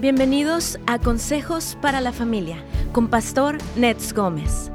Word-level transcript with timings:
Bienvenidos 0.00 0.78
a 0.86 1.00
Consejos 1.00 1.76
para 1.82 2.00
la 2.00 2.12
Familia 2.12 2.62
con 2.92 3.08
Pastor 3.08 3.58
Nets 3.74 4.12
Gómez. 4.12 4.70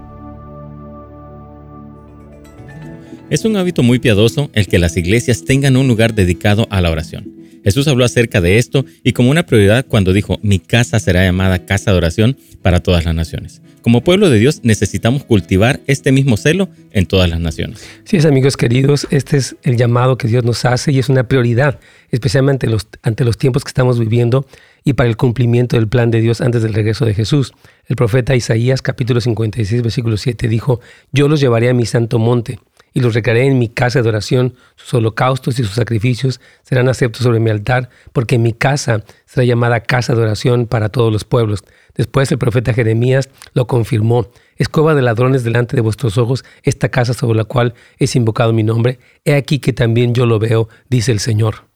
Es 3.29 3.45
un 3.45 3.55
hábito 3.55 3.83
muy 3.83 3.99
piadoso 3.99 4.49
el 4.51 4.67
que 4.67 4.79
las 4.79 4.97
iglesias 4.97 5.45
tengan 5.45 5.77
un 5.77 5.87
lugar 5.87 6.13
dedicado 6.13 6.67
a 6.69 6.81
la 6.81 6.91
oración. 6.91 7.42
Jesús 7.63 7.87
habló 7.87 8.05
acerca 8.05 8.41
de 8.41 8.57
esto 8.57 8.85
y 9.03 9.13
como 9.13 9.31
una 9.31 9.45
prioridad 9.45 9.85
cuando 9.87 10.13
dijo, 10.13 10.39
mi 10.41 10.59
casa 10.59 10.99
será 10.99 11.23
llamada 11.23 11.65
casa 11.65 11.91
de 11.91 11.97
oración 11.97 12.37
para 12.61 12.81
todas 12.81 13.05
las 13.05 13.15
naciones. 13.15 13.61
Como 13.81 14.01
pueblo 14.01 14.29
de 14.29 14.39
Dios 14.39 14.61
necesitamos 14.63 15.25
cultivar 15.25 15.81
este 15.87 16.13
mismo 16.13 16.37
celo 16.37 16.69
en 16.91 17.05
todas 17.05 17.29
las 17.29 17.41
naciones. 17.41 17.85
Sí, 18.05 18.17
amigos 18.25 18.55
queridos, 18.55 19.07
este 19.11 19.35
es 19.35 19.57
el 19.63 19.75
llamado 19.75 20.17
que 20.17 20.29
Dios 20.29 20.45
nos 20.45 20.63
hace 20.63 20.93
y 20.93 20.99
es 20.99 21.09
una 21.09 21.27
prioridad, 21.27 21.79
especialmente 22.09 22.67
ante 23.01 23.25
los 23.25 23.37
tiempos 23.37 23.65
que 23.65 23.69
estamos 23.69 23.99
viviendo 23.99 24.45
y 24.85 24.93
para 24.93 25.09
el 25.09 25.17
cumplimiento 25.17 25.75
del 25.75 25.89
plan 25.89 26.11
de 26.11 26.21
Dios 26.21 26.39
antes 26.39 26.63
del 26.63 26.73
regreso 26.73 27.05
de 27.05 27.13
Jesús. 27.13 27.53
El 27.85 27.97
profeta 27.97 28.35
Isaías 28.35 28.81
capítulo 28.81 29.19
56 29.19 29.81
versículo 29.81 30.15
7 30.15 30.47
dijo, 30.47 30.79
yo 31.11 31.27
los 31.27 31.41
llevaré 31.41 31.69
a 31.69 31.73
mi 31.73 31.85
santo 31.85 32.19
monte 32.19 32.59
y 32.93 32.99
los 32.99 33.13
recrearé 33.13 33.45
en 33.47 33.59
mi 33.59 33.69
casa 33.69 34.01
de 34.01 34.09
oración, 34.09 34.55
sus 34.75 34.93
holocaustos 34.93 35.59
y 35.59 35.63
sus 35.63 35.73
sacrificios 35.73 36.39
serán 36.61 36.89
aceptos 36.89 37.23
sobre 37.23 37.39
mi 37.39 37.49
altar, 37.49 37.89
porque 38.11 38.37
mi 38.37 38.53
casa 38.53 39.03
será 39.25 39.45
llamada 39.45 39.81
casa 39.81 40.15
de 40.15 40.21
oración 40.21 40.67
para 40.67 40.89
todos 40.89 41.11
los 41.11 41.23
pueblos. 41.23 41.63
Después 41.95 42.31
el 42.31 42.37
profeta 42.37 42.73
Jeremías 42.73 43.29
lo 43.53 43.67
confirmó. 43.67 44.27
Escoba 44.57 44.95
de 44.95 45.01
ladrones 45.01 45.43
delante 45.43 45.75
de 45.75 45.81
vuestros 45.81 46.17
ojos 46.17 46.45
esta 46.63 46.89
casa 46.89 47.13
sobre 47.13 47.37
la 47.37 47.43
cual 47.43 47.73
es 47.97 48.15
invocado 48.15 48.53
mi 48.53 48.63
nombre. 48.63 48.99
He 49.25 49.35
aquí 49.35 49.59
que 49.59 49.73
también 49.73 50.13
yo 50.13 50.25
lo 50.25 50.39
veo, 50.39 50.69
dice 50.89 51.11
el 51.11 51.19
Señor. 51.19 51.72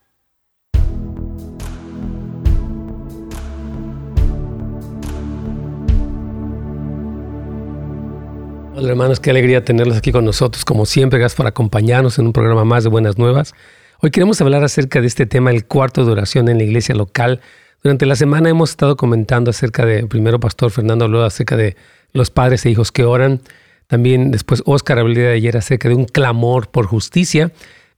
Hola 8.79 8.89
hermanos, 8.89 9.19
qué 9.19 9.31
alegría 9.31 9.65
tenerlos 9.65 9.97
aquí 9.97 10.11
con 10.11 10.23
nosotros. 10.23 10.63
Como 10.63 10.85
siempre, 10.85 11.17
gracias 11.17 11.35
por 11.35 11.47
acompañarnos 11.47 12.19
en 12.19 12.27
un 12.27 12.31
programa 12.31 12.63
más 12.63 12.83
de 12.83 12.91
Buenas 12.91 13.17
Nuevas. 13.17 13.55
Hoy 14.01 14.11
queremos 14.11 14.39
hablar 14.39 14.63
acerca 14.63 15.01
de 15.01 15.07
este 15.07 15.25
tema, 15.25 15.49
el 15.49 15.65
cuarto 15.65 16.05
de 16.05 16.11
oración 16.11 16.47
en 16.47 16.59
la 16.59 16.63
iglesia 16.63 16.93
local. 16.93 17.41
Durante 17.81 18.05
la 18.05 18.15
semana 18.15 18.49
hemos 18.49 18.69
estado 18.69 18.95
comentando 18.95 19.49
acerca 19.49 19.83
de, 19.83 20.05
primero 20.05 20.39
Pastor 20.39 20.69
Fernando 20.69 21.05
habló 21.05 21.23
acerca 21.23 21.57
de 21.57 21.75
los 22.13 22.29
padres 22.29 22.67
e 22.67 22.69
hijos 22.69 22.91
que 22.91 23.03
oran. 23.03 23.41
También 23.87 24.29
después 24.29 24.61
Oscar 24.67 24.99
habló 24.99 25.15
de 25.15 25.33
ayer 25.33 25.57
acerca 25.57 25.89
de 25.89 25.95
un 25.95 26.05
clamor 26.05 26.69
por 26.69 26.85
justicia. 26.85 27.51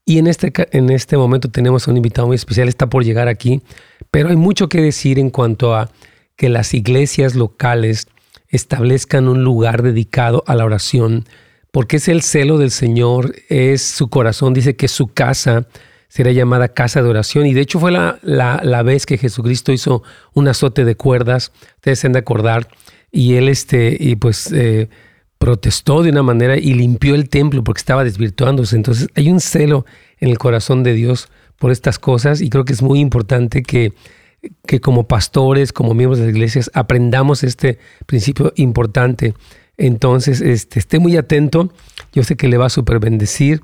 Y 0.06 0.18
en 0.18 0.28
este, 0.28 0.54
en 0.72 0.92
este 0.92 1.18
momento 1.18 1.52
tenemos 1.52 1.90
a 1.90 1.92
un 1.92 1.98
invitado 1.98 2.28
muy 2.28 2.38
especial, 2.38 2.70
está 2.70 2.90
por 2.90 3.04
llegar 3.04 3.28
aquí. 3.28 3.62
Pero 4.12 4.30
hay 4.30 4.38
mucho 4.38 4.70
que 4.70 4.80
decir 4.82 5.20
en 5.20 5.30
cuanto 5.30 5.76
a 5.76 5.92
que 6.38 6.48
las 6.48 6.74
iglesias 6.74 7.36
locales 7.36 8.08
establezcan 8.50 9.28
un 9.28 9.44
lugar 9.44 9.84
dedicado 9.84 10.44
a 10.48 10.56
la 10.56 10.66
oración, 10.66 11.26
porque 11.72 11.98
es 11.98 12.08
el 12.08 12.22
celo 12.22 12.58
del 12.58 12.72
Señor, 12.72 13.36
es 13.48 13.82
su 13.82 14.10
corazón, 14.10 14.54
dice 14.54 14.76
que 14.76 14.88
su 14.88 15.08
casa 15.08 15.68
será 16.08 16.32
llamada 16.32 16.70
casa 16.70 17.02
de 17.02 17.10
oración. 17.10 17.46
Y 17.46 17.54
de 17.54 17.62
hecho 17.62 17.80
fue 17.80 17.92
la, 17.92 18.20
la, 18.24 18.84
vez 18.84 19.06
que 19.06 19.18
Jesucristo 19.18 19.72
hizo 19.72 20.04
un 20.34 20.48
azote 20.48 20.84
de 20.84 20.96
cuerdas, 20.96 21.52
ustedes 21.76 22.00
se 22.00 22.08
han 22.08 22.14
de 22.14 22.20
acordar, 22.20 22.68
y 23.12 23.36
él 23.36 23.48
este, 23.50 23.96
y 24.00 24.16
pues 24.16 24.52
eh, 24.52 24.90
protestó 25.38 26.04
de 26.04 26.10
una 26.10 26.24
manera 26.24 26.58
y 26.58 26.74
limpió 26.74 27.16
el 27.16 27.30
templo 27.30 27.64
porque 27.64 27.80
estaba 27.80 28.04
desvirtuándose. 28.04 28.76
Entonces 28.76 29.08
hay 29.16 29.30
un 29.30 29.40
celo 29.40 29.86
en 30.20 30.30
el 30.30 30.38
corazón 30.38 30.84
de 30.84 30.94
Dios 30.94 31.30
por 31.58 31.72
estas 31.72 31.98
cosas 32.00 32.42
y 32.42 32.50
creo 32.50 32.66
que 32.66 32.74
es 32.74 32.82
muy 32.82 33.00
importante 33.00 33.64
que 33.64 33.94
que 34.66 34.80
como 34.80 35.08
pastores, 35.08 35.74
como 35.74 35.94
miembros 35.94 36.20
de 36.20 36.26
las 36.26 36.36
iglesias, 36.36 36.72
aprendamos 36.74 37.44
este 37.44 37.80
principio 38.06 38.54
importante. 38.56 39.34
Entonces, 39.78 40.42
este, 40.42 40.80
esté 40.80 41.00
muy 41.00 41.18
atento. 41.18 41.72
Yo 42.14 42.24
sé 42.24 42.36
que 42.36 42.48
le 42.48 42.58
va 42.58 42.68
a 42.68 42.70
super 42.70 43.00
bendecir. 43.00 43.62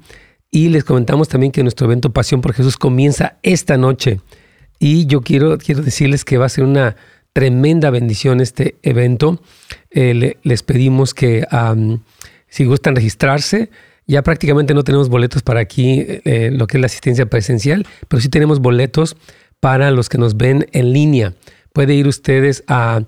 Y 0.52 0.70
les 0.70 0.84
comentamos 0.84 1.28
también 1.28 1.52
que 1.52 1.64
nuestro 1.64 1.86
evento 1.86 2.12
Pasión 2.12 2.42
por 2.42 2.54
Jesús 2.54 2.78
comienza 2.78 3.38
esta 3.44 3.78
noche. 3.78 4.22
Y 4.80 5.06
yo 5.06 5.22
quiero, 5.22 5.58
quiero 5.58 5.82
decirles 5.82 6.24
que 6.24 6.38
va 6.38 6.46
a 6.46 6.50
ser 6.50 6.64
una 6.64 6.96
tremenda 7.34 7.90
bendición 7.90 8.40
este 8.40 8.76
evento. 8.82 9.42
Eh, 9.92 10.38
les 10.42 10.64
pedimos 10.64 11.14
que 11.14 11.46
si 12.48 12.64
gustan 12.64 12.96
registrarse, 12.96 13.70
ya 14.08 14.22
prácticamente 14.22 14.74
no 14.74 14.84
tenemos 14.84 15.10
boletos 15.10 15.42
para 15.42 15.60
aquí, 15.60 16.06
eh, 16.08 16.52
lo 16.54 16.68
que 16.68 16.78
es 16.78 16.82
la 16.82 16.86
asistencia 16.86 17.26
presencial, 17.26 17.86
pero 18.08 18.22
sí 18.22 18.30
tenemos 18.30 18.60
boletos 18.60 19.18
para 19.60 19.92
los 19.92 20.10
que 20.10 20.18
nos 20.18 20.38
ven 20.38 20.68
en 20.72 20.94
línea. 20.94 21.34
Puede 21.74 21.94
ir 21.94 22.08
ustedes 22.08 22.64
a 22.68 23.02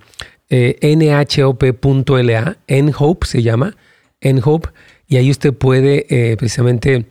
eh, 0.49 0.95
nhop.la, 0.95 2.57
nhope 2.67 3.27
se 3.27 3.43
llama, 3.43 3.75
nhope, 4.21 4.69
y 5.07 5.17
ahí 5.17 5.31
usted 5.31 5.53
puede 5.53 6.05
eh, 6.09 6.37
precisamente 6.37 7.05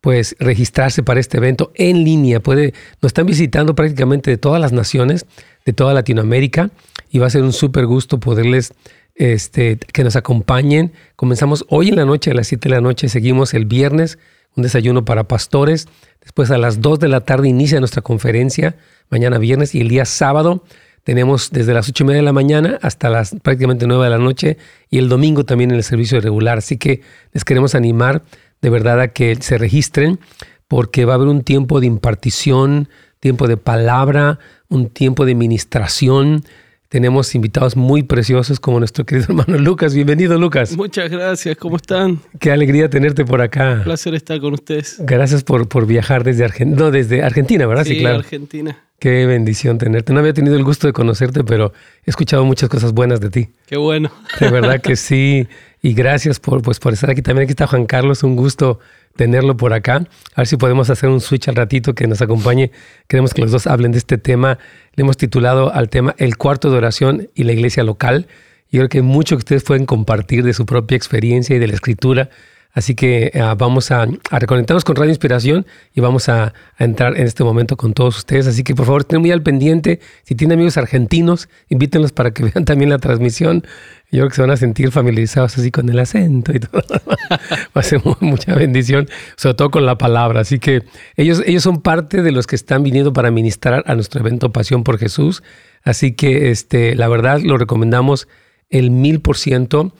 pues 0.00 0.34
registrarse 0.38 1.02
para 1.02 1.20
este 1.20 1.36
evento 1.36 1.72
en 1.74 2.04
línea. 2.04 2.40
Puede, 2.40 2.72
nos 3.02 3.10
están 3.10 3.26
visitando 3.26 3.74
prácticamente 3.74 4.30
de 4.30 4.38
todas 4.38 4.60
las 4.60 4.72
naciones, 4.72 5.26
de 5.66 5.72
toda 5.72 5.94
Latinoamérica, 5.94 6.70
y 7.10 7.18
va 7.18 7.26
a 7.26 7.30
ser 7.30 7.42
un 7.42 7.52
súper 7.52 7.86
gusto 7.86 8.18
poderles 8.18 8.72
este, 9.14 9.76
que 9.92 10.04
nos 10.04 10.16
acompañen. 10.16 10.92
Comenzamos 11.16 11.66
hoy 11.68 11.88
en 11.88 11.96
la 11.96 12.04
noche, 12.04 12.30
a 12.30 12.34
las 12.34 12.46
7 12.46 12.68
de 12.68 12.74
la 12.74 12.80
noche, 12.80 13.08
seguimos 13.08 13.52
el 13.52 13.66
viernes, 13.66 14.18
un 14.56 14.62
desayuno 14.62 15.04
para 15.04 15.24
pastores. 15.24 15.88
Después 16.20 16.50
a 16.50 16.58
las 16.58 16.80
2 16.80 16.98
de 16.98 17.08
la 17.08 17.20
tarde 17.20 17.48
inicia 17.48 17.78
nuestra 17.78 18.02
conferencia, 18.02 18.76
mañana 19.08 19.38
viernes, 19.38 19.74
y 19.74 19.80
el 19.80 19.88
día 19.88 20.04
sábado 20.04 20.64
tenemos 21.04 21.50
desde 21.50 21.72
las 21.72 21.88
8 21.88 22.04
y 22.04 22.06
media 22.06 22.20
de 22.20 22.26
la 22.26 22.32
mañana 22.32 22.78
hasta 22.82 23.08
las 23.08 23.34
prácticamente 23.42 23.86
9 23.86 24.04
de 24.04 24.10
la 24.10 24.18
noche, 24.18 24.58
y 24.90 24.98
el 24.98 25.08
domingo 25.08 25.44
también 25.44 25.70
en 25.70 25.76
el 25.76 25.84
servicio 25.84 26.20
regular. 26.20 26.58
Así 26.58 26.76
que 26.76 27.02
les 27.32 27.44
queremos 27.44 27.74
animar 27.74 28.22
de 28.60 28.70
verdad 28.70 29.00
a 29.00 29.08
que 29.08 29.34
se 29.36 29.58
registren, 29.58 30.20
porque 30.68 31.04
va 31.04 31.14
a 31.14 31.16
haber 31.16 31.28
un 31.28 31.42
tiempo 31.42 31.80
de 31.80 31.86
impartición, 31.86 32.88
tiempo 33.18 33.48
de 33.48 33.56
palabra, 33.56 34.38
un 34.68 34.88
tiempo 34.88 35.26
de 35.26 35.34
ministración 35.34 36.44
tenemos 36.90 37.36
invitados 37.36 37.76
muy 37.76 38.02
preciosos 38.02 38.58
como 38.58 38.80
nuestro 38.80 39.06
querido 39.06 39.26
hermano 39.30 39.58
Lucas. 39.58 39.94
Bienvenido, 39.94 40.36
Lucas. 40.38 40.76
Muchas 40.76 41.08
gracias, 41.08 41.56
¿cómo 41.56 41.76
están? 41.76 42.18
Qué 42.40 42.50
alegría 42.50 42.90
tenerte 42.90 43.24
por 43.24 43.40
acá. 43.40 43.74
Un 43.78 43.84
placer 43.84 44.12
estar 44.14 44.40
con 44.40 44.54
ustedes. 44.54 44.96
Gracias 44.98 45.44
por, 45.44 45.68
por 45.68 45.86
viajar 45.86 46.24
desde, 46.24 46.44
Argentina. 46.44 46.82
no, 46.82 46.90
desde 46.90 47.22
Argentina, 47.22 47.64
¿verdad? 47.66 47.84
Sí, 47.84 47.98
claro. 47.98 48.18
Argentina. 48.18 48.76
Qué 48.98 49.24
bendición 49.24 49.78
tenerte. 49.78 50.12
No 50.12 50.18
había 50.18 50.34
tenido 50.34 50.56
el 50.56 50.64
gusto 50.64 50.88
de 50.88 50.92
conocerte, 50.92 51.44
pero 51.44 51.72
he 52.04 52.10
escuchado 52.10 52.44
muchas 52.44 52.68
cosas 52.68 52.92
buenas 52.92 53.20
de 53.20 53.30
ti. 53.30 53.48
Qué 53.66 53.76
bueno. 53.76 54.10
De 54.40 54.50
verdad 54.50 54.80
que 54.82 54.96
sí. 54.96 55.46
Y 55.82 55.94
gracias 55.94 56.40
por, 56.40 56.60
pues, 56.60 56.80
por 56.80 56.92
estar 56.92 57.08
aquí. 57.08 57.22
También 57.22 57.44
aquí 57.44 57.52
está 57.52 57.68
Juan 57.68 57.86
Carlos, 57.86 58.24
un 58.24 58.34
gusto 58.34 58.80
tenerlo 59.20 59.54
por 59.54 59.74
acá. 59.74 59.96
A 60.34 60.40
ver 60.40 60.46
si 60.46 60.56
podemos 60.56 60.88
hacer 60.88 61.10
un 61.10 61.20
switch 61.20 61.48
al 61.48 61.54
ratito 61.54 61.94
que 61.94 62.06
nos 62.06 62.22
acompañe. 62.22 62.70
Queremos 63.06 63.34
que 63.34 63.42
los 63.42 63.50
dos 63.50 63.66
hablen 63.66 63.92
de 63.92 63.98
este 63.98 64.16
tema. 64.16 64.58
Le 64.94 65.02
hemos 65.02 65.18
titulado 65.18 65.74
al 65.74 65.90
tema 65.90 66.14
El 66.16 66.38
cuarto 66.38 66.70
de 66.70 66.78
oración 66.78 67.28
y 67.34 67.44
la 67.44 67.52
iglesia 67.52 67.84
local. 67.84 68.28
Y 68.70 68.78
creo 68.78 68.88
que 68.88 69.02
mucho 69.02 69.36
que 69.36 69.40
ustedes 69.40 69.62
pueden 69.62 69.84
compartir 69.84 70.42
de 70.42 70.54
su 70.54 70.64
propia 70.64 70.96
experiencia 70.96 71.54
y 71.54 71.58
de 71.58 71.66
la 71.66 71.74
escritura 71.74 72.30
Así 72.72 72.94
que 72.94 73.32
ah, 73.34 73.56
vamos 73.58 73.90
a, 73.90 74.06
reconectarnos 74.30 74.84
con 74.84 74.94
Radio 74.94 75.10
Inspiración 75.10 75.66
y 75.92 76.00
vamos 76.00 76.28
a, 76.28 76.54
entrar 76.78 77.16
en 77.16 77.26
este 77.26 77.42
momento 77.42 77.76
con 77.76 77.94
todos 77.94 78.18
ustedes. 78.18 78.46
Así 78.46 78.62
que 78.62 78.74
por 78.74 78.86
favor 78.86 79.02
estén 79.02 79.20
muy 79.20 79.32
al 79.32 79.42
pendiente. 79.42 80.00
Si 80.22 80.34
tienen 80.34 80.56
amigos 80.56 80.76
argentinos, 80.76 81.48
invítenlos 81.68 82.12
para 82.12 82.30
que 82.30 82.44
vean 82.54 82.64
también 82.64 82.90
la 82.90 82.98
transmisión. 82.98 83.64
Yo 84.12 84.20
creo 84.20 84.28
que 84.28 84.34
se 84.36 84.40
van 84.42 84.50
a 84.50 84.56
sentir 84.56 84.90
familiarizados 84.92 85.58
así 85.58 85.70
con 85.70 85.88
el 85.88 85.98
acento 85.98 86.52
y 86.52 86.60
todo. 86.60 86.82
Va 87.30 87.80
a 87.80 87.82
ser 87.82 88.00
mucha 88.20 88.54
bendición, 88.54 89.08
sobre 89.36 89.54
todo 89.54 89.70
con 89.70 89.86
la 89.86 89.98
palabra. 89.98 90.40
Así 90.40 90.58
que 90.58 90.82
ellos, 91.16 91.42
ellos 91.46 91.62
son 91.62 91.80
parte 91.80 92.22
de 92.22 92.32
los 92.32 92.46
que 92.46 92.56
están 92.56 92.82
viniendo 92.82 93.12
para 93.12 93.30
ministrar 93.30 93.84
a 93.86 93.94
nuestro 93.94 94.20
evento 94.20 94.52
Pasión 94.52 94.84
por 94.84 94.98
Jesús. 94.98 95.42
Así 95.82 96.12
que 96.12 96.50
este, 96.50 96.94
la 96.94 97.08
verdad 97.08 97.40
lo 97.40 97.56
recomendamos 97.56 98.28
el 98.68 98.90
mil 98.90 99.20
por 99.20 99.36
ciento 99.36 99.92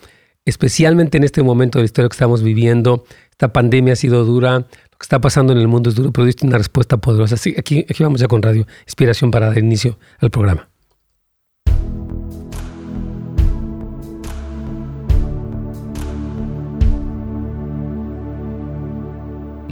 especialmente 0.45 1.19
en 1.19 1.25
este 1.25 1.43
momento 1.43 1.79
de 1.79 1.83
la 1.83 1.87
historia 1.87 2.09
que 2.09 2.15
estamos 2.15 2.43
viviendo. 2.43 3.05
Esta 3.31 3.53
pandemia 3.53 3.95
ha 3.95 3.97
sido 3.97 4.25
dura, 4.25 4.59
lo 4.59 4.65
que 4.65 5.03
está 5.03 5.21
pasando 5.21 5.53
en 5.53 5.59
el 5.59 5.69
mundo 5.69 5.91
es 5.91 5.97
duro, 5.97 6.13
pero 6.13 6.25
Dios 6.25 6.37
tiene 6.37 6.51
una 6.51 6.59
respuesta 6.59 6.97
poderosa. 6.97 7.35
Así 7.35 7.55
aquí, 7.59 7.87
aquí 7.89 8.03
vamos 8.03 8.21
ya 8.21 8.29
con 8.29 8.43
Radio 8.43 8.67
Inspiración 8.85 9.31
para 9.31 9.47
dar 9.47 9.59
inicio 9.59 9.99
al 10.19 10.31
programa. 10.31 10.69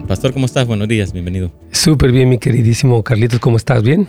Pastor, 0.07 0.33
¿cómo 0.33 0.47
estás? 0.47 0.67
Buenos 0.67 0.89
días, 0.89 1.13
bienvenido. 1.13 1.53
Súper 1.71 2.13
bien, 2.13 2.31
mi 2.31 2.39
queridísimo 2.39 3.03
Carlitos, 3.05 3.41
¿cómo 3.41 3.59
estás? 3.59 3.83
¿Bien? 3.83 4.09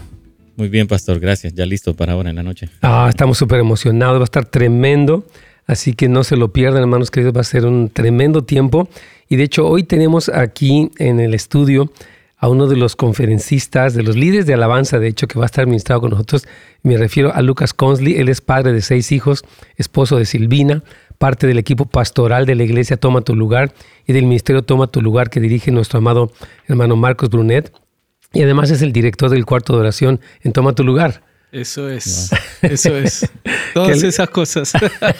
Muy 0.55 0.69
bien, 0.69 0.87
Pastor, 0.87 1.19
gracias. 1.19 1.53
Ya 1.53 1.65
listo 1.65 1.93
para 1.93 2.13
ahora 2.13 2.29
en 2.29 2.37
la 2.37 2.43
noche. 2.43 2.69
Ah, 2.81 3.07
estamos 3.09 3.37
súper 3.37 3.59
emocionados, 3.59 4.17
va 4.17 4.21
a 4.21 4.23
estar 4.23 4.45
tremendo. 4.45 5.25
Así 5.69 5.93
que 5.93 6.09
no 6.09 6.23
se 6.23 6.35
lo 6.35 6.51
pierdan, 6.51 6.81
hermanos 6.81 7.11
queridos, 7.11 7.37
va 7.37 7.41
a 7.41 7.43
ser 7.43 7.67
un 7.67 7.91
tremendo 7.91 8.43
tiempo. 8.43 8.89
Y 9.29 9.35
de 9.35 9.43
hecho, 9.43 9.67
hoy 9.67 9.83
tenemos 9.83 10.27
aquí 10.27 10.89
en 10.97 11.19
el 11.19 11.35
estudio 11.35 11.91
a 12.37 12.49
uno 12.49 12.65
de 12.65 12.75
los 12.75 12.95
conferencistas, 12.95 13.93
de 13.93 14.01
los 14.01 14.15
líderes 14.15 14.47
de 14.47 14.55
alabanza, 14.55 14.97
de 14.97 15.07
hecho, 15.07 15.27
que 15.27 15.37
va 15.37 15.45
a 15.45 15.51
estar 15.51 15.67
ministrado 15.67 16.01
con 16.01 16.09
nosotros. 16.09 16.47
Me 16.81 16.97
refiero 16.97 17.31
a 17.35 17.43
Lucas 17.43 17.75
Consley. 17.75 18.15
Él 18.15 18.29
es 18.29 18.41
padre 18.41 18.73
de 18.73 18.81
seis 18.81 19.11
hijos, 19.11 19.45
esposo 19.75 20.17
de 20.17 20.25
Silvina, 20.25 20.81
parte 21.19 21.45
del 21.45 21.59
equipo 21.59 21.85
pastoral 21.85 22.47
de 22.47 22.55
la 22.55 22.63
iglesia 22.63 22.97
Toma 22.97 23.21
tu 23.21 23.35
lugar 23.35 23.71
y 24.07 24.13
del 24.13 24.23
ministerio 24.23 24.63
Toma 24.63 24.87
tu 24.87 25.03
lugar 25.03 25.29
que 25.29 25.39
dirige 25.39 25.69
nuestro 25.69 25.99
amado 25.99 26.31
hermano 26.65 26.95
Marcos 26.95 27.29
Brunet. 27.29 27.71
Y 28.33 28.41
además 28.41 28.71
es 28.71 28.81
el 28.81 28.91
director 28.91 29.29
del 29.29 29.45
cuarto 29.45 29.73
de 29.73 29.81
oración 29.81 30.19
en 30.41 30.51
Toma 30.51 30.73
tu 30.73 30.83
lugar. 30.83 31.28
Eso 31.51 31.89
es, 31.89 32.29
eso 32.61 32.95
es. 32.95 33.27
Todas 33.73 34.03
esas 34.03 34.29
cosas. 34.29 34.71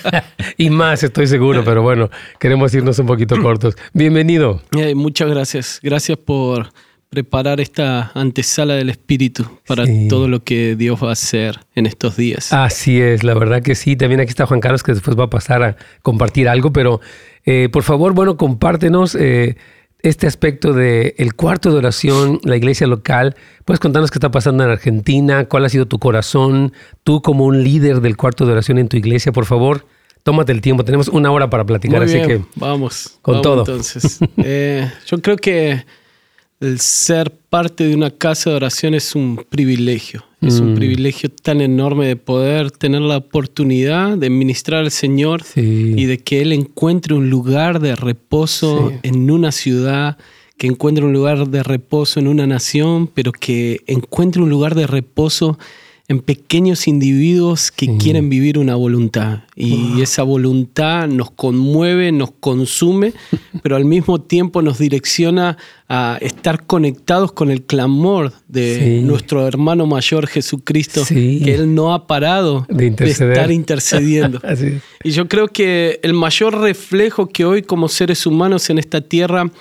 y 0.57 0.69
más, 0.69 1.01
estoy 1.01 1.25
seguro, 1.25 1.63
pero 1.63 1.81
bueno, 1.81 2.11
queremos 2.39 2.71
irnos 2.75 2.99
un 2.99 3.07
poquito 3.07 3.41
cortos. 3.41 3.75
Bienvenido. 3.93 4.61
muchas 4.93 5.27
gracias. 5.27 5.79
Gracias 5.81 6.19
por 6.19 6.71
preparar 7.09 7.59
esta 7.59 8.11
antesala 8.13 8.75
del 8.75 8.91
Espíritu 8.91 9.43
para 9.65 9.85
todo 10.07 10.27
lo 10.27 10.43
que 10.43 10.75
Dios 10.75 11.03
va 11.03 11.09
a 11.09 11.13
hacer 11.13 11.61
en 11.73 11.87
estos 11.87 12.15
días. 12.15 12.53
Así 12.53 13.01
es, 13.01 13.23
la 13.23 13.33
verdad 13.33 13.63
que 13.63 13.73
sí. 13.73 13.95
También 13.95 14.21
aquí 14.21 14.29
está 14.29 14.45
Juan 14.45 14.59
Carlos 14.59 14.83
que 14.83 14.93
después 14.93 15.17
va 15.17 15.23
a 15.23 15.29
pasar 15.31 15.63
a 15.63 15.77
compartir 16.03 16.47
algo, 16.47 16.71
pero 16.71 17.01
eh, 17.43 17.69
por 17.71 17.81
favor, 17.81 18.13
bueno, 18.13 18.37
compártenos. 18.37 19.15
Eh, 19.15 19.57
este 20.01 20.27
aspecto 20.27 20.73
del 20.73 21.13
el 21.17 21.35
cuarto 21.35 21.71
de 21.71 21.77
oración, 21.77 22.39
la 22.43 22.55
iglesia 22.55 22.87
local. 22.87 23.35
¿Puedes 23.65 23.79
contarnos 23.79 24.11
qué 24.11 24.17
está 24.17 24.31
pasando 24.31 24.63
en 24.63 24.69
Argentina? 24.69 25.45
¿Cuál 25.45 25.65
ha 25.65 25.69
sido 25.69 25.85
tu 25.85 25.99
corazón? 25.99 26.73
Tú 27.03 27.21
como 27.21 27.45
un 27.45 27.63
líder 27.63 28.01
del 28.01 28.15
cuarto 28.17 28.45
de 28.45 28.53
oración 28.53 28.77
en 28.77 28.87
tu 28.87 28.97
iglesia, 28.97 29.31
por 29.31 29.45
favor, 29.45 29.85
tómate 30.23 30.51
el 30.51 30.61
tiempo. 30.61 30.85
Tenemos 30.85 31.09
una 31.09 31.31
hora 31.31 31.49
para 31.49 31.65
platicar, 31.65 32.03
así 32.03 32.21
que 32.21 32.41
vamos 32.55 33.17
con 33.21 33.41
todo. 33.41 33.61
Entonces, 33.61 34.19
eh, 34.37 34.89
yo 35.05 35.21
creo 35.21 35.37
que 35.37 35.85
el 36.59 36.79
ser 36.79 37.31
parte 37.31 37.85
de 37.85 37.95
una 37.95 38.11
casa 38.11 38.49
de 38.49 38.55
oración 38.57 38.93
es 38.93 39.15
un 39.15 39.45
privilegio. 39.49 40.25
Es 40.41 40.59
un 40.59 40.73
mm. 40.73 40.75
privilegio 40.75 41.29
tan 41.29 41.59
enorme 41.59 42.07
de 42.07 42.15
poder 42.15 42.71
tener 42.71 43.01
la 43.01 43.17
oportunidad 43.17 44.17
de 44.17 44.29
ministrar 44.29 44.81
al 44.81 44.91
Señor 44.91 45.43
y 45.55 46.05
de 46.05 46.17
que 46.17 46.41
Él 46.41 46.53
encuentre 46.53 47.13
un 47.13 47.29
lugar 47.29 47.79
de 47.81 47.95
reposo 47.95 48.93
en 49.03 49.29
una 49.31 49.51
ciudad, 49.51 50.17
que 50.57 50.67
encuentre 50.67 51.03
un 51.03 51.11
lugar 51.11 51.49
de 51.49 51.63
reposo 51.63 52.19
en 52.19 52.27
una 52.27 52.47
nación, 52.47 53.07
pero 53.07 53.33
que 53.33 53.81
encuentre 53.87 54.41
un 54.41 54.49
lugar 54.49 54.75
de 54.75 54.87
reposo 54.87 55.59
en 56.09 56.21
pequeños 56.21 56.87
individuos 56.87 57.71
que 57.71 57.95
quieren 57.97 58.31
vivir 58.31 58.57
una 58.57 58.73
voluntad. 58.73 59.43
Y 59.55 60.01
esa 60.01 60.23
voluntad 60.23 61.07
nos 61.07 61.29
conmueve, 61.29 62.11
nos 62.11 62.31
consume, 62.31 63.13
pero 63.61 63.75
al 63.75 63.85
mismo 63.85 64.19
tiempo 64.19 64.63
nos 64.63 64.79
direcciona 64.79 65.57
a 65.87 66.17
estar 66.19 66.65
conectados 66.65 67.31
con 67.31 67.51
el 67.51 67.61
clamor 67.61 68.33
de 68.47 69.01
nuestro 69.03 69.47
hermano 69.47 69.85
mayor 69.85 70.25
Jesucristo, 70.25 71.03
que 71.07 71.53
Él 71.53 71.75
no 71.75 71.93
ha 71.93 72.07
parado 72.07 72.65
de, 72.69 72.87
estar 72.87 73.51
intercediendo. 73.51 74.41
y 75.03 75.11
yo 75.11 75.27
creo 75.27 75.47
que 75.47 75.99
el 76.01 76.13
mayor 76.13 76.59
reflejo 76.59 77.29
que 77.29 77.45
hoy 77.45 77.61
como 77.61 77.87
seres 77.87 78.25
humanos 78.25 78.71
en 78.71 78.79
esta 78.79 79.01
tierra 79.01 79.51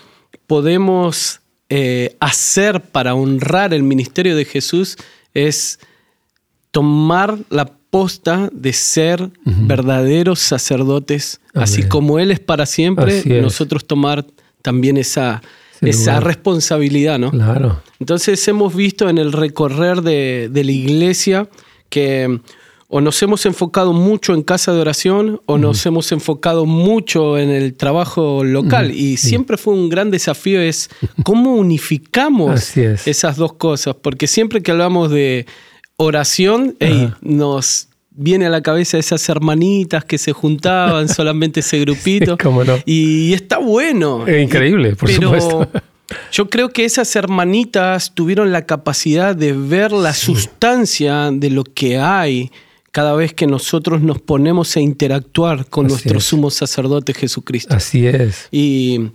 podemos 0.46 1.40
eh, 1.68 2.16
hacer 2.20 2.80
para 2.80 3.14
honrar 3.14 3.74
el 3.74 3.82
ministerio 3.82 4.34
de 4.34 4.46
Jesús 4.46 4.96
es 5.34 5.78
tomar 6.70 7.38
la 7.50 7.66
posta 7.90 8.50
de 8.52 8.72
ser 8.72 9.30
verdaderos 9.44 10.40
sacerdotes, 10.40 11.40
así 11.54 11.84
como 11.84 12.18
Él 12.18 12.30
es 12.30 12.40
para 12.40 12.66
siempre, 12.66 13.22
nosotros 13.40 13.86
tomar 13.86 14.26
también 14.62 14.96
esa, 14.98 15.42
esa 15.80 16.20
responsabilidad, 16.20 17.18
¿no? 17.18 17.30
Claro. 17.30 17.80
Entonces 17.98 18.46
hemos 18.48 18.74
visto 18.74 19.08
en 19.08 19.18
el 19.18 19.32
recorrer 19.32 20.02
de, 20.02 20.50
la 20.52 20.72
iglesia 20.72 21.48
que 21.88 22.40
o 22.90 23.02
nos 23.02 23.22
hemos 23.22 23.44
enfocado 23.44 23.92
mucho 23.92 24.32
en 24.32 24.42
casa 24.42 24.72
de 24.72 24.80
oración 24.80 25.42
o 25.44 25.58
nos 25.58 25.84
hemos 25.84 26.10
enfocado 26.10 26.64
mucho 26.64 27.36
en 27.36 27.50
el 27.50 27.74
trabajo 27.74 28.44
local. 28.44 28.92
Y 28.92 29.18
siempre 29.18 29.58
fue 29.58 29.74
un 29.74 29.90
gran 29.90 30.10
desafío 30.10 30.60
es 30.60 30.88
cómo 31.22 31.54
unificamos 31.54 32.76
esas 32.76 33.36
dos 33.36 33.54
cosas, 33.54 33.94
porque 34.00 34.26
siempre 34.26 34.62
que 34.62 34.70
hablamos 34.70 35.10
de 35.10 35.46
oración, 35.98 36.76
nos 37.20 37.88
viene 38.10 38.46
a 38.46 38.50
la 38.50 38.62
cabeza 38.62 38.98
esas 38.98 39.28
hermanitas 39.28 40.04
que 40.04 40.16
se 40.16 40.32
juntaban, 40.32 41.08
solamente 41.14 41.60
ese 41.60 41.78
grupito. 41.80 42.38
Y 42.86 43.34
está 43.34 43.58
bueno. 43.58 44.26
Es 44.26 44.42
increíble, 44.42 44.96
por 44.96 45.10
supuesto. 45.10 45.68
Yo 46.32 46.48
creo 46.48 46.70
que 46.70 46.86
esas 46.86 47.14
hermanitas 47.16 48.14
tuvieron 48.14 48.50
la 48.50 48.64
capacidad 48.64 49.36
de 49.36 49.52
ver 49.52 49.92
la 49.92 50.14
sustancia 50.14 51.30
de 51.30 51.50
lo 51.50 51.64
que 51.64 51.98
hay 51.98 52.50
cada 52.92 53.14
vez 53.14 53.34
que 53.34 53.46
nosotros 53.46 54.00
nos 54.00 54.18
ponemos 54.18 54.74
a 54.76 54.80
interactuar 54.80 55.66
con 55.66 55.88
nuestro 55.88 56.20
sumo 56.20 56.50
sacerdote 56.50 57.12
Jesucristo. 57.12 57.74
Así 57.74 58.06
es. 58.06 58.48
Y 58.50 59.10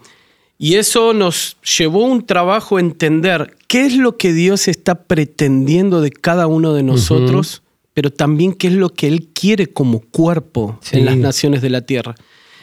y 0.63 0.75
eso 0.75 1.11
nos 1.13 1.57
llevó 1.77 2.05
un 2.05 2.25
trabajo 2.25 2.77
a 2.77 2.79
entender 2.79 3.57
qué 3.67 3.85
es 3.85 3.97
lo 3.97 4.15
que 4.15 4.31
Dios 4.31 4.69
está 4.69 4.95
pretendiendo 4.95 5.99
de 5.99 6.09
cada 6.09 6.47
uno 6.47 6.73
de 6.73 6.83
nosotros, 6.83 7.63
pero 7.93 8.11
también 8.11 8.53
qué 8.53 8.67
es 8.67 8.73
lo 8.73 8.87
que 8.87 9.07
Él 9.07 9.27
quiere 9.33 9.67
como 9.67 9.99
cuerpo 9.99 10.79
en 10.93 11.03
las 11.03 11.17
naciones 11.17 11.61
de 11.61 11.69
la 11.69 11.81
tierra. 11.81 12.15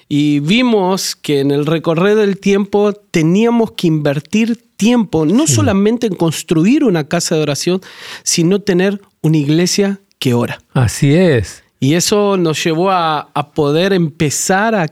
Y 0.08 0.41
vimos 0.41 1.14
que 1.14 1.41
en 1.41 1.50
el 1.50 1.67
recorrer 1.67 2.17
del 2.17 2.38
tiempo 2.38 2.94
teníamos 2.94 3.73
que 3.73 3.88
invertir 3.88 4.56
tiempo, 4.79 5.26
no 5.26 5.47
solamente 5.47 6.06
en 6.06 6.14
construir 6.14 6.85
una 6.85 7.06
casa 7.06 7.35
de 7.35 7.43
oración, 7.43 7.82
sino 8.23 8.62
tener 8.62 9.02
una 9.20 9.37
iglesia 9.37 10.00
que 10.19 10.32
ora. 10.32 10.62
Así 10.73 11.12
es. 11.12 11.64
Y 11.81 11.93
eso 11.97 12.38
nos 12.38 12.64
llevó 12.64 12.93
a, 12.93 13.29
a 13.35 13.50
poder 13.50 13.93
empezar 13.93 14.75
a 14.75 14.88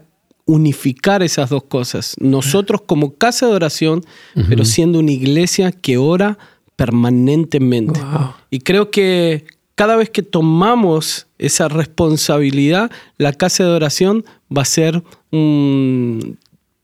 unificar 0.49 1.23
esas 1.23 1.51
dos 1.51 1.63
cosas. 1.65 2.17
Nosotros 2.19 2.81
como 2.81 3.15
casa 3.15 3.47
de 3.47 3.53
oración, 3.53 4.03
pero 4.49 4.65
siendo 4.65 4.99
una 4.99 5.13
iglesia 5.13 5.71
que 5.73 5.99
ora 5.99 6.39
permanentemente. 6.75 8.01
Y 8.49 8.61
creo 8.61 8.91
que 8.91 9.45
cada 9.75 9.95
vez 9.95 10.09
que 10.09 10.23
tomamos 10.23 11.27
esa 11.39 11.69
responsabilidad, 11.69 12.91
la 13.19 13.35
casa 13.35 13.65
de 13.65 13.71
oración 13.71 14.25
va 14.51 14.63
a 14.63 14.65
ser 14.65 15.03
un 15.31 16.39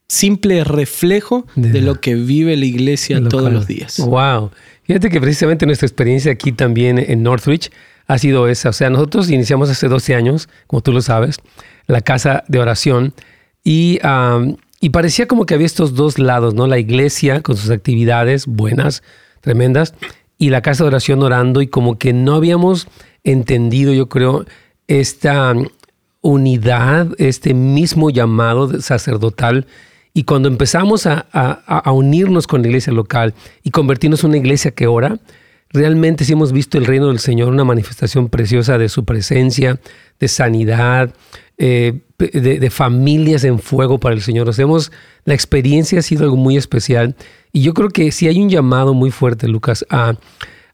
simple 0.08 0.62
reflejo 0.62 1.46
de, 1.56 1.80
lo 1.80 2.00
que 2.02 2.16
vive 2.16 2.58
la 2.58 2.66
iglesia 2.66 3.26
todos 3.26 3.50
los 3.50 3.66
días. 3.66 3.98
Wow. 3.98 4.50
Fíjate 4.82 5.08
que 5.08 5.22
precisamente 5.22 5.64
nuestra 5.64 5.86
experiencia 5.86 6.30
aquí 6.32 6.52
también 6.52 6.98
en 6.98 7.22
Northridge 7.22 7.70
ha 8.06 8.18
sido 8.18 8.46
esa. 8.46 8.68
O 8.68 8.74
sea, 8.74 8.90
nosotros 8.90 9.30
iniciamos 9.30 9.70
hace 9.70 9.88
12 9.88 10.14
años, 10.14 10.50
como 10.66 10.82
tú 10.82 10.92
lo 10.92 11.00
sabes, 11.00 11.38
la 11.86 12.02
casa 12.02 12.44
de 12.46 12.58
oración 12.58 13.14
y, 13.64 13.98
parecía 14.92 15.26
como 15.26 15.46
que 15.46 15.54
había 15.54 15.66
estos 15.66 15.94
dos 15.94 16.18
lados, 16.18 16.54
¿no? 16.54 16.66
La 16.66 16.78
iglesia 16.78 17.40
con 17.40 17.56
sus 17.56 17.70
actividades 17.70 18.46
buenas, 18.46 19.02
tremendas, 19.40 19.94
y 20.36 20.50
la 20.50 20.60
casa 20.60 20.84
de 20.84 20.88
oración 20.88 21.22
orando, 21.22 21.62
y 21.62 21.66
como 21.66 21.98
que 21.98 22.12
no 22.12 22.34
habíamos 22.34 22.86
entendido, 23.24 23.94
yo 23.94 24.08
creo, 24.08 24.44
esta 24.86 25.54
unidad, 26.20 27.08
este 27.18 27.54
mismo 27.54 28.10
llamado 28.10 28.80
sacerdotal. 28.80 29.66
Y 30.12 30.24
cuando 30.24 30.48
empezamos 30.48 31.06
a, 31.06 31.26
a, 31.32 31.90
unirnos 31.92 32.46
con 32.46 32.62
la 32.62 32.68
iglesia 32.68 32.92
local 32.92 33.34
y 33.62 33.70
convertirnos 33.70 34.22
en 34.22 34.30
una 34.30 34.38
iglesia 34.38 34.70
que 34.70 34.86
ora, 34.86 35.18
realmente 35.70 36.24
sí 36.24 36.32
hemos 36.32 36.52
visto 36.52 36.78
el 36.78 36.86
reino 36.86 37.08
del 37.08 37.18
Señor, 37.18 37.48
una 37.48 37.64
manifestación 37.64 38.28
preciosa 38.28 38.78
de 38.78 38.88
su 38.88 39.04
presencia, 39.04 39.80
de 40.20 40.28
sanidad, 40.28 41.12
eh, 41.58 42.00
de, 42.18 42.70
familias 42.70 43.44
en 43.44 43.58
fuego 43.58 43.98
para 43.98 44.14
el 44.14 44.22
Señor. 44.22 44.48
Hacemos, 44.48 44.92
la 45.24 45.34
experiencia 45.34 45.98
ha 45.98 46.02
sido 46.02 46.24
algo 46.24 46.36
muy 46.36 46.56
especial 46.56 47.14
y 47.52 47.62
yo 47.62 47.74
creo 47.74 47.88
que 47.90 48.10
sí 48.12 48.26
hay 48.26 48.40
un 48.40 48.48
llamado 48.48 48.94
muy 48.94 49.10
fuerte, 49.10 49.48
Lucas, 49.48 49.84
a, 49.90 50.14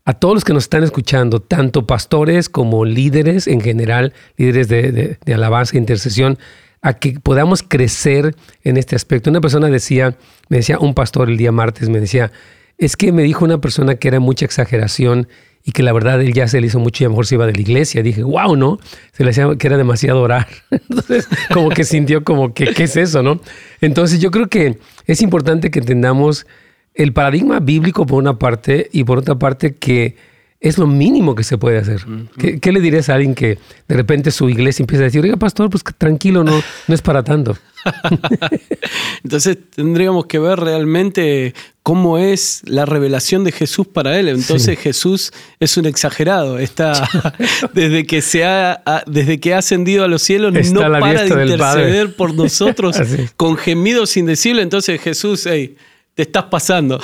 a 0.05 0.15
todos 0.15 0.35
los 0.35 0.45
que 0.45 0.53
nos 0.53 0.65
están 0.65 0.85
escuchando, 0.85 1.41
tanto 1.41 1.87
pastores 1.87 2.49
como 2.49 2.85
líderes 2.85 3.47
en 3.47 3.61
general, 3.61 4.13
líderes 4.37 4.69
de, 4.69 5.19
de 5.25 5.35
alabanza 5.35 5.77
e 5.77 5.81
intercesión, 5.81 6.39
a 6.83 6.95
que 6.95 7.21
podamos 7.21 7.63
crecer 7.63 8.35
en 8.65 8.77
este 8.77 8.97
aspecto. 8.97 9.31
Una 9.31 9.41
persona 9.41 9.69
decía, 9.69 10.17
me 10.49 10.59
decía 10.59 10.79
un 10.79 10.95
pastor 10.95 11.29
el 11.29 11.37
día 11.37 11.53
martes, 11.53 11.89
me 11.89 12.01
decía, 12.01 12.33
es 12.79 12.97
que 12.97 13.13
me 13.13 13.23
dijo 13.23 13.45
una 13.45 13.61
persona 13.61 13.97
que 13.97 14.09
era 14.09 14.21
mucha 14.21 14.47
exageración 14.47 15.29
y 15.65 15.73
que 15.73 15.83
la 15.83 15.93
verdad 15.93 16.21
él 16.23 16.33
ya 16.33 16.49
se 16.49 16.61
le 16.61 16.67
hizo 16.67 16.79
mucho 16.79 17.03
y 17.03 17.05
a 17.05 17.09
lo 17.09 17.13
mejor 17.13 17.27
se 17.27 17.35
iba 17.35 17.47
de 17.47 17.53
la 17.53 17.61
iglesia. 17.61 18.03
Dije, 18.03 18.23
wow, 18.23 18.57
¿no? 18.57 18.79
Se 19.13 19.25
le 19.25 19.31
hacía 19.31 19.49
que 19.59 19.67
era 19.67 19.77
demasiado 19.77 20.23
orar. 20.23 20.49
Entonces, 20.71 21.29
como 21.53 21.69
que 21.69 21.85
sintió 21.85 22.25
como 22.25 22.55
que, 22.55 22.73
¿qué 22.75 22.85
es 22.85 22.97
eso, 22.97 23.23
no? 23.23 23.41
Entonces, 23.81 24.21
yo 24.21 24.31
creo 24.31 24.49
que 24.49 24.79
es 25.07 25.23
importante 25.23 25.71
que 25.71 25.81
entendamos 25.81 26.47
el 26.95 27.13
paradigma 27.13 27.61
bíblico 27.61 28.07
por 28.07 28.19
una 28.19 28.39
parte 28.39 28.89
y 28.93 29.05
por 29.05 29.19
otra 29.19 29.39
parte 29.39 29.75
que 29.75 30.17
es 30.61 30.77
lo 30.77 30.87
mínimo 30.87 31.35
que 31.35 31.43
se 31.43 31.57
puede 31.57 31.79
hacer. 31.79 32.05
¿Qué, 32.37 32.73
le 32.73 32.81
dirías 32.81 33.09
a 33.09 33.15
alguien 33.15 33.35
que 33.35 33.59
de 33.89 33.97
repente 33.97 34.31
su 34.31 34.51
iglesia 34.51 34.83
empieza 34.83 35.05
a 35.05 35.07
decir, 35.07 35.23
oiga, 35.23 35.39
pastor, 35.39 35.71
pues 35.71 35.83
tranquilo, 35.97 36.45
no, 36.45 36.63
no 36.87 36.95
es 36.95 37.01
para 37.01 37.25
tanto? 37.25 37.57
Entonces 39.25 39.57
tendríamos 39.75 40.27
que 40.27 40.39
ver 40.39 40.61
realmente 40.61 41.55
cómo 41.83 42.19
es 42.19 42.61
la 42.67 42.85
revelación 42.85 43.43
de 43.43 43.53
Jesús 43.53 43.87
para 43.87 44.19
él. 44.19 44.29
Entonces 44.29 44.79
Jesús 44.79 45.33
es 45.61 45.79
un 45.79 45.87
exagerado. 45.87 46.59
Está 46.59 47.09
desde 47.73 48.07
que 48.07 48.21
se 48.21 48.45
ha 48.45 48.83
desde 49.07 49.41
que 49.41 49.55
ha 49.55 49.59
ascendido 49.59 50.05
a 50.05 50.09
los 50.09 50.21
cielos 50.21 50.53
no 50.73 50.81
para 50.81 51.25
de 51.25 51.47
interceder 51.47 52.15
por 52.17 52.35
nosotros 52.35 52.99
con 53.37 53.57
gemidos 53.57 54.15
indecibles. 54.19 54.63
Entonces 54.63 55.01
Jesús, 55.01 55.47
hey, 55.47 55.75
te 56.15 56.23
estás 56.23 56.45
pasando. 56.45 57.01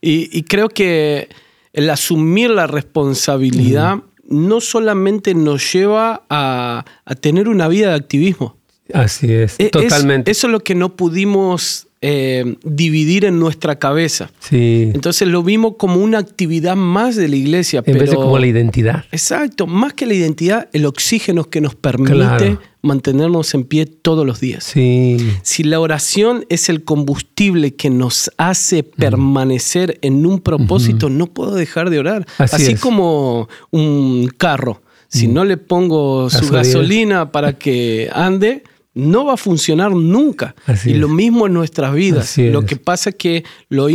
y, 0.00 0.42
creo 0.42 0.68
que 0.68 1.28
el 1.74 1.90
asumir 1.90 2.50
la 2.50 2.66
responsabilidad 2.66 3.98
no 4.26 4.60
solamente 4.62 5.34
nos 5.34 5.70
lleva 5.72 6.22
a, 6.30 6.84
tener 7.20 7.48
una 7.48 7.68
vida 7.68 7.90
de 7.90 7.96
activismo. 7.96 8.56
Así 8.92 9.32
es, 9.32 9.56
e, 9.58 9.68
totalmente. 9.70 10.30
eso 10.30 10.46
es 10.46 10.52
lo 10.52 10.60
que 10.60 10.74
no 10.74 10.96
pudimos 10.96 11.88
eh, 12.06 12.56
dividir 12.62 13.24
en 13.24 13.38
nuestra 13.38 13.78
cabeza. 13.78 14.30
Sí. 14.38 14.90
Entonces 14.92 15.26
lo 15.26 15.42
vimos 15.42 15.76
como 15.78 15.96
una 16.02 16.18
actividad 16.18 16.76
más 16.76 17.16
de 17.16 17.28
la 17.28 17.36
iglesia. 17.36 17.82
En 17.86 17.98
vez 17.98 18.10
de 18.10 18.16
como 18.16 18.38
la 18.38 18.46
identidad. 18.46 19.06
Exacto, 19.10 19.66
más 19.66 19.94
que 19.94 20.04
la 20.04 20.12
identidad, 20.12 20.68
el 20.74 20.84
oxígeno 20.84 21.44
que 21.44 21.62
nos 21.62 21.74
permite 21.74 22.58
mantenernos 22.82 23.54
en 23.54 23.64
pie 23.64 23.86
todos 23.86 24.26
los 24.26 24.38
días. 24.38 24.64
Sí. 24.64 25.16
Si 25.40 25.64
la 25.64 25.80
oración 25.80 26.44
es 26.50 26.68
el 26.68 26.84
combustible 26.84 27.74
que 27.74 27.88
nos 27.88 28.30
hace 28.36 28.82
permanecer 28.82 29.98
en 30.02 30.26
un 30.26 30.40
propósito, 30.40 31.08
no 31.08 31.28
puedo 31.28 31.54
dejar 31.54 31.88
de 31.88 32.00
orar. 32.00 32.26
Así, 32.36 32.74
como 32.74 33.48
un 33.70 34.30
carro. 34.36 34.82
Si 35.08 35.26
no 35.26 35.46
le 35.46 35.56
pongo 35.56 36.28
su 36.28 36.50
gasolina 36.50 37.32
para 37.32 37.54
que 37.54 38.10
ande, 38.12 38.62
no 38.94 39.24
va 39.26 39.34
a 39.34 39.36
funcionar 39.36 39.92
nunca. 39.92 40.54
y 40.84 40.94
lo 40.94 41.08
mismo 41.08 41.46
en 41.46 41.52
nuestras 41.52 41.94
vidas. 41.94 42.38
Lo 42.38 42.64
que 42.64 42.76
pasa 42.76 43.10
es 43.10 43.16
que 43.16 43.44
lo 43.68 43.88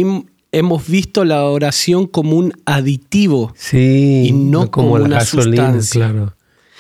hemos 0.52 0.88
visto 0.88 1.26
la 1.26 1.46
oración 1.46 2.08
como 2.08 2.38
un 2.38 2.54
aditivo 2.66 3.54
y 3.72 4.32
no, 4.34 4.70
como, 4.70 4.94
una 4.94 5.22
sustancia. 5.22 6.10
Claro. 6.10 6.34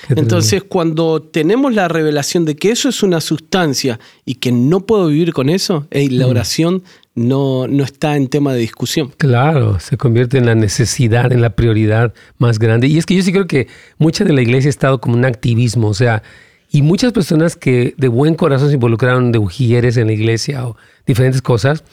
Entonces, 0.07 0.63
cuando 0.63 1.21
tenemos 1.21 1.73
la 1.73 1.87
revelación 1.87 2.45
de 2.45 2.55
que 2.55 2.71
eso 2.71 2.89
es 2.89 3.03
una 3.03 3.19
sustancia 3.21 3.99
y 4.25 4.35
que 4.35 4.51
no 4.51 4.85
puedo 4.85 5.07
vivir 5.07 5.33
con 5.33 5.49
eso, 5.49 5.87
la 5.91 6.25
mm. 6.25 6.29
oración 6.29 6.83
no, 7.15 7.67
no 7.67 7.83
está 7.83 8.15
en 8.15 8.27
tema 8.29 8.53
de 8.53 8.59
discusión. 8.59 9.11
Claro, 9.17 9.79
se 9.79 9.97
convierte 9.97 10.37
en 10.37 10.45
la 10.45 10.55
necesidad, 10.55 11.31
en 11.31 11.41
la 11.41 11.51
prioridad 11.51 12.13
más 12.37 12.59
grande. 12.59 12.87
Y 12.87 12.97
es 12.97 13.05
que 13.05 13.15
yo 13.15 13.23
sí 13.23 13.31
creo 13.31 13.47
que 13.47 13.67
mucha 13.97 14.23
de 14.23 14.33
la 14.33 14.41
iglesia 14.41 14.69
ha 14.69 14.71
estado 14.71 15.01
como 15.01 15.15
un 15.15 15.25
activismo, 15.25 15.89
o 15.89 15.93
sea, 15.93 16.23
y 16.71 16.81
muchas 16.81 17.13
personas 17.13 17.55
que 17.55 17.95
de 17.97 18.07
buen 18.07 18.35
corazón 18.35 18.69
se 18.69 18.75
involucraron 18.75 19.31
de 19.31 19.39
ujieres 19.39 19.97
en 19.97 20.07
la 20.07 20.13
iglesia 20.13 20.67
o 20.67 20.77
diferentes 21.05 21.41
cosas, 21.41 21.83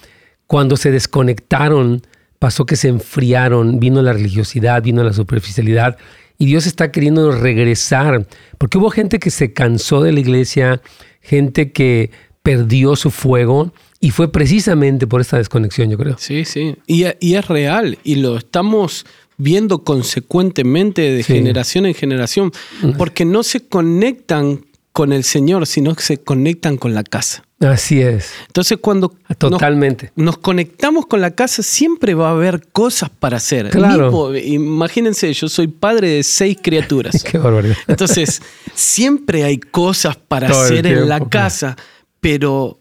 cuando 0.46 0.76
se 0.76 0.90
desconectaron, 0.90 2.02
pasó 2.38 2.66
que 2.66 2.76
se 2.76 2.88
enfriaron, 2.88 3.80
vino 3.80 4.02
la 4.02 4.12
religiosidad, 4.12 4.82
vino 4.82 5.02
la 5.02 5.12
superficialidad, 5.12 5.96
y 6.38 6.46
Dios 6.46 6.66
está 6.66 6.92
queriendo 6.92 7.32
regresar, 7.32 8.26
porque 8.58 8.76
hubo 8.78 8.90
gente 8.90 9.18
que 9.18 9.30
se 9.30 9.54
cansó 9.54 10.02
de 10.02 10.12
la 10.12 10.20
iglesia, 10.20 10.82
gente 11.22 11.72
que 11.72 12.10
perdió 12.42 12.94
su 12.94 13.10
fuego, 13.10 13.72
y 13.98 14.10
fue 14.10 14.30
precisamente 14.30 15.06
por 15.06 15.22
esta 15.22 15.38
desconexión, 15.38 15.90
yo 15.90 15.96
creo. 15.96 16.16
Sí, 16.18 16.44
sí, 16.44 16.76
y, 16.86 17.06
y 17.18 17.34
es 17.34 17.48
real, 17.48 17.98
y 18.04 18.16
lo 18.16 18.36
estamos 18.36 19.06
viendo 19.38 19.84
consecuentemente 19.84 21.02
de 21.02 21.22
generación 21.22 21.86
en 21.86 21.94
generación, 21.94 22.52
porque 22.96 23.24
no 23.24 23.42
se 23.42 23.66
conectan 23.66 24.64
con 24.92 25.12
el 25.12 25.24
Señor, 25.24 25.66
sino 25.66 25.94
que 25.94 26.02
se 26.02 26.18
conectan 26.18 26.78
con 26.78 26.94
la 26.94 27.04
casa. 27.04 27.44
Así 27.60 28.00
es. 28.00 28.32
Entonces 28.46 28.78
cuando 28.80 29.14
Totalmente. 29.38 30.12
Nos, 30.14 30.38
conectamos 30.38 31.06
con 31.06 31.20
la 31.20 31.32
casa, 31.32 31.62
siempre 31.62 32.14
va 32.14 32.28
a 32.28 32.32
haber 32.32 32.66
cosas 32.68 33.10
para 33.10 33.38
hacer. 33.38 33.70
Claro. 33.70 34.34
imagínense, 34.36 35.32
yo 35.32 35.48
soy 35.48 35.68
padre 35.68 36.08
de 36.08 36.22
seis 36.22 36.58
criaturas. 36.62 37.22
Qué 37.30 37.38
barbaridad. 37.38 37.76
Entonces, 37.86 38.42
siempre 38.74 39.44
hay 39.44 39.58
cosas 39.58 40.16
para 40.16 40.48
hacer 40.48 40.86
en 40.86 41.08
la 41.08 41.28
casa, 41.28 41.76
pero 42.20 42.78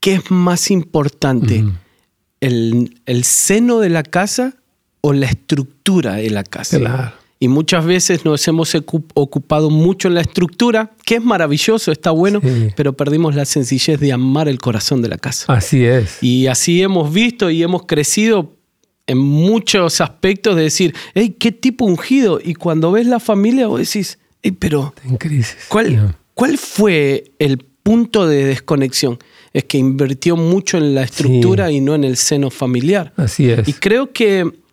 ¿qué 0.00 0.14
es 0.14 0.30
más 0.30 0.70
importante? 0.70 1.64
el, 2.40 3.00
el 3.06 3.24
seno 3.24 3.80
de 3.80 3.88
la 3.88 4.02
casa 4.02 4.54
o 5.06 5.12
la 5.12 5.26
estructura 5.26 6.14
de 6.14 6.30
la 6.30 6.44
casa. 6.44 7.12
Y 7.38 7.48
muchas 7.48 7.84
veces 7.84 8.24
nos 8.24 8.48
hemos 8.48 8.74
ocupado 8.74 9.68
mucho 9.68 10.08
en 10.08 10.14
la 10.14 10.22
estructura, 10.22 10.92
que 11.04 11.16
es 11.16 11.22
maravilloso, 11.22 11.92
está 11.92 12.10
bueno, 12.10 12.40
pero 12.74 12.94
perdimos 12.94 13.34
la 13.34 13.44
sencillez 13.44 14.00
de 14.00 14.14
amar 14.14 14.48
el 14.48 14.58
corazón 14.58 15.02
de 15.02 15.10
la 15.10 15.18
casa. 15.18 15.52
Así 15.52 15.84
es. 15.84 16.22
Y 16.22 16.46
así 16.46 16.80
hemos 16.80 17.12
visto 17.12 17.50
y 17.50 17.62
hemos 17.62 17.84
crecido 17.84 18.56
en 19.06 19.18
muchos 19.18 20.00
aspectos 20.00 20.56
de 20.56 20.62
decir, 20.62 20.94
hey, 21.12 21.36
qué 21.38 21.52
tipo 21.52 21.84
ungido. 21.84 22.40
Y 22.42 22.54
cuando 22.54 22.90
ves 22.90 23.06
la 23.06 23.20
familia, 23.20 23.66
vos 23.66 23.80
decís, 23.80 24.18
hey, 24.42 24.56
pero. 24.58 24.94
En 25.04 25.18
crisis. 25.18 25.66
¿cuál, 25.68 26.16
¿Cuál 26.32 26.56
fue 26.56 27.32
el 27.38 27.58
punto 27.58 28.26
de 28.26 28.46
desconexión? 28.46 29.18
Es 29.52 29.64
que 29.64 29.76
invirtió 29.76 30.34
mucho 30.38 30.78
en 30.78 30.94
la 30.94 31.02
estructura 31.02 31.70
y 31.70 31.82
no 31.82 31.94
en 31.94 32.04
el 32.04 32.16
seno 32.16 32.48
familiar. 32.48 33.12
Así 33.18 33.50
es. 33.50 33.68
Y 33.68 33.74
creo 33.74 34.10
que 34.10 34.63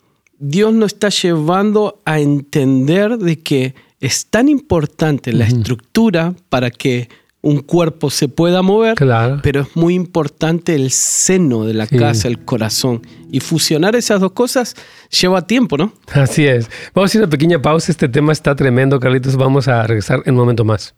Dios 0.44 0.74
nos 0.74 0.94
está 0.94 1.10
llevando 1.10 2.02
a 2.04 2.20
entender 2.20 3.20
de 3.20 3.40
que 3.40 3.76
es 4.00 4.26
tan 4.26 4.50
importante 4.50 5.34
la 5.34 5.46
estructura 5.46 6.34
para 6.50 6.72
que 6.72 7.10
un 7.44 7.60
cuerpo 7.60 8.10
se 8.10 8.28
pueda 8.28 8.64
mover, 8.64 8.96
pero 9.44 9.62
es 9.62 9.76
muy 9.76 9.94
importante 9.94 10.74
el 10.74 10.90
seno 10.90 11.66
de 11.66 11.76
la 11.76 11.86
casa, 11.86 12.28
el 12.28 12.44
corazón. 12.44 13.04
Y 13.32 13.40
fusionar 13.40 13.96
esas 13.96 14.20
dos 14.20 14.32
cosas 14.32 14.76
lleva 15.12 15.46
tiempo, 15.46 15.78
¿no? 15.78 15.94
Así 16.12 16.48
es. 16.48 16.70
Vamos 16.96 17.10
a 17.10 17.12
hacer 17.12 17.22
una 17.22 17.30
pequeña 17.30 17.62
pausa. 17.62 17.92
Este 17.92 18.10
tema 18.10 18.32
está 18.32 18.56
tremendo, 18.56 19.00
Carlitos. 19.00 19.36
Vamos 19.36 19.68
a 19.68 19.86
regresar 19.86 20.24
en 20.26 20.34
un 20.34 20.40
momento 20.40 20.66
más. 20.66 20.96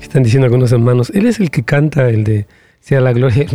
Están 0.00 0.22
diciendo 0.22 0.46
algunos 0.46 0.72
hermanos, 0.72 1.10
él 1.14 1.26
es 1.26 1.40
el 1.40 1.50
que 1.50 1.62
canta 1.62 2.08
el 2.08 2.24
de 2.24 2.46
sea 2.80 3.00
la 3.00 3.12
gloria. 3.12 3.46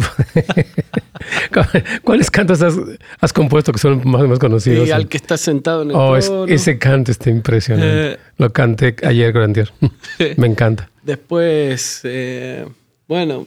¿Cuáles 2.03 2.29
cantos 2.29 2.61
has, 2.61 3.33
compuesto 3.33 3.71
que 3.71 3.79
son 3.79 4.01
más, 4.05 4.23
más 4.27 4.39
conocidos? 4.39 4.87
Y 4.87 4.91
al 4.91 5.07
que 5.07 5.17
está 5.17 5.35
sentado 5.37 5.81
en 5.81 5.89
el 5.89 5.95
oh, 5.95 6.15
ese 6.15 6.77
canto 6.77 7.11
está 7.11 7.29
impresionante. 7.29 8.13
Eh. 8.13 8.17
Lo 8.37 8.53
canté 8.53 8.95
ayer, 9.03 9.33
Grandier. 9.33 9.71
Me 10.37 10.47
encanta. 10.47 10.89
Después, 11.03 12.01
eh, 12.03 12.65
bueno, 13.07 13.45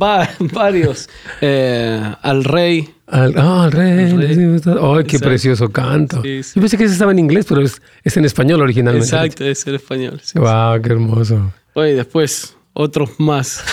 va, 0.00 0.28
varios. 0.52 1.08
Eh, 1.40 2.14
al 2.20 2.44
rey. 2.44 2.88
Al, 3.06 3.36
oh, 3.38 3.62
al 3.62 3.72
rey. 3.72 4.60
¡Ay, 4.64 5.04
qué 5.04 5.18
precioso 5.18 5.70
canto! 5.70 6.22
Yo 6.22 6.42
pensé 6.54 6.78
que 6.78 6.84
ese 6.84 6.94
estaba 6.94 7.12
en 7.12 7.18
inglés, 7.18 7.46
pero 7.48 7.60
es, 7.60 7.80
es 8.02 8.16
en 8.16 8.24
español 8.24 8.62
originalmente. 8.62 9.06
Exacto, 9.06 9.44
es 9.44 9.66
en 9.66 9.74
español. 9.74 10.20
¡Wow, 10.34 10.80
qué 10.82 10.88
hermoso! 10.88 11.52
Oye, 11.74 11.94
después 11.94 12.56
otros 12.74 13.18
más. 13.18 13.64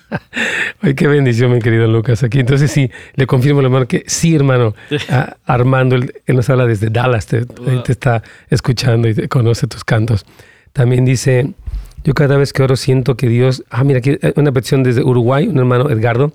Ay, 0.80 0.94
qué 0.94 1.06
bendición, 1.06 1.52
mi 1.52 1.60
querido 1.60 1.86
Lucas. 1.86 2.22
Aquí, 2.22 2.40
entonces 2.40 2.70
sí, 2.70 2.90
le 3.14 3.26
confirmo, 3.26 3.60
hermano, 3.60 3.86
que 3.86 4.04
sí, 4.06 4.34
hermano. 4.34 4.74
Armando, 5.44 5.96
él, 5.96 6.12
nos 6.28 6.48
habla 6.50 6.66
desde 6.66 6.88
Dallas, 6.90 7.26
te, 7.26 7.44
te, 7.44 7.92
está 7.92 8.22
escuchando 8.48 9.08
y 9.08 9.14
te 9.14 9.28
conoce 9.28 9.66
tus 9.66 9.84
cantos. 9.84 10.24
También 10.72 11.04
dice, 11.04 11.52
yo 12.04 12.14
cada 12.14 12.36
vez 12.36 12.52
que 12.52 12.62
oro 12.62 12.76
siento 12.76 13.16
que 13.16 13.28
Dios... 13.28 13.64
Ah, 13.70 13.84
mira, 13.84 13.98
aquí 13.98 14.18
una 14.36 14.52
petición 14.52 14.82
desde 14.82 15.02
Uruguay, 15.02 15.48
un 15.48 15.58
hermano 15.58 15.90
Edgardo. 15.90 16.32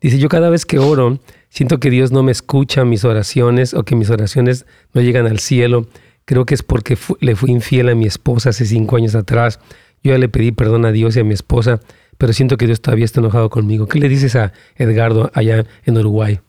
Dice, 0.00 0.18
yo 0.18 0.28
cada 0.28 0.50
vez 0.50 0.66
que 0.66 0.78
oro 0.78 1.18
siento 1.48 1.78
que 1.80 1.90
Dios 1.90 2.12
no 2.12 2.22
me 2.22 2.32
escucha 2.32 2.84
mis 2.84 3.04
oraciones 3.04 3.72
o 3.72 3.84
que 3.84 3.96
mis 3.96 4.10
oraciones 4.10 4.66
no 4.92 5.00
llegan 5.00 5.26
al 5.26 5.38
cielo. 5.38 5.86
Creo 6.26 6.44
que 6.44 6.54
es 6.54 6.62
porque 6.62 6.98
le 7.20 7.36
fui 7.36 7.50
infiel 7.50 7.88
a 7.88 7.94
mi 7.94 8.06
esposa 8.06 8.50
hace 8.50 8.66
cinco 8.66 8.96
años 8.96 9.14
atrás 9.14 9.60
yo 10.06 10.14
ya 10.14 10.18
le 10.18 10.28
pedí 10.28 10.52
perdón 10.52 10.84
a 10.86 10.92
Dios 10.92 11.16
y 11.16 11.20
a 11.20 11.24
mi 11.24 11.34
esposa, 11.34 11.80
pero 12.18 12.32
siento 12.32 12.56
que 12.56 12.66
Dios 12.66 12.80
todavía 12.80 13.04
está 13.04 13.20
enojado 13.20 13.50
conmigo. 13.50 13.86
¿Qué 13.88 13.98
le 13.98 14.08
dices 14.08 14.36
a 14.36 14.52
Edgardo 14.76 15.30
allá 15.34 15.66
en 15.84 15.98
Uruguay? 15.98 16.40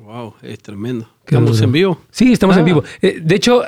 Wow, 0.00 0.34
es 0.42 0.60
tremendo. 0.60 1.08
¿Estamos 1.24 1.60
en 1.60 1.72
vivo? 1.72 2.00
Sí, 2.10 2.32
estamos 2.32 2.56
en 2.56 2.62
ah. 2.62 2.64
vivo. 2.64 2.84
Eh, 3.02 3.18
de 3.20 3.34
hecho, 3.34 3.64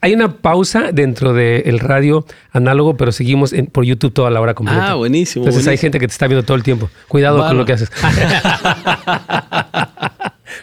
hay 0.00 0.14
una 0.14 0.38
pausa 0.38 0.92
dentro 0.92 1.34
del 1.34 1.78
radio 1.78 2.24
análogo, 2.52 2.96
pero 2.96 3.12
seguimos 3.12 3.54
por 3.70 3.84
YouTube 3.84 4.14
toda 4.14 4.30
la 4.30 4.40
hora 4.40 4.54
completa. 4.54 4.92
Ah, 4.92 4.94
buenísimo. 4.94 5.44
Entonces 5.44 5.68
hay 5.68 5.76
gente 5.76 5.98
que 5.98 6.06
te 6.06 6.12
está 6.12 6.26
viendo 6.26 6.44
todo 6.46 6.56
el 6.56 6.62
tiempo. 6.62 6.88
Cuidado 7.08 7.46
con 7.46 7.58
lo 7.58 7.66
que 7.66 7.74
haces. 7.74 7.90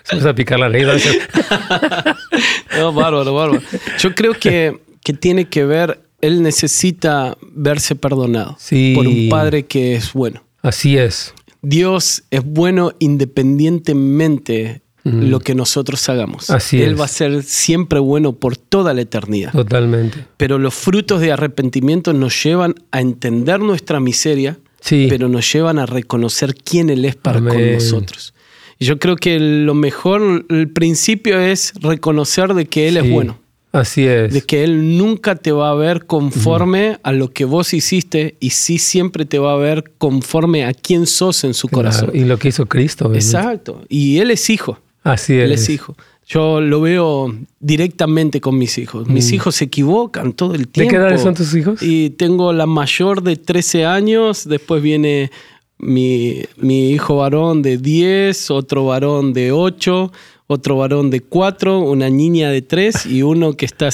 Vamos 0.09 0.25
a 0.25 0.33
picar 0.33 0.59
la 0.59 0.69
ley. 0.69 0.83
no, 2.77 2.91
bárbaro, 2.93 3.31
bárbaro. 3.35 3.61
Yo 3.99 4.15
creo 4.15 4.33
que, 4.33 4.79
que 5.03 5.13
tiene 5.13 5.45
que 5.45 5.63
ver 5.65 6.06
él 6.21 6.41
necesita 6.41 7.37
verse 7.53 7.95
perdonado 7.95 8.55
Sí. 8.59 8.93
por 8.95 9.07
un 9.07 9.29
padre 9.29 9.65
que 9.65 9.95
es 9.95 10.13
bueno. 10.13 10.43
Así 10.61 10.97
es. 10.97 11.33
Dios 11.61 12.23
es 12.31 12.43
bueno 12.43 12.93
independientemente 12.99 14.81
lo 15.03 15.39
que 15.39 15.55
nosotros 15.55 16.09
hagamos. 16.09 16.49
Así 16.49 16.81
Él 16.81 16.93
es. 16.93 16.99
va 16.99 17.05
a 17.05 17.07
ser 17.07 17.41
siempre 17.43 17.97
bueno 17.99 18.33
por 18.33 18.57
toda 18.57 18.93
la 18.93 19.01
eternidad. 19.01 19.53
Totalmente. 19.53 20.25
Pero 20.35 20.59
los 20.59 20.73
frutos 20.73 21.21
de 21.21 21.31
arrepentimiento 21.31 22.11
nos 22.11 22.43
llevan 22.43 22.75
a 22.91 22.99
entender 22.99 23.61
nuestra 23.61 24.01
miseria, 24.01 24.57
Sí. 24.81 25.07
pero 25.09 25.29
nos 25.29 25.51
llevan 25.53 25.79
a 25.79 25.85
reconocer 25.85 26.55
quién 26.55 26.89
Él 26.89 27.05
es 27.05 27.15
para 27.15 27.39
con 27.39 27.71
nosotros. 27.73 28.33
Y 28.79 28.85
yo 28.85 28.99
creo 28.99 29.15
que 29.15 29.39
lo 29.39 29.73
mejor, 29.73 30.45
el 30.49 30.69
principio 30.69 31.39
es 31.39 31.71
reconocer 31.79 32.53
de 32.53 32.65
que 32.65 32.89
Él 32.89 32.97
es 32.97 33.09
bueno, 33.09 33.39
Así 33.79 34.05
es. 34.05 34.33
de 34.33 34.41
que 34.41 34.63
Él 34.63 34.97
nunca 34.97 35.35
te 35.35 35.51
va 35.51 35.69
a 35.71 35.75
ver 35.75 36.05
conforme 36.05 36.97
a 37.03 37.11
lo 37.11 37.31
que 37.31 37.45
vos 37.45 37.73
hiciste 37.73 38.35
y 38.39 38.49
sí 38.51 38.77
siempre 38.77 39.25
te 39.25 39.39
va 39.39 39.53
a 39.53 39.57
ver 39.57 39.91
conforme 39.97 40.65
a 40.65 40.73
quién 40.73 41.05
sos 41.05 41.43
en 41.43 41.53
su 41.53 41.67
Claro, 41.67 41.89
corazón. 41.89 42.11
Y 42.13 42.25
lo 42.25 42.37
que 42.37 42.47
hizo 42.49 42.65
Cristo. 42.65 43.05
obviamente. 43.05 43.25
Exacto. 43.37 43.81
Y 43.89 44.17
Él 44.19 44.31
es 44.31 44.49
hijo. 44.49 44.79
Así 45.03 45.33
es. 45.35 45.43
Él 45.43 45.51
es 45.51 45.69
hijo. 45.69 45.95
Yo 46.29 46.59
lo 46.59 46.81
veo 46.81 47.33
directamente 47.61 48.41
con 48.41 48.57
mis 48.57 48.77
hijos. 48.77 49.07
Mis 49.07 49.31
hijos 49.31 49.55
se 49.55 49.65
equivocan 49.65 50.33
todo 50.33 50.55
el 50.55 50.61
Mm. 50.61 50.63
¿De 50.63 50.67
tiempo. 50.71 50.89
qué 50.91 50.95
edades 50.97 51.21
son 51.21 51.33
tus 51.35 51.53
hijos? 51.55 51.81
Y 51.81 52.09
tengo 52.11 52.51
la 52.51 52.65
mayor 52.65 53.23
de 53.23 53.37
13 53.37 53.85
años, 53.85 54.43
después 54.49 54.81
viene 54.83 55.31
mi, 55.77 56.41
mi 56.57 56.89
hijo 56.91 57.17
varón 57.17 57.61
de 57.61 57.77
10, 57.77 58.51
otro 58.51 58.85
varón 58.85 59.31
de 59.31 59.51
8, 59.53 60.11
otro 60.47 60.77
varón 60.77 61.09
de 61.09 61.21
4, 61.21 61.79
una 61.79 62.09
niña 62.09 62.49
de 62.49 62.61
3 62.61 63.05
y 63.07 63.21
uno 63.23 63.53
que 63.53 63.65
está 63.65 63.89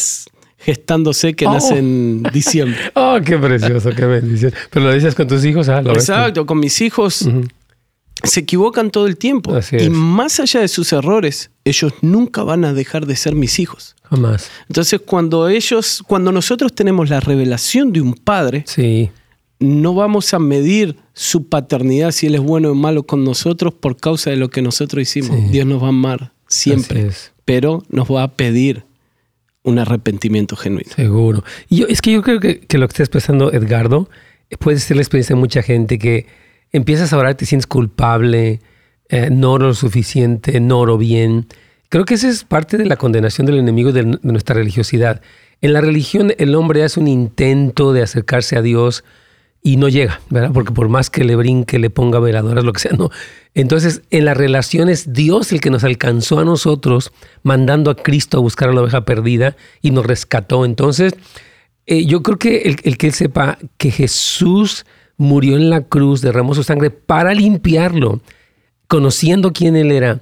gestándose 0.57 1.33
que 1.35 1.45
Oh. 1.45 1.53
nace 1.53 1.77
en 1.77 2.23
diciembre. 2.31 2.77
Oh, 2.95 3.17
qué 3.25 3.37
precioso, 3.37 3.89
qué 3.95 4.05
bendición. 4.05 4.53
Pero 4.69 4.85
lo 4.85 4.93
dices 4.93 5.15
con 5.15 5.27
tus 5.27 5.43
hijos, 5.45 5.67
ah, 5.69 5.81
lo 5.81 5.89
ves. 5.93 6.09
Exacto, 6.09 6.45
con 6.45 6.59
mis 6.59 6.79
hijos 6.81 7.27
se 8.23 8.39
equivocan 8.39 8.89
todo 8.89 9.07
el 9.07 9.17
tiempo. 9.17 9.53
Así 9.55 9.75
Y 9.75 9.79
es. 9.83 9.89
más 9.89 10.39
allá 10.39 10.61
de 10.61 10.67
sus 10.69 10.93
errores, 10.93 11.51
ellos 11.65 11.93
nunca 12.01 12.43
van 12.43 12.63
a 12.63 12.73
dejar 12.73 13.05
de 13.05 13.15
ser 13.17 13.35
mis 13.35 13.59
hijos. 13.59 13.95
Jamás. 14.03 14.49
Entonces, 14.69 15.01
cuando 15.05 15.49
ellos, 15.49 16.03
cuando 16.07 16.31
nosotros 16.31 16.73
tenemos 16.73 17.09
la 17.09 17.19
revelación 17.19 17.91
de 17.91 17.99
un 18.01 18.13
padre, 18.13 18.63
Sí. 18.67 19.09
no 19.59 19.93
vamos 19.95 20.33
a 20.33 20.39
medir 20.39 20.95
su 21.13 21.47
paternidad 21.49 22.11
si 22.11 22.27
él 22.27 22.35
es 22.35 22.41
bueno 22.41 22.71
o 22.71 22.75
malo 22.75 23.03
con 23.03 23.23
nosotros 23.25 23.73
por 23.73 23.97
causa 23.97 24.29
de 24.29 24.37
lo 24.37 24.49
que 24.49 24.61
nosotros 24.61 25.01
hicimos. 25.01 25.35
Sí. 25.37 25.47
Dios 25.51 25.65
nos 25.65 25.81
va 25.81 25.87
a 25.87 25.89
amar 25.89 26.31
siempre, 26.53 27.09
pero 27.45 27.83
nos 27.89 28.09
va 28.09 28.23
a 28.23 28.31
pedir 28.33 28.85
un 29.63 29.79
arrepentimiento 29.79 30.55
genuino. 30.55 30.91
Seguro. 30.95 31.43
Y 31.69 31.77
yo, 31.77 31.87
es 31.87 32.01
que 32.01 32.11
yo 32.11 32.21
creo 32.21 32.39
que, 32.39 32.59
que 32.59 32.77
lo 32.77 32.87
que 32.87 32.91
está 32.91 33.03
expresando 33.03 33.51
Edgardo 33.51 34.09
puede 34.59 34.79
ser 34.79 34.97
la 34.97 35.01
experiencia 35.01 35.35
de 35.35 35.39
mucha 35.39 35.63
gente 35.63 35.97
que 35.97 36.27
empiezas 36.71 37.11
a 37.13 37.17
orar, 37.17 37.35
te 37.35 37.45
sientes 37.45 37.65
culpable, 37.67 38.61
eh, 39.09 39.29
no 39.31 39.53
oro 39.53 39.67
lo 39.67 39.73
suficiente, 39.73 40.59
no 40.59 40.79
oro 40.79 40.97
bien. 40.97 41.47
Creo 41.89 42.05
que 42.05 42.15
esa 42.15 42.29
es 42.29 42.43
parte 42.43 42.77
de 42.77 42.85
la 42.85 42.97
condenación 42.97 43.47
del 43.47 43.57
enemigo 43.57 43.91
de, 43.91 44.03
de 44.03 44.19
nuestra 44.21 44.55
religiosidad. 44.55 45.21
En 45.61 45.73
la 45.73 45.81
religión 45.81 46.33
el 46.37 46.55
hombre 46.55 46.83
hace 46.83 46.99
un 46.99 47.07
intento 47.07 47.93
de 47.93 48.03
acercarse 48.03 48.57
a 48.57 48.61
Dios 48.61 49.03
y 49.65 49.77
no 49.77 49.87
llega, 49.87 50.19
¿verdad? 50.29 50.51
Porque 50.53 50.73
por 50.73 50.89
más 50.89 51.09
que 51.09 51.23
le 51.23 51.37
brinque, 51.37 51.79
le 51.79 51.89
ponga 51.89 52.19
veladoras, 52.19 52.65
lo 52.65 52.73
que 52.73 52.81
sea, 52.81 52.91
no. 52.91 53.09
Entonces, 53.53 54.01
en 54.11 54.25
las 54.25 54.35
relaciones, 54.35 55.13
Dios 55.13 55.53
el 55.53 55.61
que 55.61 55.69
nos 55.69 55.85
alcanzó 55.85 56.39
a 56.39 56.45
nosotros, 56.45 57.13
mandando 57.43 57.89
a 57.89 57.95
Cristo 57.95 58.37
a 58.37 58.41
buscar 58.41 58.69
a 58.69 58.73
la 58.73 58.81
oveja 58.81 59.05
perdida 59.05 59.55
y 59.81 59.91
nos 59.91 60.05
rescató. 60.05 60.65
Entonces, 60.65 61.15
eh, 61.85 62.05
yo 62.05 62.21
creo 62.23 62.37
que 62.37 62.63
el, 62.63 62.75
el 62.83 62.97
que 62.97 63.07
él 63.07 63.13
sepa 63.13 63.57
que 63.77 63.89
Jesús 63.89 64.85
murió 65.15 65.55
en 65.55 65.69
la 65.69 65.81
cruz, 65.85 66.19
derramó 66.21 66.53
su 66.55 66.63
sangre 66.63 66.89
para 66.89 67.33
limpiarlo, 67.33 68.19
conociendo 68.89 69.53
quién 69.53 69.77
él 69.77 69.91
era, 69.91 70.19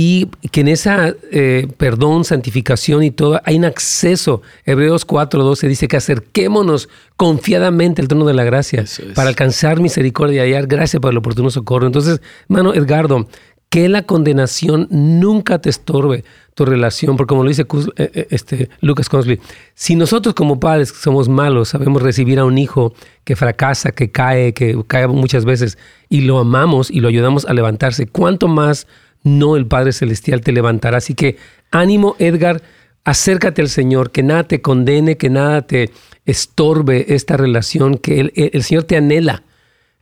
y 0.00 0.26
que 0.52 0.60
en 0.60 0.68
esa 0.68 1.12
eh, 1.32 1.66
perdón, 1.76 2.24
santificación 2.24 3.02
y 3.02 3.10
todo, 3.10 3.40
hay 3.42 3.56
un 3.56 3.64
acceso. 3.64 4.42
Hebreos 4.64 5.04
4.12 5.04 5.66
dice 5.66 5.88
que 5.88 5.96
acerquémonos 5.96 6.88
confiadamente 7.16 8.00
al 8.00 8.06
trono 8.06 8.24
de 8.24 8.32
la 8.32 8.44
gracia 8.44 8.82
es. 8.82 9.02
para 9.16 9.28
alcanzar 9.28 9.80
misericordia 9.80 10.46
y 10.46 10.50
hallar 10.50 10.68
gracia 10.68 11.00
para 11.00 11.10
el 11.10 11.18
oportuno 11.18 11.50
socorro. 11.50 11.88
Entonces, 11.88 12.20
hermano 12.48 12.74
Edgardo, 12.74 13.26
que 13.70 13.88
la 13.88 14.02
condenación 14.02 14.86
nunca 14.92 15.58
te 15.58 15.68
estorbe 15.68 16.22
tu 16.54 16.64
relación, 16.64 17.16
porque 17.16 17.30
como 17.30 17.42
lo 17.42 17.48
dice 17.48 17.62
eh, 17.62 18.10
eh, 18.14 18.26
este, 18.30 18.70
Lucas 18.80 19.08
Consley, 19.08 19.40
si 19.74 19.96
nosotros 19.96 20.32
como 20.32 20.60
padres 20.60 20.90
somos 20.90 21.28
malos 21.28 21.70
sabemos 21.70 22.02
recibir 22.02 22.38
a 22.38 22.44
un 22.44 22.56
hijo 22.56 22.94
que 23.24 23.34
fracasa, 23.34 23.90
que 23.90 24.12
cae, 24.12 24.54
que 24.54 24.80
cae 24.86 25.08
muchas 25.08 25.44
veces, 25.44 25.76
y 26.08 26.20
lo 26.20 26.38
amamos 26.38 26.88
y 26.88 27.00
lo 27.00 27.08
ayudamos 27.08 27.46
a 27.46 27.52
levantarse, 27.52 28.06
¿cuánto 28.06 28.46
más 28.46 28.86
no 29.22 29.56
el 29.56 29.66
Padre 29.66 29.92
Celestial 29.92 30.40
te 30.40 30.52
levantará? 30.52 30.98
Así 30.98 31.14
que 31.14 31.36
ánimo, 31.70 32.16
Edgar, 32.18 32.62
acércate 33.04 33.62
al 33.62 33.68
Señor, 33.68 34.10
que 34.10 34.22
nada 34.22 34.44
te 34.44 34.60
condene, 34.60 35.16
que 35.16 35.30
nada 35.30 35.62
te 35.62 35.90
estorbe 36.24 37.14
esta 37.14 37.36
relación, 37.36 37.98
que 37.98 38.20
el, 38.20 38.32
el 38.34 38.62
Señor 38.62 38.84
te 38.84 38.96
anhela, 38.96 39.42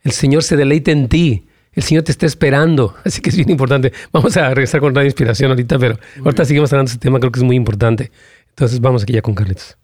el 0.03 0.11
Señor 0.11 0.43
se 0.43 0.55
deleita 0.55 0.91
en 0.91 1.07
ti. 1.07 1.43
El 1.73 1.83
Señor 1.83 2.03
te 2.03 2.11
está 2.11 2.25
esperando, 2.25 2.95
así 3.05 3.21
que 3.21 3.29
es 3.29 3.35
bien 3.35 3.51
importante. 3.51 3.93
Vamos 4.11 4.35
a 4.35 4.49
regresar 4.49 4.81
con 4.81 4.95
Radio 4.95 5.05
Inspiración 5.05 5.51
ahorita, 5.51 5.77
pero 5.77 5.99
ahorita 6.23 6.43
seguimos 6.43 6.73
hablando 6.73 6.89
de 6.89 6.93
este 6.95 7.05
tema, 7.05 7.19
creo 7.19 7.31
que 7.31 7.39
es 7.39 7.43
muy 7.43 7.55
importante. 7.55 8.11
Entonces 8.49 8.81
vamos 8.81 9.03
aquí 9.03 9.13
ya 9.13 9.21
con 9.21 9.35
Carlitos. 9.35 9.77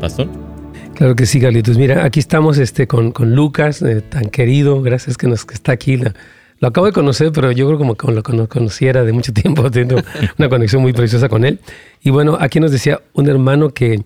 Pastor. 0.00 0.49
Claro 1.00 1.16
que 1.16 1.24
sí, 1.24 1.40
Carlitos. 1.40 1.78
Mira, 1.78 2.04
aquí 2.04 2.20
estamos 2.20 2.58
este, 2.58 2.86
con, 2.86 3.10
con 3.12 3.34
Lucas, 3.34 3.80
eh, 3.80 4.02
tan 4.02 4.26
querido, 4.26 4.82
gracias 4.82 5.16
que, 5.16 5.28
nos, 5.28 5.46
que 5.46 5.54
está 5.54 5.72
aquí. 5.72 5.96
La- 5.96 6.12
lo 6.58 6.68
acabo 6.68 6.86
de 6.86 6.92
conocer, 6.92 7.32
pero 7.32 7.50
yo 7.52 7.66
creo 7.68 7.78
como 7.78 7.94
que 7.94 8.12
lo 8.12 8.22
cono- 8.22 8.46
conociera 8.46 9.02
de 9.02 9.12
mucho 9.12 9.32
tiempo, 9.42 9.70
tengo 9.70 9.96
una 10.36 10.50
conexión 10.50 10.82
muy 10.82 10.92
preciosa 10.92 11.30
con 11.30 11.46
él. 11.46 11.58
Y 12.02 12.10
bueno, 12.10 12.36
aquí 12.38 12.60
nos 12.60 12.70
decía 12.70 13.00
un 13.14 13.30
hermano 13.30 13.70
que, 13.70 14.02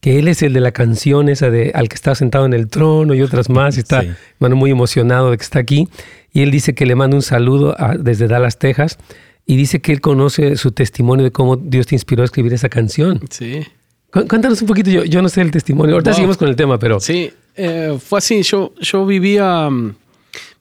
que 0.00 0.18
él 0.18 0.26
es 0.26 0.40
el 0.42 0.54
de 0.54 0.60
la 0.60 0.72
canción 0.72 1.28
esa 1.28 1.50
de 1.50 1.70
al 1.74 1.90
que 1.90 1.96
está 1.96 2.14
sentado 2.14 2.46
en 2.46 2.54
el 2.54 2.68
trono 2.68 3.12
y 3.12 3.20
otras 3.20 3.50
más, 3.50 3.76
y 3.76 3.80
está 3.80 4.00
Sí. 4.00 4.10
hermano 4.40 4.56
muy 4.56 4.70
emocionado 4.70 5.30
de 5.30 5.36
que 5.36 5.42
está 5.44 5.58
aquí. 5.58 5.86
Y 6.32 6.40
él 6.40 6.50
dice 6.50 6.74
que 6.74 6.86
le 6.86 6.94
manda 6.94 7.14
un 7.14 7.22
saludo 7.22 7.76
a- 7.78 7.94
desde 7.98 8.26
Dallas, 8.26 8.58
Texas, 8.58 8.96
y 9.44 9.56
dice 9.58 9.82
que 9.82 9.92
él 9.92 10.00
conoce 10.00 10.56
su 10.56 10.72
testimonio 10.72 11.24
de 11.24 11.30
cómo 11.30 11.56
Dios 11.56 11.86
te 11.88 11.94
inspiró 11.94 12.22
a 12.22 12.24
escribir 12.24 12.54
esa 12.54 12.70
canción. 12.70 13.20
Sí. 13.28 13.66
Cu- 14.10 14.26
Cuéntanos 14.26 14.60
un 14.62 14.68
poquito, 14.68 14.90
yo, 14.90 15.04
yo 15.04 15.20
no 15.22 15.28
sé 15.28 15.40
el 15.42 15.50
testimonio. 15.50 15.94
Ahorita 15.94 16.10
Wow. 16.10 16.16
seguimos 16.16 16.36
con 16.36 16.48
el 16.48 16.56
tema, 16.56 16.78
pero... 16.78 16.98
Sí, 17.00 17.30
eh, 17.56 17.98
fue 18.02 18.18
así. 18.18 18.42
Yo, 18.42 18.72
yo 18.80 19.04
vivía, 19.06 19.68
mm, 19.68 19.94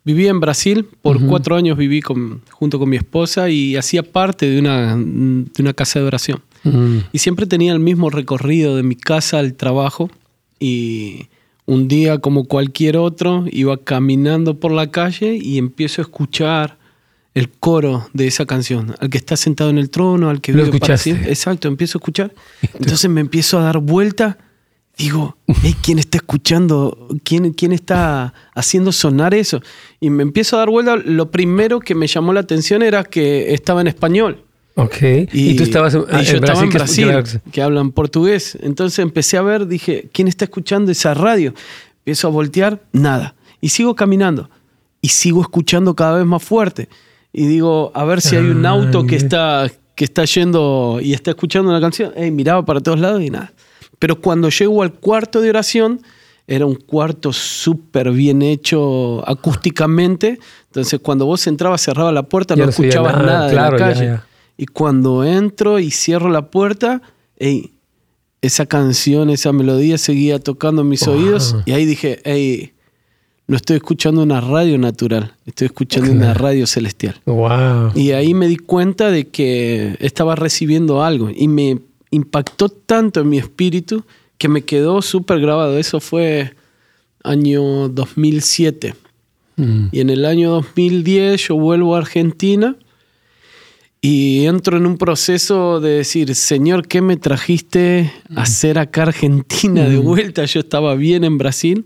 vivía 0.03 0.29
en 0.31 0.39
Brasil, 0.39 0.85
por 1.01 1.23
cuatro 1.25 1.55
años 1.55 1.77
viví 1.77 2.01
con, 2.01 2.41
junto 2.51 2.79
con 2.79 2.89
mi 2.89 2.97
esposa 2.97 3.49
y 3.49 3.75
hacía 3.75 4.03
parte 4.03 4.49
de 4.49 4.59
una, 4.59 4.95
mm, 4.95 5.45
de 5.55 5.61
una 5.63 5.73
casa 5.73 5.99
de 5.99 6.05
oración. 6.05 6.41
Mm, 6.63 6.97
Y 7.13 7.19
siempre 7.19 7.45
tenía 7.45 7.71
el 7.73 7.79
mismo 7.79 8.09
recorrido 8.09 8.75
de 8.75 8.83
mi 8.83 8.95
casa 8.95 9.39
al 9.39 9.53
trabajo 9.53 10.09
y 10.59 11.27
un 11.65 11.87
día 11.87 12.17
como 12.19 12.45
cualquier 12.45 12.97
otro 12.97 13.45
iba 13.51 13.77
caminando 13.77 14.59
por 14.59 14.71
la 14.71 14.89
calle 14.89 15.37
y 15.41 15.57
empiezo 15.57 16.01
a 16.01 16.03
escuchar 16.03 16.76
el 17.37 17.49
coro 17.49 18.07
de 18.13 18.27
esa 18.27 18.45
canción, 18.45 18.95
al 18.99 19.09
que 19.09 19.17
está 19.17 19.37
sentado 19.37 19.69
en 19.69 19.77
el 19.77 19.89
trono, 19.89 20.29
al 20.29 20.41
que 20.41 20.53
Lo 20.53 20.63
vive 20.65 20.79
para 20.79 20.97
siempre. 20.97 21.29
Exacto, 21.29 21.67
empiezo 21.67 21.97
a 21.97 21.99
escuchar. 21.99 22.33
Entonces 22.79 23.09
me 23.09 23.21
empiezo 23.21 23.59
a 23.59 23.63
dar 23.63 23.77
vuelta, 23.79 24.37
digo, 24.97 25.37
"Ey, 25.63 25.75
¿quién 25.81 25.99
está 25.99 26.17
escuchando? 26.17 27.07
¿Quién, 27.23 27.53
¿Quién 27.53 27.71
está 27.73 28.33
haciendo 28.55 28.91
sonar 28.91 29.33
eso? 29.33 29.61
Y 29.99 30.09
me 30.09 30.23
empiezo 30.23 30.55
a 30.55 30.59
dar 30.59 30.69
vuelta, 30.69 30.95
lo 30.97 31.29
primero 31.29 31.79
que 31.79 31.93
me 31.95 32.07
llamó 32.07 32.33
la 32.33 32.39
atención 32.39 32.81
era 32.81 33.03
que 33.03 33.53
estaba 33.53 33.81
en 33.81 33.87
español. 33.87 34.43
ok. 34.75 34.95
Y, 35.31 35.55
tú 35.55 35.63
estabas 35.63 35.93
en, 35.93 36.01
y 36.01 36.23
yo 36.23 36.37
estaba 36.37 36.61
en 36.63 36.69
que- 36.69 36.77
Brasil, 36.77 37.11
que 37.51 37.61
hablan 37.61 37.91
portugués. 37.91 38.57
Entonces 38.61 38.99
empecé 38.99 39.37
a 39.37 39.41
ver, 39.43 39.67
dije, 39.67 40.09
¿quién 40.13 40.27
está 40.27 40.45
escuchando 40.45 40.91
esa 40.91 41.13
radio? 41.13 41.53
Empiezo 41.99 42.27
a 42.27 42.31
voltear, 42.31 42.81
nada. 42.91 43.35
Y 43.61 43.69
sigo 43.69 43.95
caminando. 43.95 44.49
Y 45.01 45.09
sigo 45.09 45.41
escuchando 45.41 45.95
cada 45.95 46.17
vez 46.17 46.25
más 46.25 46.41
fuerte. 46.43 46.89
Y 47.33 47.45
digo, 47.47 47.91
a 47.93 48.03
ver 48.05 48.21
si 48.21 48.35
hay 48.35 48.45
un 48.49 48.65
auto 48.65 49.05
que 49.05 49.15
está, 49.15 49.69
que 49.95 50.05
está 50.05 50.25
yendo 50.25 50.99
y 51.01 51.13
está 51.13 51.31
escuchando 51.31 51.69
una 51.69 51.81
canción. 51.81 52.11
Ey, 52.15 52.31
miraba 52.31 52.65
para 52.65 52.79
todos 52.79 52.99
lados 52.99 53.21
y 53.21 53.29
nada. 53.29 53.53
Pero 53.99 54.19
cuando 54.21 54.49
llego 54.49 54.81
al 54.83 54.93
cuarto 54.93 55.41
de 55.41 55.49
oración, 55.49 56.01
era 56.47 56.65
un 56.65 56.75
cuarto 56.75 57.33
súper 57.33 58.11
bien 58.11 58.41
hecho 58.41 59.27
acústicamente. 59.27 60.39
Entonces, 60.67 60.99
cuando 61.01 61.25
vos 61.25 61.45
entrabas, 61.47 61.81
cerraba 61.81 62.11
la 62.11 62.23
puerta, 62.23 62.55
Ya 62.55 62.63
no 62.63 62.69
escuchabas 62.69 63.13
nada, 63.17 63.25
nada, 63.25 63.49
claro, 63.51 63.77
de 63.77 63.79
ya, 63.79 63.87
la 63.87 63.93
calle. 63.93 64.05
ya. 64.05 64.25
Y 64.57 64.65
cuando 64.65 65.23
entro 65.23 65.79
y 65.79 65.91
cierro 65.91 66.29
la 66.29 66.49
puerta, 66.49 67.01
ey, 67.37 67.73
esa 68.41 68.65
canción, 68.65 69.29
esa 69.29 69.51
melodía 69.51 69.97
seguía 69.97 70.39
tocando 70.39 70.81
en 70.83 70.89
mis 70.89 71.05
Wow. 71.05 71.15
oídos. 71.15 71.55
Y 71.65 71.71
ahí 71.71 71.85
dije, 71.85 72.19
hey, 72.23 72.73
no 73.47 73.55
estoy 73.55 73.77
escuchando 73.77 74.21
una 74.21 74.41
radio 74.41 74.77
natural, 74.77 75.33
estoy 75.45 75.67
escuchando 75.67 76.11
una 76.11 76.33
radio 76.33 76.67
celestial. 76.67 77.15
Wow. 77.25 77.93
Y 77.95 78.11
ahí 78.11 78.33
me 78.33 78.47
di 78.47 78.57
cuenta 78.57 79.09
de 79.09 79.27
que 79.29 79.95
estaba 79.99 80.35
recibiendo 80.35 81.01
algo 81.01 81.29
y 81.33 81.47
me 81.47 81.79
impactó 82.11 82.67
tanto 82.67 83.21
en 83.21 83.29
mi 83.29 83.37
espíritu 83.37 84.03
que 84.37 84.49
me 84.49 84.63
quedó 84.63 85.01
súper 85.01 85.39
grabado. 85.39 85.77
Eso 85.77 86.01
fue 86.01 86.55
año 87.23 87.87
2007. 87.87 88.95
Mm. 89.55 89.87
Y 89.93 89.99
en 90.01 90.09
el 90.09 90.25
año 90.25 90.51
2010 90.51 91.47
yo 91.47 91.55
vuelvo 91.55 91.95
a 91.95 91.99
Argentina 91.99 92.75
y 94.01 94.45
entro 94.45 94.77
en 94.77 94.85
un 94.85 94.97
proceso 94.97 95.79
de 95.79 95.91
decir, 95.91 96.35
Señor, 96.35 96.87
¿qué 96.87 97.01
me 97.01 97.17
trajiste 97.17 98.11
a 98.35 98.41
hacer 98.41 98.77
acá 98.77 99.03
Argentina 99.03 99.85
de 99.87 99.97
vuelta? 99.97 100.45
Yo 100.45 100.59
estaba 100.59 100.95
bien 100.95 101.23
en 101.23 101.37
Brasil. 101.37 101.85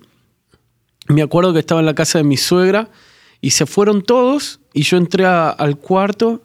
Me 1.13 1.21
acuerdo 1.21 1.53
que 1.53 1.59
estaba 1.59 1.79
en 1.79 1.85
la 1.85 1.95
casa 1.95 2.17
de 2.19 2.23
mi 2.23 2.37
suegra 2.37 2.89
y 3.41 3.51
se 3.51 3.65
fueron 3.65 4.01
todos 4.01 4.59
y 4.73 4.83
yo 4.83 4.97
entré 4.97 5.25
a- 5.25 5.49
al 5.49 5.77
cuarto 5.77 6.41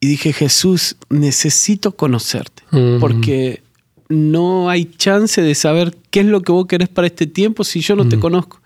y 0.00 0.06
dije, 0.08 0.32
Jesús, 0.32 0.96
necesito 1.08 1.96
conocerte 1.96 2.62
porque 3.00 3.62
no 4.08 4.70
hay 4.70 4.84
chance 4.86 5.42
de 5.42 5.54
saber 5.54 5.96
qué 6.10 6.20
es 6.20 6.26
lo 6.26 6.42
que 6.42 6.52
vos 6.52 6.66
querés 6.66 6.88
para 6.88 7.06
este 7.08 7.26
tiempo 7.26 7.64
si 7.64 7.80
yo 7.80 7.96
no 7.96 8.08
te 8.08 8.18
conozco. 8.18 8.60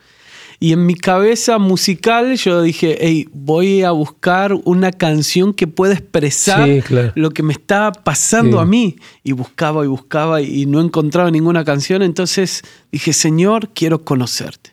Y 0.61 0.73
en 0.73 0.87
mi 0.87 0.95
cabeza 0.95 1.59
musical 1.59 2.37
yo 2.37 2.63
dije, 2.63 2.97
hey, 3.01 3.29
voy 3.33 3.83
a 3.83 3.91
buscar 3.91 4.55
una 4.65 4.93
canción 4.93 5.53
que 5.55 5.67
pueda 5.67 5.95
expresar 5.95 6.69
Sí, 6.69 6.83
claro. 6.83 7.11
lo 7.17 7.31
que 7.31 7.43
me 7.43 7.53
está 7.53 7.91
pasando 7.91 8.59
Sí. 8.59 8.63
a 8.63 8.65
mí. 8.65 8.97
Y 9.25 9.33
buscaba 9.33 9.85
y 9.85 9.89
buscaba 9.89 10.41
y 10.41 10.67
no 10.67 10.81
encontraba 10.81 11.33
ninguna 11.33 11.65
canción. 11.65 12.03
Entonces 12.03 12.63
dije, 12.93 13.13
Señor, 13.13 13.71
quiero 13.75 14.05
conocerte. 14.05 14.71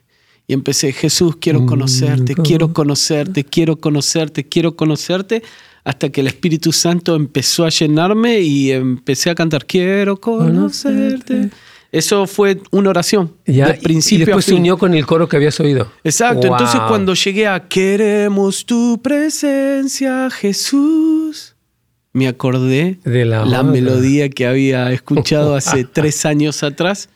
Y 0.50 0.54
empecé, 0.54 0.92
Jesús, 0.92 1.36
quiero 1.40 1.68
conocerte, 1.68 2.34
Mm, 2.36 2.42
quiero 2.42 2.74
conocerte, 2.74 3.44
quiero 3.44 3.76
conocerte, 3.76 4.48
quiero 4.48 4.76
conocerte. 4.76 5.44
Hasta 5.84 6.10
que 6.10 6.22
el 6.22 6.28
Espíritu 6.28 6.72
Santo 6.72 7.16
empezó 7.16 7.66
a 7.66 7.70
llenarme 7.70 8.40
y 8.40 8.72
empecé 8.72 9.30
a 9.30 9.36
cantar, 9.36 9.68
quiero 9.68 10.20
conocerte. 10.20 11.52
Eso 11.92 12.26
fue 12.26 12.60
una 12.72 12.90
oración. 12.90 13.32
Ya, 13.46 13.76
principio 13.76 14.24
y 14.24 14.26
después 14.26 14.46
se 14.46 14.56
unió 14.56 14.80
con 14.80 14.96
el 14.96 15.06
coro 15.06 15.30
que 15.30 15.36
habías 15.36 15.60
oído. 15.60 15.92
Exacto, 16.04 16.48
entonces 16.48 16.82
cuando 16.88 17.14
llegué 17.14 17.46
a 17.46 17.68
queremos 17.68 18.66
tu 18.66 19.00
presencia, 19.04 20.32
Jesús, 20.32 21.56
me 22.12 22.28
acordé 22.28 22.98
De 23.06 23.24
la 23.24 23.46
la 23.46 23.62
melodía 23.62 24.30
que 24.30 24.48
había 24.48 24.92
escuchado 24.92 25.56
hace 25.56 25.84
tres 25.84 26.26
años 26.26 26.64
atrás 26.64 27.08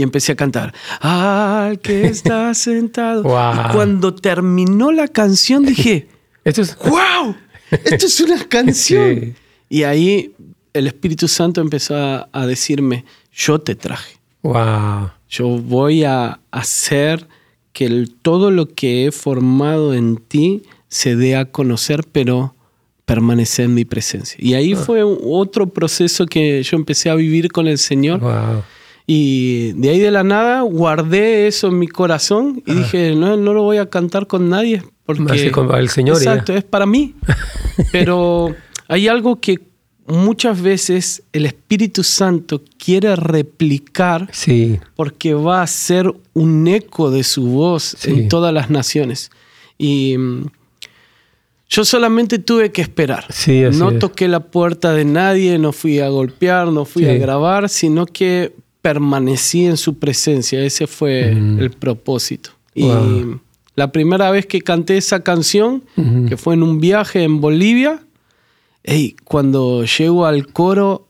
y 0.00 0.02
empecé 0.02 0.32
a 0.32 0.36
cantar, 0.36 0.74
al 1.00 1.78
que 1.80 2.06
está 2.06 2.52
sentado. 2.54 3.22
Wow. 3.22 3.52
Y 3.70 3.72
cuando 3.74 4.14
terminó 4.14 4.90
la 4.92 5.06
canción 5.08 5.64
dije, 5.64 6.08
Esto 6.44 6.62
es. 6.62 6.76
¡Wow! 6.78 7.36
Esto 7.70 8.06
es 8.06 8.20
una 8.20 8.42
canción. 8.48 9.20
Sí. 9.20 9.34
Y 9.68 9.82
ahí 9.84 10.34
el 10.72 10.86
Espíritu 10.86 11.28
Santo 11.28 11.60
empezó 11.60 11.96
a, 11.96 12.28
a 12.32 12.46
decirme, 12.46 13.04
yo 13.32 13.60
te 13.60 13.74
traje. 13.74 14.16
Wow. 14.42 15.10
Yo 15.28 15.46
voy 15.48 16.04
a 16.04 16.40
hacer 16.50 17.28
que 17.72 17.84
el- 17.86 18.10
todo 18.22 18.50
lo 18.50 18.66
que 18.68 19.06
he 19.06 19.12
formado 19.12 19.94
en 19.94 20.16
ti 20.16 20.62
se 20.88 21.14
dé 21.14 21.36
a 21.36 21.44
conocer, 21.44 22.04
pero 22.10 22.54
permanece 23.04 23.64
en 23.64 23.74
mi 23.74 23.84
presencia. 23.84 24.36
Y 24.40 24.54
ahí 24.54 24.74
fue 24.74 25.04
un- 25.04 25.18
otro 25.24 25.68
proceso 25.68 26.26
que 26.26 26.62
yo 26.62 26.76
empecé 26.76 27.10
a 27.10 27.14
vivir 27.16 27.52
con 27.52 27.66
el 27.68 27.78
Señor. 27.78 28.20
Wow. 28.20 28.62
Y 29.12 29.72
de 29.72 29.88
ahí 29.90 29.98
de 29.98 30.12
la 30.12 30.22
nada 30.22 30.60
guardé 30.60 31.48
eso 31.48 31.66
en 31.66 31.80
mi 31.80 31.88
corazón 31.88 32.62
y 32.64 32.74
dije, 32.74 33.16
no, 33.16 33.36
no 33.36 33.52
lo 33.52 33.62
voy 33.64 33.78
a 33.78 33.90
cantar 33.90 34.28
con 34.28 34.48
nadie. 34.48 34.84
Porque, 35.04 35.50
con 35.50 35.74
el 35.74 35.88
Señor, 35.88 36.22
ya. 36.22 36.30
Exacto, 36.34 36.52
es 36.54 36.62
para 36.62 36.86
mí. 36.86 37.16
Pero 37.90 38.54
hay 38.86 39.08
algo 39.08 39.40
que 39.40 39.58
muchas 40.06 40.62
veces 40.62 41.24
el 41.32 41.46
Espíritu 41.46 42.04
Santo 42.04 42.62
quiere 42.78 43.16
replicar 43.16 44.28
Sí. 44.30 44.78
porque 44.94 45.34
va 45.34 45.62
a 45.62 45.66
ser 45.66 46.12
un 46.32 46.68
eco 46.68 47.10
de 47.10 47.24
su 47.24 47.46
voz 47.46 47.96
Sí. 47.98 48.10
en 48.12 48.28
todas 48.28 48.54
las 48.54 48.70
naciones. 48.70 49.32
Y 49.76 50.16
mm, 50.18 50.46
yo 51.68 51.84
solamente 51.84 52.38
tuve 52.38 52.70
que 52.70 52.82
esperar. 52.82 53.26
Sí, 53.30 53.64
así 53.64 53.76
no 53.76 53.90
es. 53.90 53.98
toqué 53.98 54.28
la 54.28 54.38
puerta 54.38 54.92
de 54.92 55.04
nadie, 55.04 55.58
no 55.58 55.72
fui 55.72 55.98
a 55.98 56.08
golpear, 56.10 56.68
no 56.68 56.84
fui 56.84 57.06
a 57.06 57.14
grabar, 57.14 57.68
sino 57.68 58.06
que 58.06 58.52
permanecí 58.82 59.66
en 59.66 59.76
su 59.76 59.98
presencia. 59.98 60.62
Ese 60.64 60.86
fue 60.86 61.34
Mm. 61.34 61.58
el 61.60 61.70
propósito. 61.70 62.50
Y 62.74 62.88
la 63.76 63.92
primera 63.92 64.30
vez 64.30 64.46
que 64.46 64.60
canté 64.62 64.96
esa 64.96 65.22
canción, 65.22 65.84
Ujú. 65.96 66.26
que 66.28 66.36
fue 66.36 66.54
en 66.54 66.62
un 66.62 66.80
viaje 66.80 67.22
en 67.24 67.40
Bolivia, 67.40 68.00
ey, 68.84 69.16
cuando 69.24 69.84
llego 69.84 70.26
al 70.26 70.46
coro, 70.46 71.06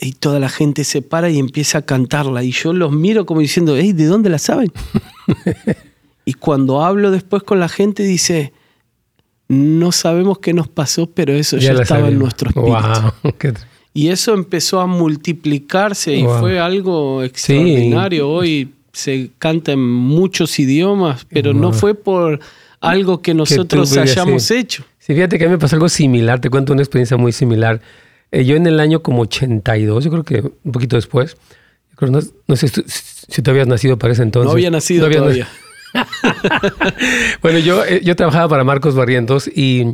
y 0.00 0.12
toda 0.12 0.38
la 0.38 0.48
gente 0.48 0.84
se 0.84 1.02
para 1.02 1.28
y 1.28 1.38
empieza 1.40 1.78
a 1.78 1.82
cantarla. 1.82 2.44
Y 2.44 2.52
yo 2.52 2.72
los 2.72 2.92
miro 2.92 3.26
como 3.26 3.40
diciendo, 3.40 3.76
hey, 3.76 3.92
¿de 3.92 4.04
dónde 4.06 4.30
la 4.30 4.38
saben? 4.38 4.70
y 6.24 6.34
cuando 6.34 6.82
hablo 6.84 7.10
después 7.10 7.42
con 7.42 7.58
la 7.58 7.68
gente, 7.68 8.04
dice, 8.04 8.52
no 9.48 9.90
sabemos 9.92 10.38
qué 10.38 10.52
nos 10.54 10.68
pasó, 10.68 11.10
pero 11.10 11.32
eso 11.32 11.56
ya, 11.56 11.72
estaba 11.72 12.08
en 12.08 12.18
nuestro 12.18 12.50
espíritu. 12.50 12.70
Wow. 12.70 13.34
Y 13.98 14.10
eso 14.10 14.32
empezó 14.32 14.78
a 14.78 14.86
multiplicarse 14.86 16.14
y 16.14 16.22
Wow. 16.22 16.38
fue 16.38 16.60
algo 16.60 17.24
extraordinario. 17.24 18.30
Hoy 18.30 18.68
se 18.92 19.30
canta 19.40 19.72
en 19.72 19.80
muchos 19.80 20.56
idiomas, 20.60 21.26
pero 21.28 21.52
no 21.52 21.72
fue 21.72 21.96
por 21.96 22.38
algo 22.80 23.22
que 23.22 23.34
nosotros 23.34 23.96
hayamos 23.96 24.44
sí. 24.44 24.54
hecho. 24.54 24.84
Sí, 25.00 25.14
fíjate 25.14 25.36
que 25.36 25.46
a 25.46 25.48
mí 25.48 25.54
me 25.54 25.58
pasó 25.58 25.74
algo 25.74 25.88
similar, 25.88 26.40
te 26.40 26.48
cuento 26.48 26.72
una 26.74 26.82
experiencia 26.82 27.16
muy 27.16 27.32
similar. 27.32 27.80
Eh, 28.30 28.44
yo 28.44 28.54
en 28.54 28.68
el 28.68 28.78
año 28.78 29.02
como 29.02 29.22
82, 29.22 30.04
yo 30.04 30.10
creo 30.12 30.22
que 30.22 30.42
un 30.62 30.70
poquito 30.70 30.94
después, 30.94 31.36
no, 32.00 32.20
no 32.46 32.54
sé 32.54 32.68
si, 32.68 33.42
tú 33.42 33.50
habías 33.50 33.66
nacido 33.66 33.98
para 33.98 34.12
ese 34.12 34.22
entonces. 34.22 34.46
no 34.46 34.52
había 34.52 34.70
nacido 34.70 35.00
No 35.00 35.06
había 35.06 35.18
todavía. 35.18 35.48
bueno, 37.42 37.58
yo, 37.58 37.84
eh, 37.84 38.00
yo 38.04 38.14
trabajaba 38.14 38.48
para 38.48 38.62
Marcos 38.62 38.94
Barrientos 38.94 39.48
y 39.48 39.86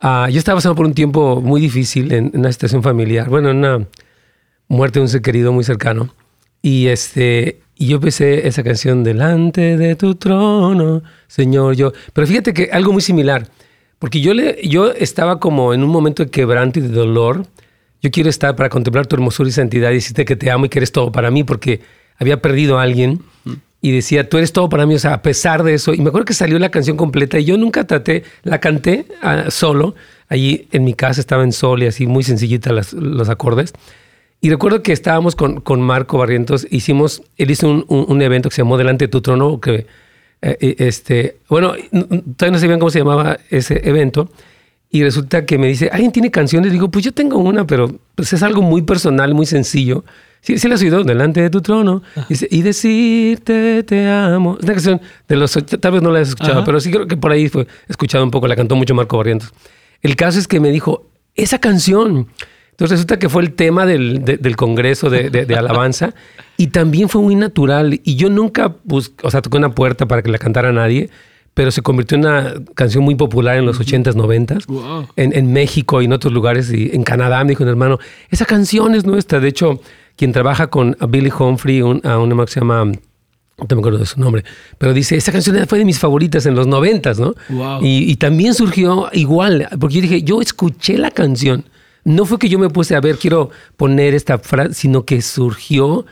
ah, 0.00 0.28
yo 0.30 0.38
estaba 0.38 0.56
pasando 0.56 0.74
por 0.74 0.86
un 0.86 0.94
tiempo 0.94 1.40
muy 1.40 1.60
difícil 1.60 2.12
en, 2.12 2.30
una 2.34 2.52
situación 2.52 2.82
familiar. 2.82 3.28
Bueno, 3.28 3.50
en 3.50 3.58
una 3.58 3.86
muerte 4.68 4.98
de 4.98 5.04
un 5.04 5.08
ser 5.08 5.22
querido 5.22 5.52
muy 5.52 5.64
cercano. 5.64 6.14
Y, 6.62 6.86
este, 6.88 7.60
yo 7.76 7.96
empecé 7.96 8.46
esa 8.48 8.62
canción, 8.62 9.04
Delante 9.04 9.76
de 9.76 9.94
tu 9.96 10.14
trono, 10.16 11.02
Señor, 11.26 11.76
yo. 11.76 11.92
Pero 12.12 12.26
fíjate 12.26 12.52
que 12.52 12.70
algo 12.72 12.92
muy 12.92 13.02
similar, 13.02 13.48
porque 13.98 14.20
yo, 14.20 14.34
le, 14.34 14.58
yo 14.66 14.92
estaba 14.92 15.38
como 15.40 15.72
en 15.72 15.82
un 15.82 15.90
momento 15.90 16.24
de 16.24 16.30
quebranto 16.30 16.78
y 16.78 16.82
de 16.82 16.88
dolor. 16.88 17.46
Yo 18.00 18.12
quiero 18.12 18.30
estar 18.30 18.54
para 18.54 18.68
contemplar 18.68 19.08
tu 19.08 19.16
hermosura 19.16 19.48
y 19.48 19.52
santidad 19.52 19.90
y 19.90 19.94
decirte 19.94 20.24
que 20.24 20.36
te 20.36 20.52
amo 20.52 20.66
y 20.66 20.68
que 20.68 20.78
eres 20.78 20.92
todo 20.92 21.10
para 21.10 21.32
mí, 21.32 21.42
porque 21.42 21.80
había 22.18 22.40
perdido 22.42 22.78
a 22.78 22.82
alguien 22.82 23.20
y 23.80 23.92
decía, 23.92 24.28
tú 24.28 24.38
eres 24.38 24.52
todo 24.52 24.68
para 24.68 24.86
mí, 24.86 24.94
o 24.94 24.98
sea, 24.98 25.14
a 25.14 25.22
pesar 25.22 25.62
de 25.62 25.74
eso. 25.74 25.94
Y 25.94 25.98
me 26.00 26.08
acuerdo 26.08 26.24
que 26.24 26.34
salió 26.34 26.58
la 26.58 26.70
canción 26.70 26.96
completa 26.96 27.38
y 27.38 27.44
yo 27.44 27.56
nunca 27.56 27.86
traté, 27.86 28.24
la 28.42 28.58
canté 28.60 29.06
ah, 29.22 29.44
solo, 29.50 29.94
allí 30.28 30.66
en 30.72 30.82
mi 30.84 30.94
casa 30.94 31.20
estaba 31.20 31.44
en 31.44 31.52
sol 31.52 31.82
y 31.82 31.86
así 31.86 32.06
muy 32.06 32.24
sencillita 32.24 32.72
las- 32.72 32.92
los 32.92 33.28
acordes. 33.28 33.72
Y 34.40 34.50
recuerdo 34.50 34.82
que 34.82 34.92
estábamos 34.92 35.36
con, 35.36 35.60
con 35.60 35.80
Marco 35.80 36.18
Barrientos, 36.18 36.66
hicimos, 36.70 37.22
él 37.36 37.50
hizo 37.50 37.68
un, 37.68 37.84
un- 37.88 38.22
evento 38.22 38.48
que 38.48 38.56
se 38.56 38.62
llamó 38.62 38.78
Delante 38.78 39.04
de 39.06 39.08
tu 39.08 39.20
trono, 39.20 39.60
que, 39.60 39.86
eh, 40.42 40.56
eh, 40.60 40.74
este, 40.78 41.38
bueno, 41.48 41.72
todavía 42.36 42.52
no 42.52 42.58
sabían 42.58 42.78
cómo 42.78 42.90
se 42.90 42.98
llamaba 43.00 43.38
ese 43.50 43.80
evento, 43.88 44.28
y 44.90 45.02
resulta 45.02 45.44
que 45.44 45.58
me 45.58 45.66
dice, 45.66 45.90
¿alguien 45.92 46.12
tiene 46.12 46.30
canciones? 46.30 46.72
Digo, 46.72 46.88
pues 46.90 47.04
yo 47.04 47.12
tengo 47.12 47.38
una, 47.38 47.66
pero 47.66 47.92
pues 48.14 48.32
es 48.32 48.42
algo 48.42 48.62
muy 48.62 48.82
personal, 48.82 49.34
muy 49.34 49.44
sencillo. 49.46 50.04
Sí, 50.40 50.58
sí 50.58 50.68
la 50.68 50.76
oído, 50.76 51.02
Delante 51.04 51.40
de 51.42 51.50
tu 51.50 51.60
trono. 51.60 52.02
Dice, 52.28 52.46
y 52.50 52.62
decirte 52.62 53.82
te 53.82 54.08
amo. 54.08 54.56
Es 54.58 54.64
una 54.64 54.72
canción 54.74 55.00
de 55.28 55.36
los, 55.36 55.52
tal 55.80 55.92
vez 55.92 56.02
no 56.02 56.10
la 56.10 56.20
has 56.20 56.28
escuchado, 56.28 56.58
Ajá. 56.58 56.64
pero 56.64 56.80
sí 56.80 56.90
creo 56.90 57.06
que 57.06 57.16
por 57.16 57.32
ahí 57.32 57.48
fue 57.48 57.66
escuchado 57.88 58.24
un 58.24 58.30
poco, 58.30 58.46
la 58.48 58.56
cantó 58.56 58.76
mucho 58.76 58.94
Marco 58.94 59.16
Barrientos. 59.18 59.52
El 60.02 60.16
caso 60.16 60.38
es 60.38 60.46
que 60.46 60.60
me 60.60 60.70
dijo, 60.70 61.10
esa 61.34 61.58
canción. 61.58 62.28
Entonces 62.70 62.92
resulta 62.98 63.18
que 63.18 63.28
fue 63.28 63.42
el 63.42 63.52
tema 63.54 63.84
del, 63.86 64.24
de- 64.24 64.36
del 64.36 64.54
congreso 64.54 65.10
de, 65.10 65.30
de- 65.30 65.44
de 65.46 65.56
alabanza 65.56 66.14
y 66.56 66.68
también 66.68 67.08
fue 67.08 67.20
muy 67.20 67.34
natural. 67.34 68.00
Y 68.04 68.14
yo 68.14 68.30
nunca, 68.30 68.76
bus- 68.84 69.12
o 69.22 69.30
sea, 69.32 69.42
toqué 69.42 69.56
una 69.58 69.74
puerta 69.74 70.06
para 70.06 70.22
que 70.22 70.30
la 70.30 70.38
cantara 70.38 70.72
nadie, 70.72 71.10
pero 71.54 71.72
se 71.72 71.82
convirtió 71.82 72.14
en 72.16 72.20
una 72.26 72.54
canción 72.76 73.02
muy 73.02 73.16
popular 73.16 73.56
en 73.56 73.66
los 73.66 73.80
80s, 73.80 74.14
90s. 74.14 74.66
Wow. 74.66 75.08
En, 75.16 75.36
en 75.36 75.52
México 75.52 76.00
y 76.00 76.04
en 76.04 76.12
otros 76.12 76.32
lugares, 76.32 76.72
y 76.72 76.90
en 76.94 77.02
Canadá, 77.02 77.42
me 77.42 77.50
dijo 77.50 77.64
un 77.64 77.68
hermano, 77.68 77.98
esa 78.30 78.44
canción 78.46 78.94
es 78.94 79.04
nuestra. 79.04 79.40
De 79.40 79.48
hecho, 79.48 79.80
quien 80.18 80.32
trabaja 80.32 80.66
con 80.66 80.96
Billy 81.08 81.30
Humphrey, 81.30 81.80
un, 81.80 82.04
a 82.04 82.18
una 82.18 82.44
que 82.44 82.50
se 82.50 82.60
llama, 82.60 82.84
no 82.84 83.66
me 83.70 83.78
acuerdo 83.78 83.98
de 83.98 84.06
su 84.06 84.20
nombre, 84.20 84.44
pero 84.76 84.92
dice, 84.92 85.16
esa 85.16 85.30
canción 85.30 85.56
fue 85.68 85.78
de 85.78 85.84
mis 85.84 86.00
favoritas 86.00 86.44
en 86.44 86.56
los 86.56 86.66
noventas, 86.66 87.20
¿no? 87.20 87.34
Wow. 87.48 87.82
Y, 87.82 88.10
y 88.10 88.16
también 88.16 88.52
surgió 88.52 89.08
igual, 89.12 89.68
porque 89.80 89.96
yo 89.96 90.02
dije, 90.02 90.22
yo 90.22 90.42
escuché 90.42 90.98
la 90.98 91.12
canción. 91.12 91.64
No 92.04 92.24
fue 92.24 92.38
que 92.38 92.48
yo 92.48 92.58
me 92.58 92.68
puse 92.68 92.96
a 92.96 93.00
ver, 93.00 93.16
quiero 93.16 93.50
poner 93.76 94.14
esta 94.14 94.38
frase, 94.38 94.74
sino 94.74 95.04
que 95.04 95.22
surgió 95.22 96.04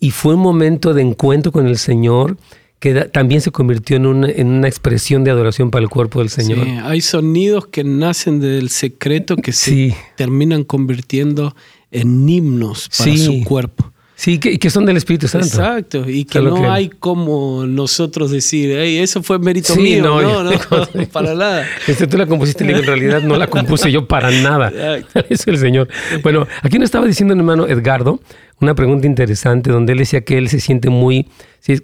y 0.00 0.10
fue 0.10 0.34
un 0.34 0.40
momento 0.40 0.92
de 0.92 1.02
encuentro 1.02 1.52
con 1.52 1.68
el 1.68 1.78
Señor 1.78 2.36
que 2.80 2.92
también 3.06 3.40
se 3.40 3.50
convirtió 3.50 3.96
en 3.96 4.04
una, 4.04 4.28
en 4.28 4.48
una, 4.48 4.68
expresión 4.68 5.24
de 5.24 5.30
adoración 5.30 5.70
para 5.70 5.82
el 5.82 5.88
cuerpo 5.88 6.18
del 6.18 6.28
Señor. 6.28 6.64
Sí, 6.64 6.70
hay 6.82 7.00
sonidos 7.00 7.68
que 7.68 7.82
nacen 7.82 8.40
del 8.40 8.68
secreto 8.68 9.36
que 9.36 9.52
se 9.52 9.96
terminan 10.16 10.64
convirtiendo 10.64 11.54
en 11.94 12.28
himnos 12.28 12.90
para 12.96 13.16
su 13.16 13.42
cuerpo. 13.44 13.90
Sí, 14.16 14.38
que, 14.38 14.60
que 14.60 14.70
son 14.70 14.86
del 14.86 14.96
Espíritu 14.96 15.26
Santo. 15.26 15.46
Exacto, 15.46 16.08
y 16.08 16.24
que 16.24 16.40
no 16.40 16.70
hay 16.70 16.88
como 16.88 17.66
nosotros 17.66 18.30
decir, 18.30 18.70
eso 18.70 19.24
fue 19.24 19.40
mérito 19.40 19.74
mío. 19.74 20.04
No, 20.04 20.22
no, 20.22 20.44
no, 20.44 21.06
para 21.12 21.34
nada. 21.34 21.66
Este, 21.86 22.06
tú 22.06 22.16
la 22.16 22.26
compusiste, 22.26 22.64
en 22.64 22.84
realidad 22.84 23.22
no 23.22 23.36
la 23.36 23.48
compuse 23.48 23.90
yo 23.90 24.06
para 24.06 24.30
nada. 24.30 24.72
Es 25.28 25.46
el 25.48 25.58
Señor. 25.58 25.88
Bueno, 26.22 26.46
aquí 26.62 26.78
nos 26.78 26.86
estaba 26.86 27.06
diciendo 27.06 27.34
mi 27.34 27.40
hermano 27.40 27.66
Edgardo 27.66 28.20
una 28.60 28.74
pregunta 28.74 29.06
interesante 29.06 29.70
donde 29.70 29.92
él 29.92 29.98
decía 29.98 30.22
que 30.22 30.38
él 30.38 30.48
se 30.48 30.60
siente 30.60 30.88
muy, 30.88 31.28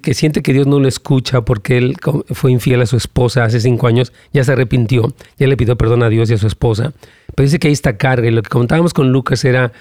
que 0.03 0.14
siente 0.14 0.42
que 0.42 0.53
Dios 0.53 0.66
no 0.66 0.79
lo 0.79 0.88
escucha 0.88 1.42
porque 1.42 1.79
él 1.79 1.96
fue 2.31 2.53
infiel 2.53 2.81
a 2.81 2.87
su 2.87 2.96
esposa 2.96 3.44
hace 3.44 3.61
cinco 3.61 3.87
años, 3.87 4.12
ya 4.33 4.44
se 4.44 4.53
arrepintió, 4.53 5.12
ya 5.38 5.46
le 5.46 5.57
pidió 5.57 5.77
perdón 5.77 6.03
a 6.03 6.09
Dios 6.09 6.31
y 6.31 6.35
a 6.35 6.38
su 6.38 6.46
esposa. 6.46 6.92
Pero 7.35 7.44
dice 7.44 7.59
que 7.59 7.68
ahí 7.68 7.73
está 7.73 7.96
carga 7.96 8.29
y 8.29 8.31
lo 8.31 8.42
que 8.42 8.49
contábamos 8.49 8.94
con 8.94 9.12
Lucas 9.12 9.44
era 9.44 9.73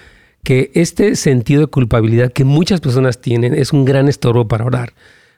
que 0.50 0.72
este 0.74 1.16
sentido 1.16 1.62
de 1.62 1.68
culpabilidad 1.68 2.34
que 2.34 2.44
muchas 2.44 2.82
personas 2.82 3.22
tienen 3.22 3.54
es 3.54 3.72
un 3.72 3.86
gran 3.86 4.08
estorbo 4.08 4.48
para 4.48 4.66
orar, 4.66 4.94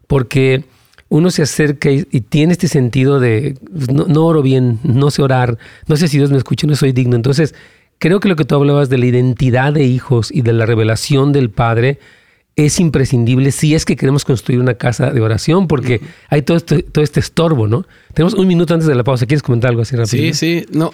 porque 0.08 0.64
uno 1.10 1.32
se 1.32 1.42
acerca 1.42 1.92
y, 1.92 2.06
tiene 2.22 2.54
este 2.54 2.70
sentido 2.70 3.20
de 3.20 3.58
pues, 3.74 3.92
no, 3.92 4.26
oro 4.26 4.42
bien, 4.42 4.80
no 4.84 5.12
sé 5.12 5.22
orar, 5.22 5.58
no 5.88 5.98
sé 5.98 6.08
si 6.08 6.18
Dios 6.18 6.32
me 6.32 6.38
escucha, 6.38 6.66
no 6.66 6.78
soy 6.78 6.94
digno. 6.94 7.18
Entonces, 7.18 7.54
creo 8.00 8.22
que 8.22 8.30
lo 8.30 8.38
que 8.38 8.46
tú 8.46 8.56
hablabas 8.56 8.88
de 8.88 9.00
la 9.00 9.06
identidad 9.06 9.74
de 9.74 9.84
hijos 9.84 10.32
y 10.32 10.44
de 10.44 10.54
la 10.54 10.66
revelación 10.66 11.34
del 11.34 11.50
Padre 11.50 12.00
es 12.56 12.80
imprescindible 12.80 13.52
si 13.52 13.76
es 13.76 13.84
que 13.84 13.98
queremos 13.98 14.24
construir 14.24 14.62
una 14.62 14.76
casa 14.76 15.12
de 15.12 15.20
oración, 15.20 15.68
porque 15.68 16.00
hay 16.30 16.44
todo 16.44 16.56
este, 16.56 16.84
todo 16.84 17.04
este 17.04 17.20
estorbo, 17.20 17.68
¿no? 17.68 17.86
Tenemos 18.14 18.34
un 18.34 18.48
minuto 18.48 18.74
antes 18.74 18.88
de 18.88 18.96
la 18.96 19.04
pausa. 19.04 19.26
¿Quieres 19.26 19.44
comentar 19.44 19.72
algo 19.72 19.82
así 19.82 19.98
rápido? 19.98 20.24
Sí, 20.24 20.34
sí. 20.34 20.66
No, 20.72 20.94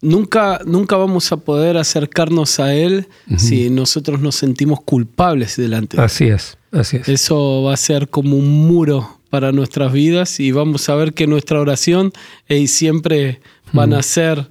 nunca, 0.00 0.60
nunca 0.64 0.96
vamos 0.96 1.32
a 1.32 1.36
poder 1.38 1.76
acercarnos 1.76 2.60
a 2.60 2.74
Él 2.74 3.08
si 3.36 3.70
nosotros 3.70 4.20
nos 4.20 4.36
sentimos 4.36 4.80
culpables 4.80 5.56
delante 5.56 5.96
de 5.96 6.02
Él. 6.02 6.06
Así 6.06 6.24
es, 6.24 6.58
así 6.72 6.98
es. 6.98 7.08
Eso 7.08 7.62
va 7.62 7.74
a 7.74 7.76
ser 7.76 8.08
como 8.08 8.36
un 8.36 8.66
muro 8.66 9.20
para 9.30 9.52
nuestras 9.52 9.92
vidas 9.92 10.40
y 10.40 10.52
vamos 10.52 10.88
a 10.88 10.94
ver 10.94 11.12
que 11.12 11.26
nuestra 11.26 11.60
oración 11.60 12.12
siempre 12.66 13.40
van 13.72 13.92
a 13.92 14.02
ser 14.02 14.48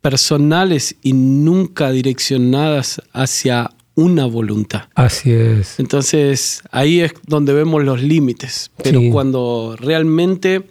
personales 0.00 0.96
y 1.02 1.12
nunca 1.12 1.90
direccionadas 1.90 3.02
hacia 3.12 3.72
una 3.94 4.26
voluntad. 4.26 4.84
Así 4.94 5.32
es. 5.32 5.80
Entonces 5.80 6.62
ahí 6.70 7.00
es 7.00 7.12
donde 7.26 7.52
vemos 7.52 7.82
los 7.82 8.02
límites, 8.02 8.70
pero 8.82 9.00
cuando 9.10 9.76
realmente 9.78 10.62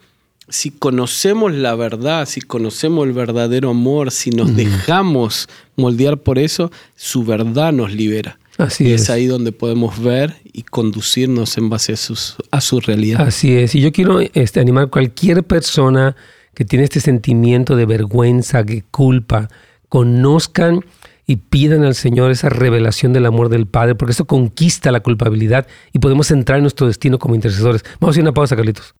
si 0.47 0.71
conocemos 0.71 1.53
la 1.53 1.75
verdad, 1.75 2.27
si 2.27 2.41
conocemos 2.41 3.08
el 3.08 3.13
verdadero 3.13 3.71
amor, 3.71 4.12
si 4.12 4.29
nos 4.29 4.55
dejamos 4.55 5.47
moldear 5.75 6.19
por 6.19 6.38
eso, 6.38 6.71
su 6.95 7.23
verdad 7.23 7.73
nos 7.73 7.91
libera. 7.91 8.38
Así 8.58 8.86
y 8.86 8.93
es. 8.93 9.03
es 9.03 9.10
ahí 9.10 9.25
donde 9.25 9.51
podemos 9.51 10.01
ver 10.01 10.36
y 10.45 10.63
conducirnos 10.63 11.58
en 11.58 11.69
base 11.69 11.93
a, 11.93 11.97
sus, 11.97 12.36
a 12.51 12.62
su 12.62 12.79
realidad. 12.79 13.21
Así 13.21 13.53
es. 13.53 13.75
Y 13.75 13.81
yo 13.81 13.91
quiero 13.91 14.19
este, 14.21 14.60
animar 14.60 14.86
a 14.86 14.88
cualquier 14.88 15.43
persona 15.43 16.15
que 16.53 16.63
tiene 16.63 16.86
este 16.86 17.01
sentimiento 17.01 17.75
de 17.75 17.86
vergüenza, 17.86 18.63
que 18.63 18.84
culpa, 18.84 19.49
conozcan 19.89 20.86
y 21.27 21.38
pidan 21.38 21.84
al 21.84 21.95
Señor 21.95 22.31
esa 22.31 22.49
revelación 22.49 23.12
del 23.12 23.25
amor 23.25 23.49
del 23.49 23.65
Padre, 23.65 23.95
porque 23.95 24.13
eso 24.13 24.25
conquista 24.25 24.91
la 24.91 25.01
culpabilidad 25.01 25.67
y 25.91 25.99
podemos 25.99 26.31
entrar 26.31 26.60
en 26.60 26.63
nuestro 26.63 26.88
destino 26.88 27.19
como 27.19 27.36
intercesores. 27.36 27.84
Vamos 27.99 28.13
a 28.13 28.15
hacer 28.15 28.23
una 28.23 28.34
pausa, 28.34 28.55
Carlitos. 28.55 28.95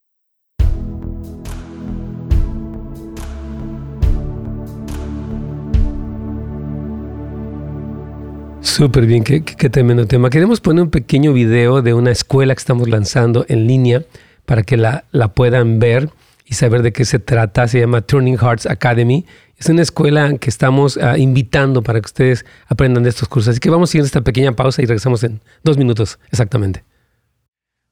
Súper 8.65 9.06
bien, 9.06 9.23
qué, 9.23 9.43
qué, 9.43 9.69
tremendo 9.69 10.08
tema. 10.08 10.32
Queremos 10.32 10.60
poner 10.60 10.84
un 10.84 10.89
pequeño 10.89 11.34
video 11.34 11.84
de 11.84 11.93
una 11.93 12.10
escuela 12.10 12.56
que 12.56 12.60
estamos 12.60 12.89
lanzando 12.89 13.45
en 13.47 13.67
línea 13.67 14.01
para 14.47 14.63
que 14.63 14.75
la, 14.75 15.06
la 15.12 15.30
puedan 15.30 15.78
ver 15.78 16.10
y 16.47 16.56
saber 16.56 16.82
de 16.82 16.91
qué 16.91 17.06
se 17.06 17.19
trata. 17.19 17.67
Se 17.67 17.80
llama 17.80 18.01
Turning 18.01 18.39
Hearts 18.39 18.65
Academy. 18.65 19.23
Es 19.60 19.69
una 19.69 19.84
escuela 19.84 20.36
que 20.39 20.49
estamos 20.49 20.97
uh, 20.97 21.15
invitando 21.15 21.84
para 21.84 22.01
que 22.01 22.08
ustedes 22.08 22.43
aprendan 22.67 23.04
de 23.04 23.10
estos 23.10 23.30
cursos. 23.30 23.51
Así 23.51 23.60
que 23.60 23.69
vamos 23.69 23.93
a 23.93 23.97
ir 23.99 24.04
esta 24.04 24.21
pequeña 24.21 24.54
pausa 24.54 24.82
y 24.82 24.86
regresamos 24.88 25.23
en 25.23 25.41
dos 25.63 25.78
minutos 25.78 26.17
exactamente. 26.32 26.84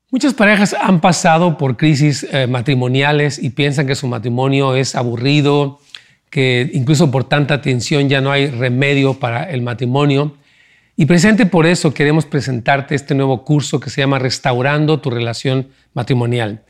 Muchas 0.09 0.33
parejas 0.33 0.75
han 0.81 1.01
pasado 1.01 1.55
por 1.55 1.77
crisis 1.77 2.25
eh, 2.31 2.47
matrimoniales 2.47 3.37
y 3.41 3.51
piensan 3.51 3.85
que 3.85 3.93
su 3.93 4.07
matrimonio 4.07 4.75
es 4.75 4.95
aburrido, 4.95 5.79
que 6.31 6.71
incluso 6.73 7.11
por 7.11 7.25
tanta 7.25 7.61
tensión 7.61 8.09
ya 8.09 8.21
no 8.21 8.31
hay 8.31 8.47
remedio 8.47 9.13
para 9.13 9.43
el 9.43 9.61
matrimonio. 9.61 10.33
Y 10.95 11.07
precisamente 11.07 11.47
por 11.47 11.65
eso 11.65 11.93
queremos 11.93 12.25
presentarte 12.25 12.93
este 12.93 13.15
nuevo 13.15 13.43
curso 13.43 13.79
que 13.79 13.89
se 13.89 14.01
llama 14.01 14.19
Restaurando 14.19 14.99
tu 14.99 15.09
relación 15.09 15.69
matrimonial. 15.93 16.63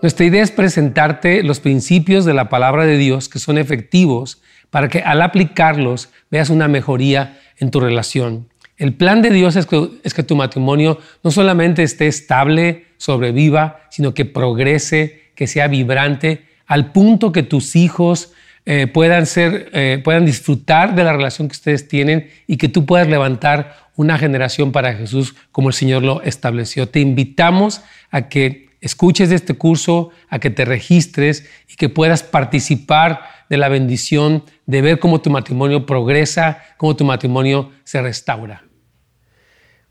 Nuestra 0.00 0.26
idea 0.26 0.42
es 0.42 0.50
presentarte 0.50 1.42
los 1.42 1.60
principios 1.60 2.24
de 2.24 2.34
la 2.34 2.48
palabra 2.48 2.84
de 2.86 2.96
Dios 2.96 3.28
que 3.28 3.38
son 3.38 3.58
efectivos 3.58 4.40
para 4.70 4.88
que 4.88 5.00
al 5.00 5.20
aplicarlos 5.20 6.10
veas 6.30 6.48
una 6.48 6.68
mejoría 6.68 7.38
en 7.58 7.70
tu 7.70 7.80
relación. 7.80 8.48
El 8.78 8.94
plan 8.94 9.22
de 9.22 9.30
Dios 9.30 9.56
es 9.56 9.66
que, 9.66 10.22
tu 10.22 10.36
matrimonio 10.36 10.98
no 11.22 11.30
solamente 11.30 11.82
esté 11.82 12.06
estable, 12.06 12.86
sobreviva, 12.98 13.80
sino 13.90 14.12
que 14.12 14.24
progrese, 14.24 15.30
que 15.34 15.46
sea 15.46 15.68
vibrante, 15.68 16.44
al 16.66 16.92
punto 16.92 17.32
que 17.32 17.42
tus 17.42 17.76
hijos 17.76 18.32
eh, 18.66 18.86
puedan, 18.86 19.26
ser, 19.26 19.70
eh, 19.72 20.00
puedan 20.02 20.26
disfrutar 20.26 20.94
de 20.94 21.04
la 21.04 21.12
relación 21.12 21.48
que 21.48 21.52
ustedes 21.52 21.88
tienen 21.88 22.28
y 22.46 22.56
que 22.56 22.68
tú 22.68 22.84
puedas 22.84 23.08
levantar 23.08 23.76
una 23.94 24.18
generación 24.18 24.72
para 24.72 24.92
Jesús 24.92 25.34
como 25.52 25.68
el 25.68 25.74
Señor 25.74 26.02
lo 26.02 26.20
estableció. 26.22 26.88
Te 26.88 27.00
invitamos 27.00 27.80
a 28.10 28.28
que 28.28 28.70
escuches 28.80 29.30
este 29.30 29.54
curso, 29.54 30.10
a 30.28 30.38
que 30.38 30.50
te 30.50 30.64
registres 30.64 31.48
y 31.70 31.76
que 31.76 31.88
puedas 31.88 32.22
participar 32.22 33.22
de 33.48 33.56
la 33.56 33.68
bendición 33.68 34.44
de 34.66 34.82
ver 34.82 34.98
cómo 34.98 35.20
tu 35.20 35.30
matrimonio 35.30 35.86
progresa, 35.86 36.62
cómo 36.76 36.94
tu 36.96 37.04
matrimonio 37.04 37.70
se 37.84 38.02
restaura. 38.02 38.65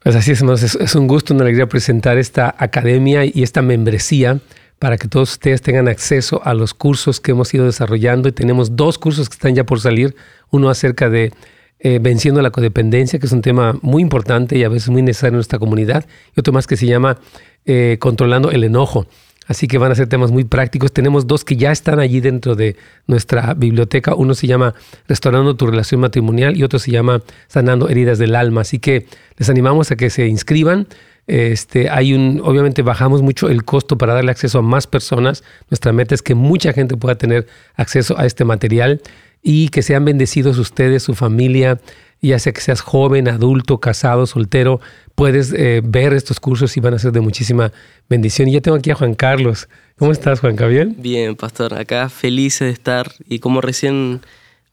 Pues 0.06 0.15
así 0.15 0.34
es, 0.34 0.39
hermanos, 0.41 0.62
es, 0.62 0.94
un 0.94 1.08
gusto, 1.08 1.34
una 1.34 1.41
alegría 1.41 1.68
presentar 1.68 2.20
esta 2.20 2.54
academia 2.60 3.26
y 3.26 3.41
esta 3.41 3.63
membresía 3.63 4.39
para 4.78 5.00
que 5.00 5.08
todos 5.08 5.32
ustedes 5.32 5.63
tengan 5.63 5.88
acceso 5.88 6.44
a 6.46 6.54
los 6.54 6.76
cursos 6.76 7.20
que 7.20 7.32
hemos 7.32 7.52
ido 7.56 7.65
desarrollando. 7.65 8.30
Y 8.30 8.32
tenemos 8.32 8.76
dos 8.76 9.00
cursos 9.00 9.30
que 9.30 9.34
están 9.34 9.56
ya 9.56 9.63
por 9.63 9.80
salir, 9.80 10.15
uno 10.52 10.70
acerca 10.70 11.10
de 11.10 11.34
eh, 11.80 11.98
venciendo 12.00 12.44
la 12.44 12.52
codependencia, 12.52 13.18
que 13.18 13.26
es 13.26 13.32
un 13.32 13.41
tema 13.41 13.80
muy 13.82 14.04
importante 14.04 14.56
y 14.60 14.63
a 14.63 14.70
veces 14.70 14.89
muy 14.89 15.02
necesario 15.02 15.30
en 15.30 15.38
nuestra 15.38 15.58
comunidad, 15.58 16.06
y 16.36 16.39
otro 16.39 16.54
más 16.54 16.68
que 16.68 16.78
se 16.78 16.86
llama 16.86 17.18
eh, 17.65 17.98
controlando 18.00 18.52
el 18.52 18.63
enojo. 18.63 19.08
Así 19.48 19.68
que 19.68 19.78
van 19.78 19.92
a 19.92 19.96
ser 19.96 20.08
temas 20.08 20.32
muy 20.32 20.44
prácticos. 20.44 20.92
Tenemos 20.92 21.28
dos 21.28 21.46
que 21.46 21.56
ya 21.56 21.72
están 21.72 22.00
allí 22.00 22.20
dentro 22.20 22.56
de 22.56 22.76
nuestra 23.08 23.54
biblioteca. 23.54 24.16
Uno 24.16 24.34
se 24.34 24.48
llama 24.48 24.74
Restaurando 25.08 25.56
tu 25.56 25.68
relación 25.68 26.02
matrimonial 26.02 26.58
y 26.58 26.64
otro 26.64 26.80
se 26.80 26.92
llama 26.92 27.22
Sanando 27.48 27.90
heridas 27.90 28.18
del 28.18 28.36
alma. 28.36 28.62
Así 28.62 28.80
que 28.80 29.06
les 29.38 29.50
animamos 29.50 29.92
a 29.92 29.96
que 29.96 30.10
se 30.10 30.28
inscriban. 30.28 30.88
Este, 31.28 31.90
hay 31.90 32.14
un, 32.14 32.42
obviamente 32.44 32.84
bajamos 32.84 33.24
mucho 33.24 33.50
el 33.50 33.64
costo 33.66 33.98
para 33.98 34.14
darle 34.14 34.32
acceso 34.32 34.60
a 34.60 34.62
más 34.62 34.88
personas. 34.88 35.44
Nuestra 35.70 35.92
meta 35.92 36.16
es 36.16 36.22
que 36.22 36.36
mucha 36.36 36.74
gente 36.74 36.98
pueda 36.98 37.16
tener 37.16 37.48
acceso 37.76 38.18
a 38.18 38.26
este 38.26 38.46
material 38.46 39.02
y 39.41 39.69
que 39.69 39.82
sean 39.82 40.06
bendecidos 40.06 40.58
ustedes, 40.58 41.04
su 41.04 41.15
familia, 41.15 41.80
ya 42.21 42.39
sea 42.39 42.54
que 42.54 42.62
seas 42.62 42.82
joven, 42.82 43.28
adulto, 43.28 43.80
casado, 43.80 44.26
soltero, 44.26 44.82
puedes 45.15 45.54
eh, 45.54 45.82
ver 45.84 46.13
estos 46.13 46.39
cursos 46.39 46.76
y 46.78 46.80
van 46.80 46.93
a 46.93 47.00
ser 47.00 47.12
de 47.12 47.21
muchísima 47.21 47.71
bendición. 48.10 48.48
Y 48.48 48.54
ya 48.54 48.62
tengo 48.62 48.78
aquí 48.78 48.91
a 48.91 48.95
Juan 48.95 49.15
Carlos. 49.15 49.69
¿Cómo 49.98 50.12
estás, 50.12 50.39
Juan 50.39 50.56
Bien. 50.56 50.95
Bien, 50.98 51.36
pastor. 51.36 51.74
Acá 51.76 52.10
feliz 52.10 52.60
de 52.60 52.69
estar. 52.69 53.12
Y 53.28 53.39
como 53.39 53.62
recién 53.62 54.21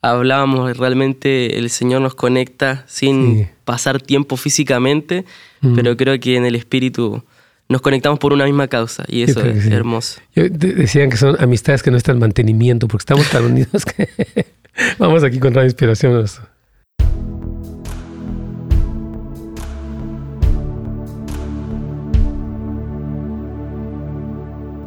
hablábamos, 0.01 0.77
realmente 0.77 1.59
el 1.59 1.71
Señor 1.71 2.03
nos 2.03 2.15
conecta 2.15 2.85
sin 2.89 3.49
pasar 3.65 4.01
tiempo 4.01 4.37
físicamente, 4.37 5.25
pero 5.77 5.97
creo 5.97 6.19
que 6.19 6.37
en 6.37 6.45
el 6.45 6.57
espíritu 6.57 7.23
nos 7.73 7.81
conectamos 7.81 8.19
por 8.19 8.33
una 8.33 8.45
misma 8.45 8.69
causa 8.69 9.05
y 9.09 9.23
eso 9.23 9.41
es 9.41 9.67
hermoso. 9.67 10.21
decían 10.35 11.11
que 11.11 11.17
son 11.17 11.37
amistades 11.41 11.83
que 11.83 11.91
no 11.91 11.97
están 11.97 12.17
en 12.17 12.21
mantenimiento 12.21 12.87
porque 12.87 13.03
estamos 13.03 13.29
tan 13.31 13.45
unidos 13.47 13.85
que 13.85 14.09
vamos 14.99 15.25
aquí 15.25 15.39
con 15.39 15.55
la 15.55 15.65
inspiración. 15.65 16.25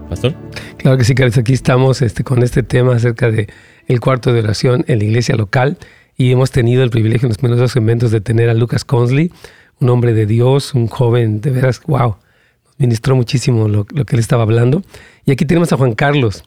Pastor. 0.10 0.36
Claro 0.78 0.98
que 0.98 1.04
sí, 1.04 1.16
Carlos. 1.16 1.38
Aquí 1.38 1.54
estamos 1.54 2.04
este, 2.04 2.24
con 2.24 2.44
este 2.44 2.62
tema 2.62 2.96
acerca 2.96 3.32
de 3.32 3.48
el 3.88 4.00
cuarto 4.00 4.32
de 4.32 4.42
oración 4.42 4.86
en 4.88 5.00
la 5.00 5.06
iglesia 5.06 5.36
local 5.36 5.78
y 6.16 6.32
hemos 6.32 6.52
tenido 6.52 6.84
el 6.84 6.92
privilegio 6.92 7.26
en 7.26 7.30
los 7.30 7.40
primeros 7.40 7.60
dos 7.60 7.72
segmentos 7.72 8.12
de 8.12 8.22
tener 8.22 8.50
a 8.50 8.54
Lucas 8.54 8.86
Consley, 8.86 9.32
un 9.80 9.90
hombre 9.90 10.14
de 10.14 10.28
Dios, 10.28 10.76
un 10.76 10.88
joven 10.88 11.42
de 11.42 11.50
veras, 11.50 11.82
wow, 11.88 12.18
ministró 12.78 13.16
muchísimo 13.16 13.68
lo, 13.68 13.86
que 13.86 14.16
él 14.16 14.20
estaba 14.20 14.44
hablando. 14.44 14.84
Y 15.26 15.32
aquí 15.32 15.46
tenemos 15.46 15.72
a 15.74 15.78
Juan 15.78 15.94
Carlos. 15.94 16.44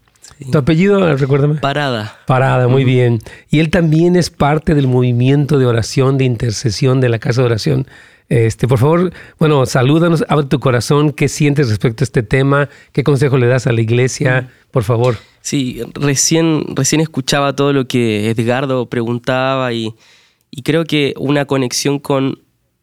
¿Tu 0.52 0.58
apellido, 0.58 1.16
recuérdame? 1.16 1.54
Parada. 1.56 2.18
Parada, 2.26 2.68
muy 2.68 2.84
bien. 2.84 3.18
Y 3.50 3.60
él 3.60 3.70
también 3.70 4.14
es 4.14 4.30
parte 4.30 4.74
del 4.74 4.86
movimiento 4.86 5.58
de 5.58 5.66
oración, 5.66 6.18
de 6.18 6.24
intercesión 6.24 7.00
de 7.00 7.08
la 7.08 7.18
Casa 7.18 7.40
de 7.40 7.46
Oración 7.46 7.86
este, 8.28 8.68
por 8.68 8.78
favor, 8.78 9.12
bueno, 9.38 9.64
salúdanos, 9.64 10.22
abre 10.28 10.46
tu 10.46 10.60
corazón, 10.60 11.12
¿qué 11.12 11.28
sientes 11.28 11.70
respecto 11.70 12.02
a 12.02 12.04
este 12.04 12.22
tema? 12.22 12.68
¿Qué 12.92 13.02
consejo 13.02 13.38
le 13.38 13.46
das 13.46 13.66
a 13.66 13.72
la 13.72 13.80
iglesia? 13.80 14.50
Por 14.70 14.84
favor. 14.84 15.16
Sí, 15.40 15.80
recién, 15.94 16.64
recién 16.76 17.00
escuchaba 17.00 17.56
todo 17.56 17.72
lo 17.72 17.86
que 17.86 18.28
Edgardo 18.28 18.86
preguntaba 18.86 19.72
y, 19.72 19.94
creo 20.62 20.84
que 20.84 21.14
una 21.16 21.46
conexión 21.46 21.98
con 21.98 22.40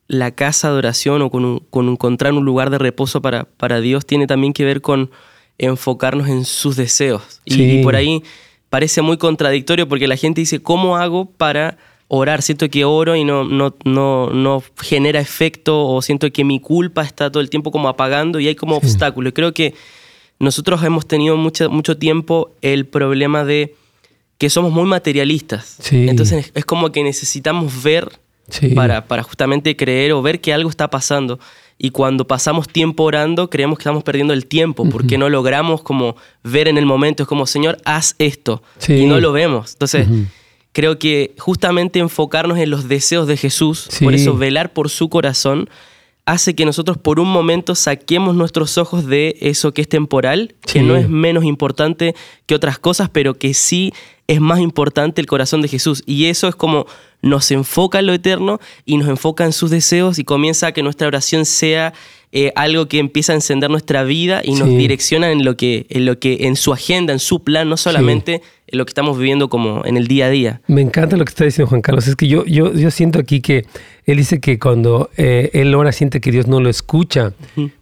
la 0.08 0.32
casa 0.32 0.72
de 0.72 0.78
oración 0.78 1.22
o 1.22 1.30
con, 1.30 1.88
encontrar 1.90 2.34
un 2.34 2.46
lugar 2.46 2.70
de 2.70 2.78
reposo 2.78 3.22
para, 3.22 3.46
para, 3.46 3.82
Dios 3.82 4.06
tiene 4.06 4.28
también 4.28 4.54
que 4.54 4.66
ver 4.66 4.82
con 4.82 5.10
enfocarnos 5.58 6.28
en 6.28 6.46
sus 6.46 6.76
deseos. 6.76 7.42
y 7.46 7.82
por 7.84 7.96
ahí 7.96 8.24
parece 8.70 9.02
muy 9.02 9.18
contradictorio 9.18 9.88
porque 9.88 10.08
la 10.08 10.18
gente 10.18 10.42
dice, 10.42 10.62
¿cómo 10.62 10.98
hago 10.98 11.26
para 11.26 11.78
orar, 12.08 12.42
siento 12.42 12.70
que 12.70 12.86
oro 12.86 13.16
y 13.16 13.24
no, 13.24 13.44
no, 13.44 13.76
no, 13.84 14.30
no 14.30 14.64
genera 14.82 15.20
efecto 15.20 15.88
o 15.88 16.02
siento 16.02 16.32
que 16.32 16.44
mi 16.44 16.60
culpa 16.60 17.04
está 17.04 17.32
todo 17.32 17.42
el 17.42 17.50
tiempo 17.50 17.72
como 17.72 17.90
apagando 17.90 18.40
y 18.40 18.48
hay 18.48 18.56
como 18.56 18.76
obstáculos. 18.76 19.34
Creo 19.34 19.54
que 19.54 19.74
nosotros 20.40 20.84
hemos 20.84 21.08
tenido 21.08 21.38
mucho, 21.38 21.70
mucho 21.70 21.98
tiempo 21.98 22.52
el 22.62 22.86
problema 22.86 23.44
de 23.44 23.76
que 24.38 24.50
somos 24.50 24.72
muy 24.72 24.86
materialistas. 24.86 25.80
Entonces 25.92 26.52
es 26.54 26.66
como 26.66 26.92
que 26.92 27.04
necesitamos 27.04 27.84
ver 27.84 28.20
para, 28.76 29.06
para 29.06 29.24
justamente 29.24 29.76
creer 29.76 30.14
o 30.14 30.22
ver 30.22 30.42
que 30.42 30.54
algo 30.54 30.70
está 30.70 30.90
pasando. 30.90 31.40
Y 31.78 31.90
cuando 31.90 32.26
pasamos 32.26 32.68
tiempo 32.68 33.04
orando, 33.04 33.50
creemos 33.50 33.78
que 33.78 33.82
estamos 33.82 34.04
perdiendo 34.04 34.34
el 34.34 34.46
tiempo 34.46 34.88
porque 34.90 35.18
no 35.18 35.30
logramos 35.30 35.82
como 35.82 36.16
ver 36.44 36.68
en 36.68 36.78
el 36.78 36.86
momento. 36.86 37.24
Es 37.24 37.30
como, 37.30 37.46
Señor, 37.48 37.78
haz 37.84 38.16
esto. 38.18 38.64
Y 38.88 39.06
no 39.06 39.20
lo 39.20 39.34
vemos. 39.34 39.74
Entonces 39.74 40.08
creo 40.72 41.00
que 41.00 41.34
justamente 41.38 42.00
enfocarnos 42.00 42.58
en 42.58 42.70
los 42.70 42.88
deseos 42.88 43.28
de 43.28 43.38
Jesús, 43.38 43.90
por 44.02 44.14
eso 44.14 44.38
velar 44.38 44.74
por 44.74 44.90
su 44.90 45.10
corazón, 45.10 45.70
hace 46.26 46.56
que 46.56 46.66
nosotros 46.66 46.98
por 46.98 47.20
un 47.20 47.28
momento 47.32 47.76
saquemos 47.76 48.36
nuestros 48.36 48.78
ojos 48.78 49.06
de 49.06 49.38
eso 49.42 49.74
que 49.74 49.82
es 49.82 49.90
temporal, 49.90 50.56
que 50.62 50.82
no 50.82 50.96
es 50.96 51.08
menos 51.08 51.44
importante 51.44 52.16
que 52.48 52.56
otras 52.56 52.80
cosas, 52.80 53.10
pero 53.10 53.36
que 53.36 53.54
sí 53.54 53.94
es 54.28 54.42
más 54.42 54.60
importante 54.60 55.22
el 55.22 55.28
corazón 55.28 55.62
de 55.62 55.68
Jesús. 55.68 56.02
Y 56.08 56.26
eso 56.26 56.48
es 56.48 56.56
como 56.56 56.88
nos 57.22 57.52
enfoca 57.52 58.00
en 58.00 58.08
lo 58.08 58.14
eterno 58.14 58.60
y 58.86 58.98
nos 58.98 59.08
enfoca 59.08 59.46
en 59.46 59.54
sus 59.54 59.70
deseos 59.70 60.20
y 60.20 60.24
comienza 60.24 60.68
a 60.68 60.72
que 60.72 60.84
nuestra 60.84 61.08
oración 61.08 61.46
sea 61.46 61.94
eh, 62.38 62.52
algo 62.58 62.90
que 62.90 63.00
empieza 63.00 63.32
a 63.32 63.36
encender 63.36 63.70
nuestra 63.70 64.04
vida 64.04 64.42
y 64.44 64.56
nos 64.56 64.68
direcciona 64.68 65.32
en 65.32 65.46
lo, 65.46 65.56
que, 65.56 65.86
en 65.88 66.06
lo 66.06 66.20
que, 66.20 66.40
en 66.42 66.58
su 66.58 66.74
agenda, 66.74 67.14
en 67.14 67.20
su 67.20 67.46
plan, 67.46 67.70
no 67.70 67.78
solamente 67.78 68.42
en 68.68 68.78
lo 68.78 68.86
que 68.86 68.90
estamos 68.90 69.18
viviendo 69.18 69.48
como 69.48 69.86
en 69.86 69.96
el 69.96 70.10
día 70.10 70.26
a 70.26 70.30
día. 70.30 70.62
Me 70.68 70.82
encanta 70.82 71.16
lo 71.16 71.24
que 71.24 71.30
está 71.30 71.46
diciendo 71.46 71.70
Juan 71.70 71.82
Carlos. 71.82 72.06
Es 72.10 72.18
que 72.18 72.28
yo, 72.28 72.44
yo, 72.44 72.74
yo 72.74 72.92
siento 72.92 73.20
aquí 73.20 73.40
que 73.40 73.66
él 74.04 74.18
dice 74.18 74.42
que 74.42 74.60
cuando 74.60 75.10
eh, 75.16 75.50
él 75.54 75.74
ora 75.76 75.94
siente 75.94 76.20
que 76.20 76.30
Dios 76.30 76.46
no 76.46 76.60
lo 76.60 76.70
escucha, 76.70 77.32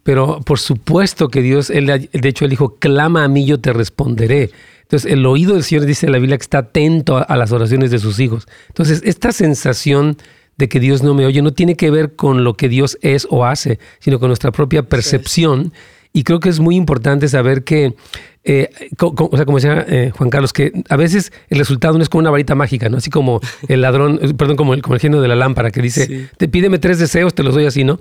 pero 0.03 0.39
por 0.41 0.59
supuesto 0.59 1.29
que 1.29 1.41
Dios, 1.41 1.71
él, 1.71 1.87
de 1.87 2.29
hecho 2.29 2.45
él 2.45 2.51
dijo, 2.51 2.75
clama 2.75 3.23
a 3.23 3.27
mí, 3.27 3.47
yo 3.47 3.59
te 3.59 3.73
responderé. 3.73 4.51
Entonces, 4.83 5.11
el 5.11 5.25
oído 5.25 5.55
del 5.55 5.63
Señor 5.63 5.87
dice 5.87 6.05
en 6.05 6.11
la 6.11 6.19
Biblia 6.19 6.37
que 6.37 6.43
está 6.43 6.59
atento 6.59 7.25
a, 7.27 7.37
las 7.37 7.51
oraciones 7.51 7.89
de 7.89 7.97
sus 7.97 8.19
hijos. 8.19 8.47
Entonces, 8.67 9.01
esta 9.03 9.31
sensación 9.31 10.17
de 10.57 10.69
que 10.69 10.79
Dios 10.79 11.03
no 11.03 11.13
me 11.13 11.25
oye 11.25 11.41
no 11.41 11.51
tiene 11.51 11.75
que 11.75 11.89
ver 11.91 12.15
con 12.15 12.43
lo 12.43 12.55
que 12.55 12.69
Dios 12.69 12.97
es 13.01 13.27
o 13.29 13.45
hace, 13.45 13.79
sino 13.99 14.19
con 14.19 14.29
nuestra 14.29 14.51
propia 14.51 14.83
percepción. 14.83 15.73
Y 16.15 16.23
creo 16.23 16.39
que 16.39 16.49
es 16.49 16.59
muy 16.59 16.75
importante 16.75 17.27
saber 17.27 17.63
que, 17.63 17.95
eh, 18.43 18.69
o 18.99 19.35
sea, 19.35 19.45
como 19.45 19.57
decía 19.57 19.83
eh, 19.89 20.11
Juan 20.15 20.29
Carlos, 20.29 20.53
que 20.53 20.71
a 20.87 20.95
veces 20.95 21.33
el 21.49 21.57
resultado 21.57 21.97
no 21.97 22.03
es 22.03 22.09
como 22.09 22.19
una 22.19 22.29
varita 22.29 22.53
mágica, 22.53 22.87
¿no? 22.87 22.97
Así 22.97 23.09
como 23.09 23.41
el 23.67 23.81
ladrón, 23.81 24.19
eh, 24.21 24.31
perdón, 24.35 24.55
como 24.55 24.75
el, 24.75 24.83
como 24.83 24.93
el 24.93 25.01
genio 25.01 25.21
de 25.21 25.27
la 25.27 25.35
lámpara 25.35 25.71
que 25.71 25.81
dice, 25.81 26.29
te 26.37 26.47
pídeme 26.47 26.77
tres 26.77 26.99
deseos, 26.99 27.33
te 27.33 27.41
los 27.41 27.55
doy 27.55 27.65
así, 27.65 27.83
¿no? 27.83 27.99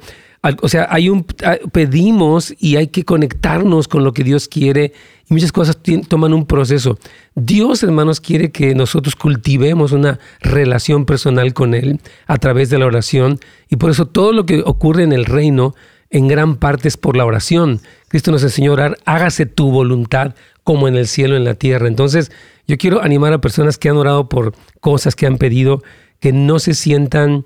O 0.60 0.68
sea, 0.68 0.88
hay 0.90 1.08
un, 1.08 1.24
pedimos 1.72 2.52
y 2.58 2.74
hay 2.74 2.88
que 2.88 3.04
conectarnos 3.04 3.86
con 3.86 4.02
lo 4.02 4.12
que 4.12 4.24
Dios 4.24 4.48
quiere 4.48 4.92
y 5.30 5.34
muchas 5.34 5.52
cosas 5.52 5.78
toman 6.08 6.34
un 6.34 6.46
proceso. 6.46 6.98
Dios, 7.36 7.84
hermanos, 7.84 8.20
quiere 8.20 8.50
que 8.50 8.74
nosotros 8.74 9.14
cultivemos 9.14 9.92
una 9.92 10.18
relación 10.40 11.04
personal 11.04 11.54
con 11.54 11.74
Él 11.74 12.00
a 12.26 12.38
través 12.38 12.70
de 12.70 12.78
la 12.78 12.86
oración 12.86 13.38
y 13.70 13.76
por 13.76 13.90
eso 13.90 14.06
todo 14.06 14.32
lo 14.32 14.44
que 14.44 14.62
ocurre 14.66 15.04
en 15.04 15.12
el 15.12 15.26
reino 15.26 15.76
en 16.10 16.26
gran 16.26 16.56
parte 16.56 16.88
es 16.88 16.96
por 16.96 17.16
la 17.16 17.24
oración. 17.24 17.80
Cristo 18.08 18.32
nos 18.32 18.42
enseñó 18.42 18.72
a 18.72 18.74
orar, 18.74 18.98
hágase 19.04 19.46
tu 19.46 19.70
voluntad 19.70 20.34
como 20.64 20.88
en 20.88 20.96
el 20.96 21.06
cielo, 21.06 21.36
en 21.36 21.44
la 21.44 21.54
tierra. 21.54 21.86
Entonces, 21.86 22.32
yo 22.66 22.78
quiero 22.78 23.00
animar 23.00 23.32
a 23.32 23.40
personas 23.40 23.78
que 23.78 23.88
han 23.88 23.96
orado 23.96 24.28
por 24.28 24.54
cosas 24.80 25.14
que 25.14 25.26
han 25.26 25.38
pedido, 25.38 25.82
que 26.20 26.32
no 26.32 26.58
se 26.58 26.74
sientan 26.74 27.44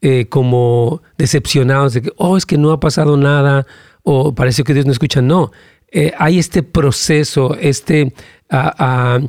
eh, 0.00 0.26
como 0.28 1.02
decepcionados 1.16 1.94
de 1.94 2.02
que, 2.02 2.12
oh, 2.16 2.36
es 2.36 2.46
que 2.46 2.58
no 2.58 2.70
ha 2.72 2.80
pasado 2.80 3.16
nada 3.16 3.66
o 4.02 4.34
parece 4.34 4.64
que 4.64 4.74
Dios 4.74 4.86
no 4.86 4.92
escucha. 4.92 5.20
No, 5.20 5.52
eh, 5.90 6.12
hay 6.18 6.38
este 6.38 6.62
proceso, 6.62 7.56
este, 7.60 8.12
ah, 8.50 8.74
ah, 8.78 9.20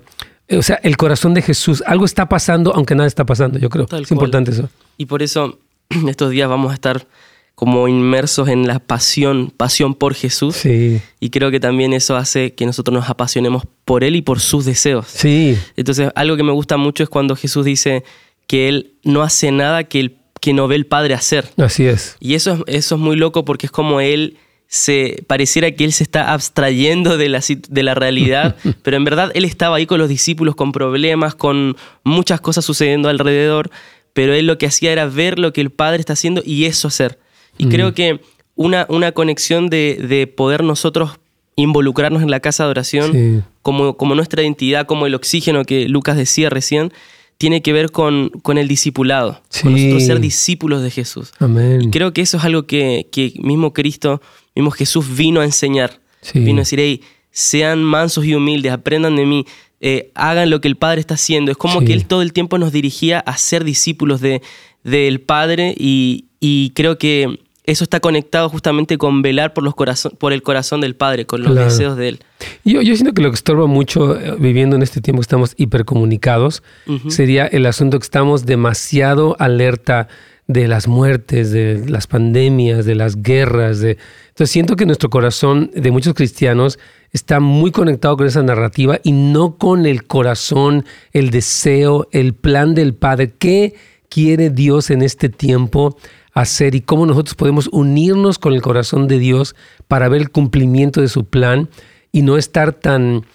o 0.58 0.62
sea, 0.62 0.80
el 0.84 0.98
corazón 0.98 1.34
de 1.34 1.42
Jesús. 1.42 1.84
Algo 1.86 2.06
está 2.06 2.30
pasando 2.30 2.74
aunque 2.74 2.96
nada 2.96 3.08
está 3.08 3.26
pasando, 3.26 3.60
yo 3.60 3.70
creo. 3.70 3.88
es 3.92 4.12
importante 4.12 4.52
eso. 4.52 4.70
Y 4.98 5.06
por 5.06 5.24
eso 5.24 5.60
estos 6.08 6.32
días 6.32 6.50
vamos 6.50 6.72
a 6.72 6.74
estar 6.74 7.08
como 7.56 7.90
inmersos 7.90 8.48
en 8.48 8.68
la 8.68 8.80
pasión, 8.80 9.52
pasión 9.56 9.94
por 9.94 10.14
Jesús. 10.14 10.56
Sí. 10.56 11.02
Y 11.20 11.30
creo 11.30 11.52
que 11.52 11.60
también 11.60 11.92
eso 11.92 12.16
hace 12.16 12.54
que 12.54 12.66
nosotros 12.66 12.94
nos 12.94 13.10
apasionemos 13.10 13.64
por 13.84 14.06
Él 14.06 14.16
y 14.16 14.22
por 14.22 14.40
sus 14.40 14.64
deseos. 14.64 15.08
Sí. 15.08 15.58
Entonces, 15.76 16.10
algo 16.16 16.38
que 16.38 16.44
me 16.44 16.54
gusta 16.54 16.78
mucho 16.78 17.04
es 17.04 17.10
cuando 17.10 17.36
Jesús 17.36 17.66
dice 17.66 18.06
que 18.48 18.70
Él 18.70 18.94
no 19.04 19.24
hace 19.24 19.52
nada 19.52 19.84
que 19.84 20.00
el 20.00 20.19
que 20.40 20.54
no 20.54 20.68
ve 20.68 20.76
el 20.76 20.86
padre 20.86 21.14
hacer. 21.14 21.50
Así 21.58 21.86
es. 21.86 22.16
Y 22.20 22.36
eso, 22.36 22.64
eso 22.68 22.96
es 22.96 23.02
muy 23.02 23.16
loco 23.16 23.46
porque 23.46 23.68
es 23.68 23.72
como 23.72 24.02
él 24.02 24.38
se 24.68 25.24
pareciera 25.26 25.72
que 25.72 25.84
él 25.84 25.92
se 25.92 26.04
está 26.04 26.32
abstrayendo 26.32 27.18
de 27.18 27.28
la, 27.28 27.44
de 27.70 27.84
la 27.84 27.96
realidad, 27.96 28.56
pero 28.84 28.98
en 28.98 29.04
verdad 29.04 29.32
él 29.34 29.44
estaba 29.44 29.78
ahí 29.78 29.88
con 29.88 29.98
los 29.98 30.10
discípulos, 30.10 30.56
con 30.56 30.72
problemas, 30.72 31.34
con 31.34 31.76
muchas 32.04 32.40
cosas 32.40 32.66
sucediendo 32.66 33.10
alrededor, 33.10 33.72
pero 34.14 34.34
él 34.34 34.46
lo 34.46 34.60
que 34.60 34.68
hacía 34.68 34.92
era 34.92 35.08
ver 35.08 35.40
lo 35.40 35.54
que 35.54 35.62
el 35.62 35.72
Padre 35.72 36.00
está 36.00 36.14
haciendo 36.14 36.44
y 36.46 36.66
eso 36.66 36.88
hacer. 36.88 37.18
Y 37.58 37.68
creo 37.68 37.94
que 37.94 38.22
una, 38.56 38.86
una 38.90 39.12
conexión 39.12 39.70
de, 39.70 39.98
de, 40.08 40.28
poder 40.28 40.64
nosotros 40.64 41.20
involucrarnos 41.56 42.22
en 42.22 42.32
la 42.32 42.40
casa 42.40 42.64
de 42.64 42.70
oración 42.70 43.46
como, 43.62 43.98
como 43.98 44.16
nuestra 44.16 44.44
identidad, 44.44 44.86
como 44.86 45.08
el 45.08 45.16
oxígeno 45.16 45.66
que 45.66 45.90
Lucas 45.90 46.16
decía 46.16 46.50
recién, 46.50 46.94
tiene 47.40 47.62
que 47.62 47.72
ver 47.72 47.90
con, 47.90 48.30
con 48.44 48.58
el 48.58 48.68
discipulado, 48.68 49.42
con 49.64 49.72
nosotros 49.72 50.04
ser 50.04 50.20
discípulos 50.20 50.84
de 50.84 50.92
Jesús. 50.92 51.32
Amén. 51.40 51.90
creo 51.90 52.12
que 52.12 52.20
eso 52.20 52.36
es 52.36 52.44
algo 52.44 52.68
que, 52.68 53.08
que, 53.14 53.34
mismo 53.42 53.72
Cristo, 53.72 54.22
mismo 54.56 54.72
Jesús 54.72 55.16
vino 55.16 55.40
a 55.40 55.46
enseñar. 55.46 56.02
Vino 56.34 56.58
a 56.58 56.64
decir, 56.64 56.80
hey, 56.82 57.02
sean 57.32 57.82
mansos 57.82 58.26
y 58.26 58.36
humildes, 58.36 58.74
aprendan 58.74 59.16
de 59.16 59.26
mí, 59.26 59.46
eh, 59.80 60.12
hagan 60.16 60.50
lo 60.50 60.60
que 60.60 60.68
el 60.68 60.76
Padre 60.76 61.00
está 61.00 61.14
haciendo. 61.14 61.50
Es 61.50 61.58
como 61.58 61.80
que 61.80 61.94
Él 61.94 62.06
todo 62.06 62.22
el 62.22 62.34
tiempo 62.34 62.58
nos 62.58 62.74
dirigía 62.74 63.22
a 63.22 63.38
ser 63.38 63.64
discípulos 63.64 64.20
de, 64.20 64.42
del 64.84 65.22
Padre 65.22 65.74
y, 65.78 66.26
y 66.42 66.72
creo 66.72 66.98
que 66.98 67.40
eso 67.70 67.84
está 67.84 68.00
conectado 68.00 68.50
justamente 68.50 68.98
con 68.98 69.22
velar 69.22 69.54
por, 69.54 69.64
los 69.64 69.76
corazón, 69.76 70.14
por 70.18 70.34
el 70.34 70.42
corazón 70.42 70.82
del 70.82 70.96
Padre, 70.96 71.26
con 71.26 71.44
los 71.44 71.56
deseos 71.56 71.96
de 71.98 72.10
Él. 72.10 72.20
Yo, 72.66 72.82
yo 72.82 72.96
siento 72.96 73.14
que 73.14 73.22
lo 73.22 73.30
que 73.30 73.36
estorba 73.36 73.68
mucho 73.68 74.20
eh, 74.20 74.36
viviendo 74.40 74.76
en 74.76 74.82
este 74.82 75.02
tiempo 75.02 75.20
que 75.20 75.26
estamos 75.26 75.54
hipercomunicados 75.58 76.64
sería 77.10 77.46
el 77.46 77.66
asunto 77.66 78.00
que 78.00 78.04
estamos 78.04 78.46
demasiado 78.46 79.36
alerta 79.40 80.08
de 80.48 80.68
las 80.68 80.88
muertes, 80.88 81.52
de 81.52 81.86
las 81.88 82.08
pandemias, 82.08 82.84
de 82.86 82.96
las 82.96 83.22
guerras. 83.22 83.82
De... 83.82 84.00
Entonces 84.30 84.50
siento 84.50 84.76
que 84.76 84.88
nuestro 84.88 85.12
corazón 85.12 85.70
de 85.76 85.92
muchos 85.92 86.16
cristianos 86.16 86.80
está 87.12 87.40
muy 87.40 87.70
conectado 87.70 88.18
con 88.18 88.26
esa 88.26 88.42
narrativa 88.42 89.00
y 89.04 89.12
no 89.12 89.58
con 89.58 89.86
el 89.86 90.06
corazón, 90.06 90.86
el 91.14 91.30
deseo, 91.30 92.08
el 92.12 92.34
plan 92.34 92.74
del 92.74 92.96
Padre. 92.96 93.32
¿Qué 93.38 93.76
quiere 94.10 94.50
Dios 94.50 94.90
en 94.90 95.04
este 95.04 95.30
tiempo? 95.30 95.96
Hacer 96.42 96.76
y 96.76 96.82
cómo 96.82 97.06
nosotros 97.06 97.36
podemos 97.36 97.70
unirnos 97.72 98.40
con 98.40 98.54
el 98.54 98.62
corazón 98.62 99.08
de 99.08 99.20
Dios 99.20 99.56
para 99.88 100.10
ver 100.10 100.22
el 100.22 100.30
cumplimiento 100.30 101.02
de 101.02 101.08
su 101.08 101.26
plan 101.26 101.70
y 102.12 102.22
no 102.22 102.38
estar 102.38 102.74
tan 102.74 103.26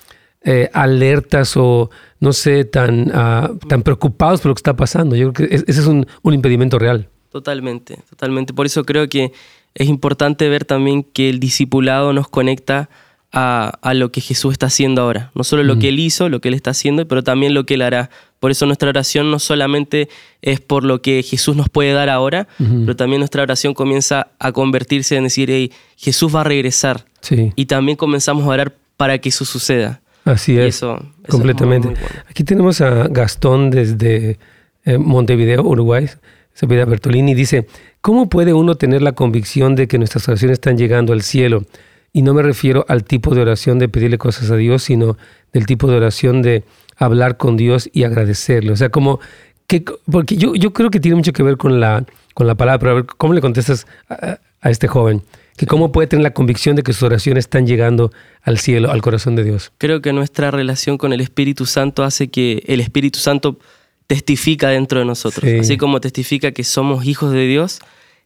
eh, 0.43 0.71
alertas 0.73 1.57
o, 1.57 1.91
no 2.21 2.33
sé, 2.33 2.65
tan, 2.65 3.11
ah, 3.15 3.51
tan 3.69 3.83
preocupados 3.83 4.41
por 4.41 4.51
lo 4.51 4.55
que 4.55 4.61
está 4.61 4.77
pasando. 4.77 5.17
Yo 5.17 5.33
creo 5.33 5.49
que 5.49 5.55
ese 5.55 5.65
es 5.67 5.87
un, 5.87 6.07
un 6.23 6.35
impedimento 6.35 6.79
real. 6.79 7.09
Totalmente, 7.31 7.99
totalmente. 8.09 8.53
Por 8.55 8.67
eso 8.67 8.85
creo 8.85 9.09
que 9.09 9.33
es 9.75 9.89
importante 9.89 10.49
ver 10.49 10.65
también 10.65 11.03
que 11.03 11.29
el 11.29 11.41
discipulado 11.41 12.13
nos 12.13 12.29
conecta 12.29 12.89
a, 13.35 13.95
lo 13.95 14.13
que 14.13 14.21
Jesús 14.21 14.53
está 14.53 14.67
haciendo 14.67 15.03
ahora. 15.03 15.33
No 15.35 15.43
solo 15.43 15.65
lo 15.65 15.79
que 15.79 15.89
Él 15.89 15.99
hizo, 15.99 16.29
lo 16.29 16.41
que 16.41 16.49
Él 16.49 16.55
está 16.55 16.71
haciendo, 16.71 17.07
pero 17.09 17.25
también 17.25 17.53
lo 17.53 17.67
que 17.67 17.75
Él 17.75 17.83
hará. 17.83 18.11
Por 18.45 18.51
eso 18.51 18.67
nuestra 18.67 18.91
oración 18.91 19.31
no 19.31 19.39
solamente 19.39 20.11
es 20.43 20.61
por 20.61 20.85
lo 20.85 21.01
que 21.01 21.23
Jesús 21.23 21.57
nos 21.57 21.71
puede 21.71 21.95
dar 21.95 22.11
ahora, 22.11 22.47
pero 22.59 22.95
también 22.95 23.21
nuestra 23.21 23.43
oración 23.43 23.73
comienza 23.73 24.33
a 24.39 24.53
convertirse 24.53 25.17
en 25.17 25.25
decir, 25.25 25.51
hey, 25.51 25.73
Jesús 25.97 26.37
va 26.37 26.43
a 26.43 26.45
regresar. 26.45 27.07
Y 27.31 27.65
también 27.65 27.97
comenzamos 27.97 28.45
a 28.45 28.49
orar 28.49 28.75
para 28.99 29.17
que 29.17 29.31
eso 29.31 29.47
suceda. 29.47 30.03
Así 30.27 30.59
es. 30.59 30.85
completamente. 31.27 31.95
Aquí 32.29 32.45
tenemos 32.45 32.83
a 32.83 33.09
Gastón 33.09 33.71
desde 33.71 34.39
eh, 34.85 34.99
Montevideo, 34.99 35.63
Uruguay. 35.63 36.11
Se 36.53 36.69
pide 36.69 36.83
a 36.83 36.85
Bertolini. 36.85 37.33
Dice, 37.33 37.67
¿cómo 38.03 38.29
puede 38.29 38.53
uno 38.53 38.75
tener 38.75 39.01
la 39.01 39.13
convicción 39.13 39.75
de 39.75 39.89
que 39.89 39.97
nuestras 39.97 40.29
oraciones 40.29 40.57
están 40.57 40.77
llegando 40.77 41.15
al 41.15 41.23
cielo? 41.23 41.65
Y 42.13 42.21
no 42.21 42.35
me 42.35 42.43
refiero 42.43 42.85
al 42.89 43.05
tipo 43.05 43.35
de 43.35 43.41
oración 43.41 43.79
de 43.79 43.89
pedirle 43.89 44.19
cosas 44.19 44.51
a 44.51 44.57
Dios, 44.57 44.83
sino 44.83 45.17
del 45.55 45.65
tipo 45.65 45.89
de 45.89 45.97
oración 45.97 46.43
de 46.43 46.63
hablar 46.97 47.37
con 47.37 47.57
Dios 47.57 47.89
y 47.93 48.05
agradecerle. 48.05 48.73
O 48.73 48.77
sea, 48.77 48.91
como 48.91 49.21
que, 49.67 49.85
porque 50.11 50.37
yo, 50.37 50.55
yo 50.55 50.73
creo 50.73 50.91
que 50.91 51.01
tiene 51.01 51.17
mucho 51.17 51.33
que 51.33 51.43
ver 51.43 51.57
con 51.57 51.81
la, 51.81 52.05
con 52.35 52.47
la 52.47 52.55
palabra, 52.55 52.79
pero 52.79 52.91
a 52.91 52.95
ver, 52.95 53.07
¿cómo 53.07 53.35
le 53.35 53.41
contestas 53.41 53.87
a, 54.09 54.39
este 54.71 54.89
joven? 54.89 55.23
Que 55.57 55.67
cómo 55.67 55.93
puede 55.93 56.09
tener 56.09 56.23
la 56.23 56.33
convicción 56.33 56.75
de 56.75 56.83
que 56.83 56.93
sus 56.93 57.05
oraciones 57.05 57.45
están 57.45 57.67
llegando 57.67 58.11
al 58.43 58.59
cielo, 58.59 58.91
al 58.91 59.03
corazón 59.03 59.37
de 59.37 59.45
Dios. 59.45 59.73
Creo 59.79 60.03
que 60.03 60.13
nuestra 60.13 60.51
relación 60.51 60.99
con 60.99 61.13
el 61.13 61.21
Espíritu 61.21 61.67
Santo 61.67 62.03
hace 62.03 62.29
que 62.29 62.63
el 62.67 62.81
Espíritu 62.81 63.19
Santo 63.19 63.59
testifica 64.07 64.69
dentro 64.69 64.99
de 64.99 65.05
nosotros. 65.05 65.49
Así 65.61 65.77
como 65.77 66.01
testifica 66.01 66.53
que 66.53 66.65
somos 66.65 67.07
hijos 67.07 67.33
de 67.33 67.47
Dios, 67.47 67.81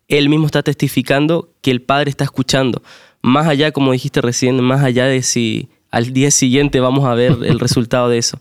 Él 0.09 0.29
mismo 0.29 0.47
está 0.47 0.63
testificando 0.63 1.51
que 1.61 1.71
el 1.71 1.83
Padre 1.83 2.11
está 2.11 2.25
escuchando 2.25 2.83
más 3.23 3.47
allá, 3.47 3.73
como 3.73 3.93
dijiste 3.93 4.21
recién, 4.21 4.63
más 4.63 4.83
allá 4.83 5.07
de 5.07 5.23
si 5.23 5.69
al 5.91 6.13
día 6.13 6.31
siguiente 6.31 6.81
vamos 6.81 7.07
a 7.07 7.15
ver 7.15 7.37
el 7.45 7.59
resultado 7.61 8.09
de 8.09 8.19
eso. 8.19 8.39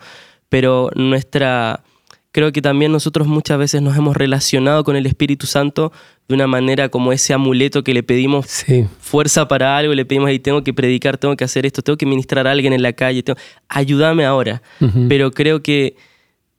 Pero 0.49 0.89
nuestra, 0.95 1.83
creo 2.31 2.51
que 2.51 2.61
también 2.61 2.91
nosotros 2.91 3.27
muchas 3.27 3.57
veces 3.57 3.81
nos 3.81 3.97
hemos 3.97 4.15
relacionado 4.15 4.83
con 4.83 4.95
el 4.95 5.05
Espíritu 5.05 5.45
Santo 5.45 5.91
de 6.27 6.35
una 6.35 6.47
manera 6.47 6.89
como 6.89 7.13
ese 7.13 7.33
amuleto 7.33 7.83
que 7.83 7.93
le 7.93 8.03
pedimos 8.03 8.65
fuerza 8.99 9.47
para 9.47 9.77
algo, 9.77 9.93
le 9.93 10.05
pedimos, 10.05 10.29
ahí 10.29 10.39
tengo 10.39 10.63
que 10.63 10.73
predicar, 10.73 11.17
tengo 11.17 11.35
que 11.37 11.43
hacer 11.43 11.65
esto, 11.65 11.81
tengo 11.81 11.97
que 11.97 12.05
ministrar 12.05 12.47
a 12.47 12.51
alguien 12.51 12.73
en 12.73 12.81
la 12.81 12.93
calle, 12.93 13.23
ayúdame 13.69 14.25
ahora. 14.25 14.61
Pero 15.07 15.31
creo 15.31 15.63
que 15.63 15.95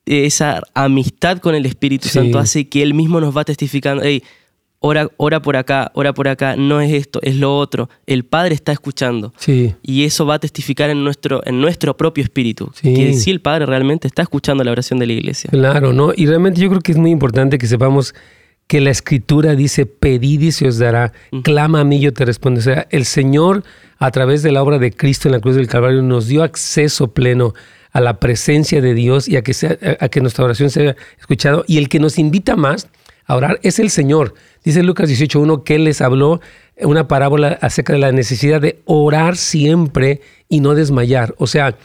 esa 0.07 0.63
amistad 0.73 1.39
con 1.39 1.55
el 1.55 1.67
Espíritu 1.67 2.09
Santo 2.09 2.39
hace 2.39 2.69
que 2.69 2.83
Él 2.83 2.95
mismo 2.95 3.21
nos 3.21 3.37
va 3.37 3.45
testificando, 3.45 4.03
hey, 4.03 4.23
ora, 4.81 5.09
ora 5.17 5.43
por 5.43 5.57
acá, 5.57 5.91
ora 5.95 6.13
por 6.13 6.29
acá, 6.29 6.57
no 6.57 6.81
es 6.81 6.93
esto, 6.93 7.21
es 7.23 7.37
lo 7.37 7.57
otro. 7.57 7.89
El 8.07 8.25
Padre 8.25 8.55
está 8.55 8.73
escuchando. 8.73 9.33
Sí. 9.37 9.75
Y 9.83 10.05
eso 10.05 10.27
va 10.27 10.35
a 10.35 10.39
testificar 10.39 10.91
en 10.91 11.05
nuestro, 11.05 11.43
en 11.47 11.61
nuestro 11.61 11.97
propio 11.97 12.25
espíritu. 12.25 12.71
Que 12.81 13.15
sí 13.15 13.31
el 13.31 13.41
Padre 13.41 13.67
realmente 13.67 14.07
está 14.07 14.23
escuchando 14.23 14.65
la 14.65 14.73
oración 14.73 14.99
de 14.99 15.07
la 15.07 15.13
iglesia. 15.13 15.51
Claro, 15.51 15.93
¿no? 15.93 16.13
Y 16.15 16.27
realmente 16.27 16.61
yo 16.61 16.69
creo 16.69 16.81
que 16.81 16.93
es 16.93 16.99
muy 16.99 17.11
importante 17.11 17.59
que 17.59 17.67
sepamos 17.67 18.15
que 18.67 18.81
la 18.83 18.91
escritura 18.91 19.55
dice, 19.55 19.87
pedid 19.87 20.43
y 20.43 20.53
se 20.53 20.69
os 20.69 20.79
dará, 20.79 21.13
clama 21.43 21.81
a 21.81 21.85
mí 21.85 21.97
y 21.97 22.01
yo 22.01 22.13
te 22.13 22.27
respondo. 22.27 22.61
O 22.61 22.63
sea, 22.63 22.87
el 22.91 23.07
Señor, 23.07 23.65
a 23.99 24.11
través 24.11 24.43
de 24.43 24.53
la 24.53 24.63
obra 24.63 24.79
de 24.79 24.93
Cristo 24.93 25.27
en 25.27 25.33
la 25.33 25.41
cruz 25.41 25.57
del 25.57 25.69
Calvario, 25.69 26.03
nos 26.03 26.29
dio 26.29 26.43
acceso 26.43 27.09
pleno 27.09 27.55
a 27.93 28.03
la 28.03 28.21
presencia 28.21 28.83
de 28.83 28.93
Dios 28.93 29.27
y 29.27 29.37
a 29.37 29.43
que, 29.43 29.55
sea, 29.55 29.79
a 29.99 30.09
que 30.11 30.21
nuestra 30.21 30.45
oración 30.45 30.69
sea 30.69 30.95
escuchada. 31.19 31.63
Y 31.67 31.79
el 31.79 31.89
que 31.89 31.99
nos 31.99 32.19
invita 32.19 32.57
más 32.57 32.89
orar 33.37 33.61
es 33.63 33.79
el 33.79 33.91
Señor. 33.91 34.35
Dice 34.65 34.83
Lucas 34.83 35.11
18.1 35.11 35.63
que 35.65 35.79
les 35.79 36.01
habló 36.01 36.41
una 36.81 37.09
parábola 37.09 37.59
acerca 37.61 37.93
de 37.93 37.99
la 37.99 38.13
necesidad 38.13 38.61
de 38.61 38.81
orar 38.85 39.37
siempre 39.37 40.21
y 40.49 40.61
no 40.61 40.75
desmayar. 40.75 41.35
O 41.39 41.47
sea, 41.47 41.77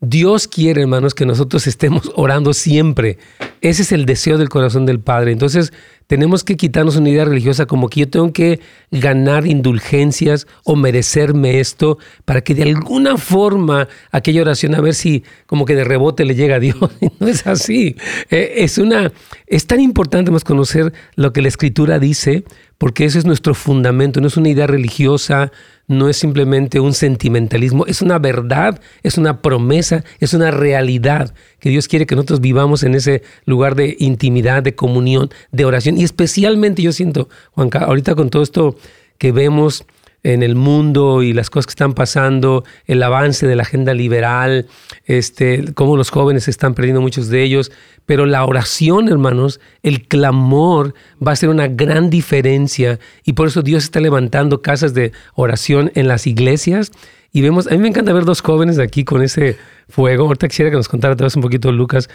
Dios 0.00 0.48
quiere, 0.48 0.82
hermanos, 0.82 1.14
que 1.14 1.26
nosotros 1.26 1.66
estemos 1.66 2.10
orando 2.16 2.54
siempre. 2.54 3.18
Ese 3.60 3.82
es 3.82 3.92
el 3.92 4.06
deseo 4.06 4.38
del 4.38 4.48
corazón 4.48 4.86
del 4.86 5.00
Padre. 5.00 5.32
Entonces, 5.32 5.72
tenemos 6.10 6.42
que 6.42 6.56
quitarnos 6.56 6.96
una 6.96 7.08
idea 7.08 7.24
religiosa 7.24 7.66
como 7.66 7.88
que 7.88 8.00
yo 8.00 8.10
tengo 8.10 8.32
que 8.32 8.58
ganar 8.90 9.46
indulgencias 9.46 10.48
o 10.64 10.74
merecerme 10.74 11.60
esto 11.60 11.98
para 12.24 12.40
que 12.40 12.52
de 12.52 12.64
alguna 12.64 13.16
forma 13.16 13.86
aquella 14.10 14.40
oración 14.40 14.74
a 14.74 14.80
ver 14.80 14.94
si 14.94 15.22
como 15.46 15.64
que 15.66 15.76
de 15.76 15.84
rebote 15.84 16.24
le 16.24 16.34
llega 16.34 16.56
a 16.56 16.58
Dios. 16.58 16.76
No 17.20 17.28
es 17.28 17.46
así. 17.46 17.94
Eh, 18.30 18.54
es 18.56 18.78
una 18.78 19.12
es 19.46 19.68
tan 19.68 19.78
importante 19.78 20.32
más 20.32 20.42
conocer 20.42 20.92
lo 21.14 21.32
que 21.32 21.42
la 21.42 21.48
escritura 21.48 22.00
dice 22.00 22.42
porque 22.80 23.04
ese 23.04 23.18
es 23.18 23.26
nuestro 23.26 23.54
fundamento, 23.54 24.22
no 24.22 24.28
es 24.28 24.38
una 24.38 24.48
idea 24.48 24.66
religiosa, 24.66 25.52
no 25.86 26.08
es 26.08 26.16
simplemente 26.16 26.80
un 26.80 26.94
sentimentalismo, 26.94 27.84
es 27.84 28.00
una 28.00 28.18
verdad, 28.18 28.80
es 29.02 29.18
una 29.18 29.42
promesa, 29.42 30.02
es 30.18 30.32
una 30.32 30.50
realidad 30.50 31.34
que 31.58 31.68
Dios 31.68 31.88
quiere 31.88 32.06
que 32.06 32.14
nosotros 32.14 32.40
vivamos 32.40 32.82
en 32.82 32.94
ese 32.94 33.22
lugar 33.44 33.74
de 33.74 33.96
intimidad, 33.98 34.62
de 34.62 34.74
comunión, 34.74 35.28
de 35.52 35.66
oración. 35.66 35.98
Y 36.00 36.04
especialmente 36.04 36.80
yo 36.80 36.92
siento, 36.92 37.28
Juanca, 37.50 37.80
ahorita 37.80 38.14
con 38.14 38.30
todo 38.30 38.42
esto 38.42 38.74
que 39.18 39.32
vemos 39.32 39.84
en 40.22 40.42
el 40.42 40.54
mundo 40.54 41.22
y 41.22 41.34
las 41.34 41.50
cosas 41.50 41.66
que 41.66 41.72
están 41.72 41.92
pasando, 41.92 42.64
el 42.86 43.02
avance 43.02 43.46
de 43.46 43.54
la 43.54 43.64
agenda 43.64 43.92
liberal, 43.92 44.66
este, 45.04 45.74
cómo 45.74 45.98
los 45.98 46.08
jóvenes 46.08 46.48
están 46.48 46.72
perdiendo 46.72 47.02
muchos 47.02 47.28
de 47.28 47.42
ellos, 47.42 47.70
pero 48.06 48.24
la 48.24 48.46
oración, 48.46 49.08
hermanos, 49.08 49.60
el 49.82 50.08
clamor 50.08 50.94
va 51.22 51.32
a 51.32 51.36
ser 51.36 51.50
una 51.50 51.68
gran 51.68 52.08
diferencia 52.08 52.98
y 53.22 53.34
por 53.34 53.48
eso 53.48 53.60
Dios 53.60 53.84
está 53.84 54.00
levantando 54.00 54.62
casas 54.62 54.94
de 54.94 55.12
oración 55.34 55.92
en 55.96 56.08
las 56.08 56.26
iglesias 56.26 56.92
y 57.32 57.42
vemos, 57.42 57.68
a 57.68 57.70
mí 57.70 57.78
me 57.78 57.88
encanta 57.88 58.12
ver 58.12 58.24
dos 58.24 58.40
jóvenes 58.40 58.78
aquí 58.78 59.04
con 59.04 59.22
ese 59.22 59.56
fuego. 59.88 60.26
Ahorita 60.26 60.48
quisiera 60.48 60.70
que 60.70 60.76
nos 60.76 60.88
contara 60.88 61.14
otra 61.14 61.26
vez 61.26 61.36
un 61.36 61.42
poquito, 61.42 61.70
Lucas, 61.70 62.08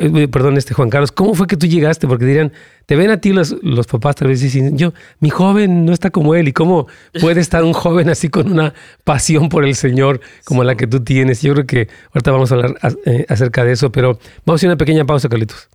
eh, 0.00 0.28
perdón, 0.28 0.56
este 0.56 0.72
Juan 0.72 0.88
Carlos, 0.88 1.10
¿cómo 1.10 1.34
fue 1.34 1.48
que 1.48 1.56
tú 1.56 1.66
llegaste? 1.66 2.06
Porque 2.06 2.24
dirían, 2.24 2.52
te 2.86 2.94
ven 2.94 3.10
a 3.10 3.20
ti 3.20 3.32
los, 3.32 3.56
los 3.62 3.88
papás 3.88 4.16
tal 4.16 4.28
vez 4.28 4.40
dicen, 4.40 4.78
yo, 4.78 4.92
mi 5.18 5.30
joven 5.30 5.84
no 5.84 5.92
está 5.92 6.10
como 6.10 6.36
él. 6.36 6.46
¿Y 6.46 6.52
cómo 6.52 6.86
puede 7.20 7.40
estar 7.40 7.64
un 7.64 7.72
joven 7.72 8.08
así 8.08 8.28
con 8.28 8.52
una 8.52 8.72
pasión 9.02 9.48
por 9.48 9.64
el 9.64 9.74
Señor 9.74 10.20
como 10.44 10.62
la 10.62 10.76
que 10.76 10.86
tú 10.86 11.02
tienes? 11.02 11.42
Yo 11.42 11.52
creo 11.54 11.66
que 11.66 11.88
ahorita 12.12 12.30
vamos 12.30 12.52
a 12.52 12.54
hablar 12.54 12.74
eh, 13.04 13.26
acerca 13.28 13.64
de 13.64 13.72
eso, 13.72 13.90
pero 13.90 14.18
vamos 14.44 14.48
a 14.48 14.54
hacer 14.54 14.68
una 14.68 14.76
pequeña 14.76 15.04
pausa, 15.04 15.28
Carlitos. 15.28 15.68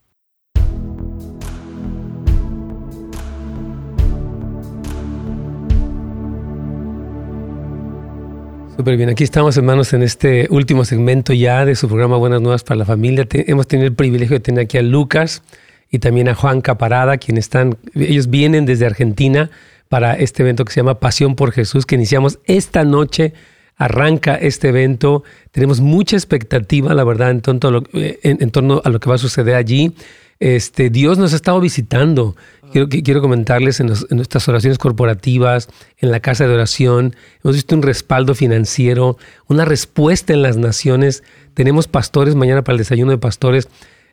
Súper 8.82 8.97
bien, 8.97 9.09
aquí 9.09 9.23
estamos 9.23 9.55
hermanos 9.57 9.93
en 9.93 10.01
este 10.01 10.47
último 10.49 10.86
segmento 10.86 11.34
ya 11.34 11.65
de 11.65 11.75
su 11.75 11.88
programa 11.88 12.17
Buenas 12.17 12.41
Nuevas 12.41 12.63
para 12.63 12.79
la 12.79 12.86
Familia. 12.86 13.27
hemos 13.32 13.67
tenido 13.67 13.88
el 13.88 13.93
privilegio 13.93 14.38
de 14.38 14.39
tener 14.39 14.63
aquí 14.63 14.79
a 14.79 14.82
Lucas 14.82 15.43
y 15.91 15.99
también 15.99 16.27
a 16.29 16.34
Juan 16.34 16.61
Caparada, 16.61 17.17
quienes 17.17 17.45
están, 17.45 17.77
ellos 17.93 18.32
vienen 18.32 18.65
desde 18.65 18.88
Argentina 18.88 19.51
para 19.88 20.15
este 20.15 20.41
evento 20.41 20.65
que 20.65 20.73
se 20.73 20.79
llama 20.79 20.99
Pasión 20.99 21.36
por 21.36 21.51
Jesús, 21.51 21.86
que 21.86 21.93
iniciamos 21.93 22.39
esta 22.45 22.84
noche. 22.84 23.34
Arranca 23.77 24.34
este 24.34 24.69
evento, 24.69 25.23
tenemos 25.51 25.79
mucha 25.79 26.15
expectativa, 26.15 26.95
la 26.95 27.03
verdad, 27.03 27.29
en 27.29 27.41
torno 27.41 27.67
a 27.67 27.71
lo, 27.71 27.84
en 27.93 28.49
torno 28.49 28.82
a 28.84 28.89
lo 28.89 28.99
que 28.99 29.09
va 29.09 29.15
a 29.15 29.19
suceder 29.19 29.53
allí. 29.53 29.93
Este, 30.42 30.89
Dios 30.89 31.20
nos 31.20 31.34
ha 31.34 31.36
estado 31.36 31.62
visitando. 31.62 32.36
Quiero, 32.72 32.89
quiero 32.89 33.22
comentarles 33.22 33.80
en, 33.80 33.94
nuestras 34.10 34.48
oraciones 34.48 34.80
corporativas, 34.80 35.70
en 36.00 36.10
la 36.10 36.20
casa 36.20 36.48
de 36.48 36.54
oración, 36.54 37.16
hemos 37.44 37.56
visto 37.56 37.76
un 37.76 37.84
respaldo 37.84 38.34
financiero, 38.34 39.18
una 39.48 39.66
respuesta 39.66 40.34
en 40.34 40.42
las 40.42 40.58
naciones. 40.58 41.24
Tenemos 41.54 41.88
pastores 41.88 42.34
mañana 42.34 42.64
para 42.64 42.74
el 42.74 42.80
desayuno 42.80 43.12
de 43.12 43.20
pastores 43.20 43.70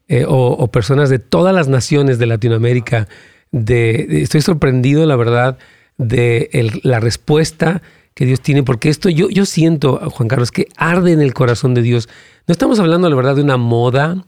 eh, 0.07 0.27
o, 0.29 0.69
personas 0.69 1.09
de 1.09 1.19
todas 1.19 1.55
las 1.55 1.67
naciones 1.67 2.19
de 2.19 2.27
Latinoamérica. 2.27 3.09
Estoy 3.51 4.43
sorprendido, 4.43 5.07
la 5.07 5.17
verdad, 5.17 5.57
de 5.97 6.81
la 6.83 7.01
respuesta 7.01 7.81
que 8.13 8.27
Dios 8.27 8.43
tiene, 8.43 8.65
porque 8.65 8.91
esto 8.91 9.09
yo, 9.09 9.31
yo 9.31 9.47
siento, 9.47 9.99
Juan 10.11 10.29
Carlos, 10.29 10.51
que 10.51 10.69
arde 10.77 11.13
en 11.13 11.23
el 11.23 11.33
corazón 11.33 11.73
de 11.73 11.81
Dios. 11.81 12.07
No 12.47 12.53
estamos 12.53 12.79
hablando, 12.81 13.09
la 13.09 13.17
verdad, 13.17 13.37
de 13.37 13.43
una 13.43 13.57
moda, 13.57 14.27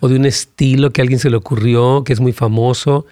o 0.00 0.08
de 0.08 0.16
un 0.16 0.26
estilo 0.26 0.90
que 0.90 1.00
a 1.00 1.02
alguien 1.02 1.20
se 1.20 1.30
le 1.30 1.36
ocurrió, 1.36 2.04
que 2.04 2.12
es 2.12 2.20
muy 2.20 2.32
famoso, 2.32 3.06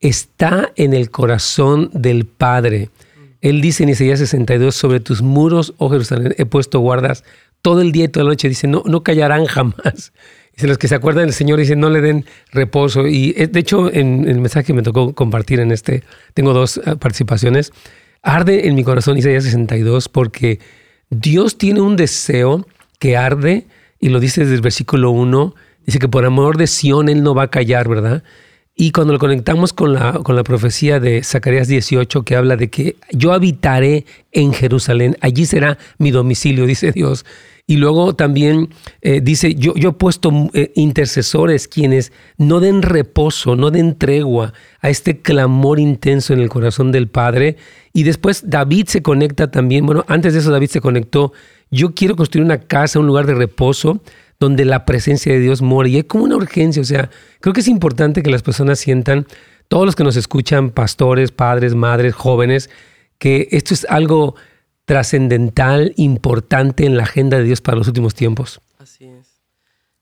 está 0.00 0.72
en 0.76 0.94
el 0.94 1.10
corazón 1.10 1.90
del 1.92 2.26
Padre. 2.26 2.90
Él 3.40 3.60
dice 3.60 3.84
en 3.84 3.90
Isaías 3.90 4.18
62, 4.18 4.74
sobre 4.74 5.00
tus 5.00 5.22
muros, 5.22 5.74
oh 5.78 5.90
Jerusalén, 5.90 6.34
he 6.38 6.46
puesto 6.46 6.80
guardas 6.80 7.24
todo 7.62 7.80
el 7.80 7.92
día 7.92 8.04
y 8.04 8.08
toda 8.08 8.24
la 8.24 8.30
noche. 8.30 8.48
Dice, 8.48 8.66
no, 8.66 8.82
no 8.86 9.02
callarán 9.02 9.46
jamás. 9.46 10.12
Dice, 10.54 10.66
los 10.66 10.78
que 10.78 10.88
se 10.88 10.96
acuerdan 10.96 11.26
del 11.26 11.34
Señor 11.34 11.60
dicen, 11.60 11.78
no 11.78 11.88
le 11.88 12.00
den 12.00 12.24
reposo. 12.50 13.06
Y 13.06 13.32
eh, 13.36 13.46
de 13.46 13.60
hecho, 13.60 13.92
en 13.92 14.28
el 14.28 14.40
mensaje 14.40 14.66
que 14.66 14.72
me 14.72 14.82
tocó 14.82 15.14
compartir 15.14 15.60
en 15.60 15.70
este, 15.70 16.02
tengo 16.34 16.52
dos 16.52 16.78
eh, 16.78 16.96
participaciones, 16.96 17.72
arde 18.22 18.66
en 18.66 18.74
mi 18.74 18.82
corazón 18.82 19.16
Isaías 19.16 19.44
62 19.44 20.08
porque 20.08 20.58
Dios 21.10 21.58
tiene 21.58 21.80
un 21.80 21.94
deseo 21.94 22.66
que 22.98 23.16
arde, 23.16 23.68
y 24.00 24.08
lo 24.08 24.18
dice 24.18 24.40
desde 24.40 24.56
el 24.56 24.60
versículo 24.60 25.12
1, 25.12 25.54
Dice 25.88 26.00
que 26.00 26.08
por 26.08 26.26
amor 26.26 26.58
de 26.58 26.66
Sión 26.66 27.08
Él 27.08 27.22
no 27.22 27.34
va 27.34 27.44
a 27.44 27.50
callar, 27.50 27.88
¿verdad? 27.88 28.22
Y 28.76 28.90
cuando 28.92 29.14
lo 29.14 29.18
conectamos 29.18 29.72
con 29.72 29.94
la, 29.94 30.12
con 30.22 30.36
la 30.36 30.44
profecía 30.44 31.00
de 31.00 31.24
Zacarías 31.24 31.66
18, 31.66 32.24
que 32.24 32.36
habla 32.36 32.56
de 32.56 32.68
que 32.68 32.96
yo 33.10 33.32
habitaré 33.32 34.04
en 34.32 34.52
Jerusalén, 34.52 35.16
allí 35.22 35.46
será 35.46 35.78
mi 35.96 36.10
domicilio, 36.10 36.66
dice 36.66 36.92
Dios. 36.92 37.24
Y 37.66 37.76
luego 37.76 38.14
también 38.14 38.68
eh, 39.00 39.22
dice, 39.22 39.54
yo, 39.54 39.72
yo 39.76 39.88
he 39.88 39.92
puesto 39.92 40.30
eh, 40.52 40.72
intercesores 40.74 41.68
quienes 41.68 42.12
no 42.36 42.60
den 42.60 42.82
reposo, 42.82 43.56
no 43.56 43.70
den 43.70 43.96
tregua 43.96 44.52
a 44.82 44.90
este 44.90 45.22
clamor 45.22 45.80
intenso 45.80 46.34
en 46.34 46.40
el 46.40 46.50
corazón 46.50 46.92
del 46.92 47.08
Padre. 47.08 47.56
Y 47.94 48.02
después 48.02 48.42
David 48.50 48.88
se 48.88 49.00
conecta 49.00 49.50
también, 49.50 49.86
bueno, 49.86 50.04
antes 50.06 50.34
de 50.34 50.40
eso 50.40 50.50
David 50.50 50.68
se 50.68 50.82
conectó, 50.82 51.32
yo 51.70 51.94
quiero 51.94 52.14
construir 52.14 52.44
una 52.44 52.58
casa, 52.58 52.98
un 52.98 53.06
lugar 53.06 53.26
de 53.26 53.34
reposo 53.34 54.02
donde 54.40 54.64
la 54.64 54.84
presencia 54.84 55.32
de 55.32 55.40
Dios 55.40 55.62
mora. 55.62 55.88
Y 55.88 55.98
es 55.98 56.04
como 56.04 56.24
una 56.24 56.36
urgencia, 56.36 56.80
o 56.82 56.84
sea, 56.84 57.10
creo 57.40 57.52
que 57.52 57.60
es 57.60 57.68
importante 57.68 58.22
que 58.22 58.30
las 58.30 58.42
personas 58.42 58.78
sientan, 58.78 59.26
todos 59.68 59.84
los 59.84 59.96
que 59.96 60.04
nos 60.04 60.16
escuchan, 60.16 60.70
pastores, 60.70 61.30
padres, 61.30 61.74
madres, 61.74 62.14
jóvenes, 62.14 62.70
que 63.18 63.48
esto 63.50 63.74
es 63.74 63.84
algo 63.90 64.34
trascendental, 64.84 65.92
importante 65.96 66.86
en 66.86 66.96
la 66.96 67.02
agenda 67.02 67.36
de 67.36 67.44
Dios 67.44 67.60
para 67.60 67.76
los 67.76 67.86
últimos 67.88 68.14
tiempos. 68.14 68.60
Así 68.78 69.04
es. 69.04 69.40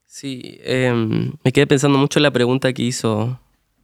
Sí, 0.05 0.59
em, 0.63 1.33
me 1.43 1.51
quedé 1.51 1.67
pensando 1.67 1.97
mucho 1.97 2.19
en 2.19 2.23
la 2.23 2.31
pregunta 2.31 2.71
que 2.71 2.83
hizo 2.83 3.39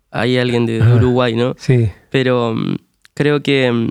ahí 0.10 0.38
alguien 0.38 0.66
de, 0.66 0.82
Uruguay, 0.82 1.36
¿no? 1.36 1.56
Sí. 1.58 1.90
Pero 2.10 2.52
em, 2.52 2.78
creo 3.14 3.44
que 3.44 3.66
em, 3.66 3.90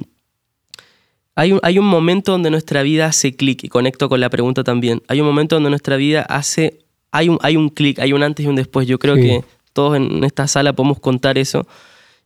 hay 1.35 1.53
un, 1.53 1.61
hay 1.63 1.79
un 1.79 1.87
momento 1.87 2.33
donde 2.33 2.51
nuestra 2.51 2.83
vida 2.83 3.07
hace 3.07 3.35
clic, 3.35 3.65
y 3.65 3.69
conecto 3.69 4.09
con 4.09 4.21
la 4.21 4.29
pregunta 4.29 4.65
también. 4.65 5.03
Hay 5.09 5.21
un 5.21 5.27
momento 5.27 5.57
donde 5.57 5.71
nuestra 5.71 5.97
vida 5.97 6.23
hace. 6.23 6.81
Hay 7.11 7.29
un, 7.29 7.39
hay 7.43 7.57
un 7.57 7.69
clic, 7.69 7.99
hay 7.99 8.13
un 8.13 8.23
antes 8.23 8.45
y 8.45 8.49
un 8.49 8.57
después. 8.57 8.87
Yo 8.87 8.99
creo 8.99 9.17
que 9.17 9.45
todos 9.73 9.97
en 9.97 10.25
esta 10.25 10.47
sala 10.47 10.73
podemos 10.75 11.01
contar 11.01 11.39
eso. 11.39 11.67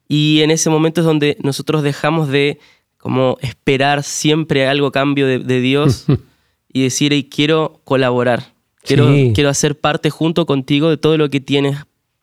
Y 0.09 0.41
en 0.43 0.51
ese 0.51 0.71
momento 0.71 1.01
es 1.01 1.05
donde 1.05 1.37
nosotros 1.41 1.83
dejamos 1.83 2.29
de 2.29 2.59
como 2.99 3.39
esperar 3.41 4.03
siempre 4.03 4.67
algo 4.67 4.93
cambio 4.93 5.27
de, 5.27 5.61
Dios 5.61 6.07
y 6.73 6.83
decir, 6.83 7.13
hey, 7.13 7.29
quiero 7.29 7.81
colaborar, 7.85 8.53
quiero, 8.83 9.07
quiero 9.35 9.49
hacer 9.49 9.79
parte 9.79 10.11
junto 10.11 10.47
contigo 10.47 10.91
de 10.91 10.97
todo 10.97 11.17
lo 11.17 11.31
que 11.31 11.41
tienes 11.41 11.79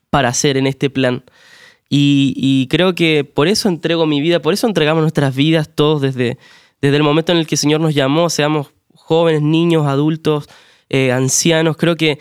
para 0.09 0.29
hacer 0.29 0.57
en 0.57 0.67
este 0.67 0.89
plan. 0.89 1.23
Y, 1.89 2.33
y, 2.37 2.67
creo 2.67 2.95
que 2.95 3.23
por 3.23 3.47
eso 3.47 3.69
entrego 3.69 4.05
mi 4.05 4.19
vida, 4.19 4.41
por 4.41 4.53
eso 4.53 4.67
entregamos 4.67 5.01
nuestras 5.01 5.35
vidas 5.35 5.69
todos 5.73 6.01
desde, 6.01 6.37
desde 6.83 6.97
el 6.97 7.03
momento 7.03 7.31
en 7.31 7.37
el 7.37 7.47
que 7.47 7.55
el 7.55 7.59
Señor 7.59 7.79
nos 7.79 7.95
llamó, 7.95 8.29
seamos 8.29 8.67
jóvenes, 8.93 9.41
niños, 9.41 9.87
adultos, 9.87 10.49
eh, 10.89 11.13
ancianos, 11.13 11.77
creo 11.77 11.95
que 11.95 12.19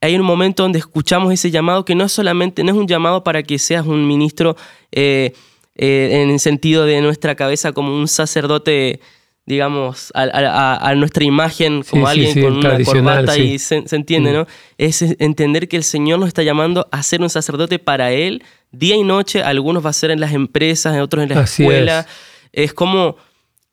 hay 0.00 0.16
un 0.16 0.22
momento 0.22 0.64
donde 0.64 0.80
escuchamos 0.80 1.32
ese 1.32 1.52
llamado 1.52 1.84
que 1.84 1.94
no 1.94 2.06
es 2.06 2.10
solamente, 2.10 2.64
no 2.64 2.72
es 2.72 2.76
un 2.76 2.88
llamado 2.88 3.22
para 3.22 3.44
que 3.44 3.56
seas 3.60 3.86
un 3.86 4.08
ministro 4.08 4.56
eh, 4.90 5.32
eh, 5.76 6.22
en 6.22 6.30
el 6.30 6.40
sentido 6.40 6.86
de 6.86 7.00
nuestra 7.02 7.36
cabeza 7.36 7.70
como 7.70 7.96
un 7.96 8.08
sacerdote, 8.08 8.98
digamos, 9.46 10.10
a, 10.12 10.92
nuestra 10.96 11.22
imagen, 11.22 11.84
como 11.88 12.08
alguien 12.08 12.42
con 12.42 12.56
una 12.56 12.82
corbata 12.82 13.38
y 13.38 13.60
se, 13.60 13.84
entiende, 13.92 14.32
mm. 14.32 14.34
¿no? 14.34 14.46
Es 14.76 15.02
entender 15.20 15.68
que 15.68 15.76
el 15.76 15.84
Señor 15.84 16.18
nos 16.18 16.26
está 16.26 16.42
llamando 16.42 16.88
a 16.90 17.04
ser 17.04 17.22
un 17.22 17.30
sacerdote 17.30 17.78
para 17.78 18.10
Él, 18.10 18.42
día 18.72 18.96
y 18.96 19.04
noche, 19.04 19.40
algunos 19.40 19.86
va 19.86 19.90
a 19.90 19.92
ser 19.92 20.10
en 20.10 20.18
las 20.18 20.32
empresas, 20.32 21.00
otros 21.00 21.22
en 21.22 21.28
la 21.28 21.42
escuela. 21.42 22.08
es 22.52 22.74
como 22.74 23.16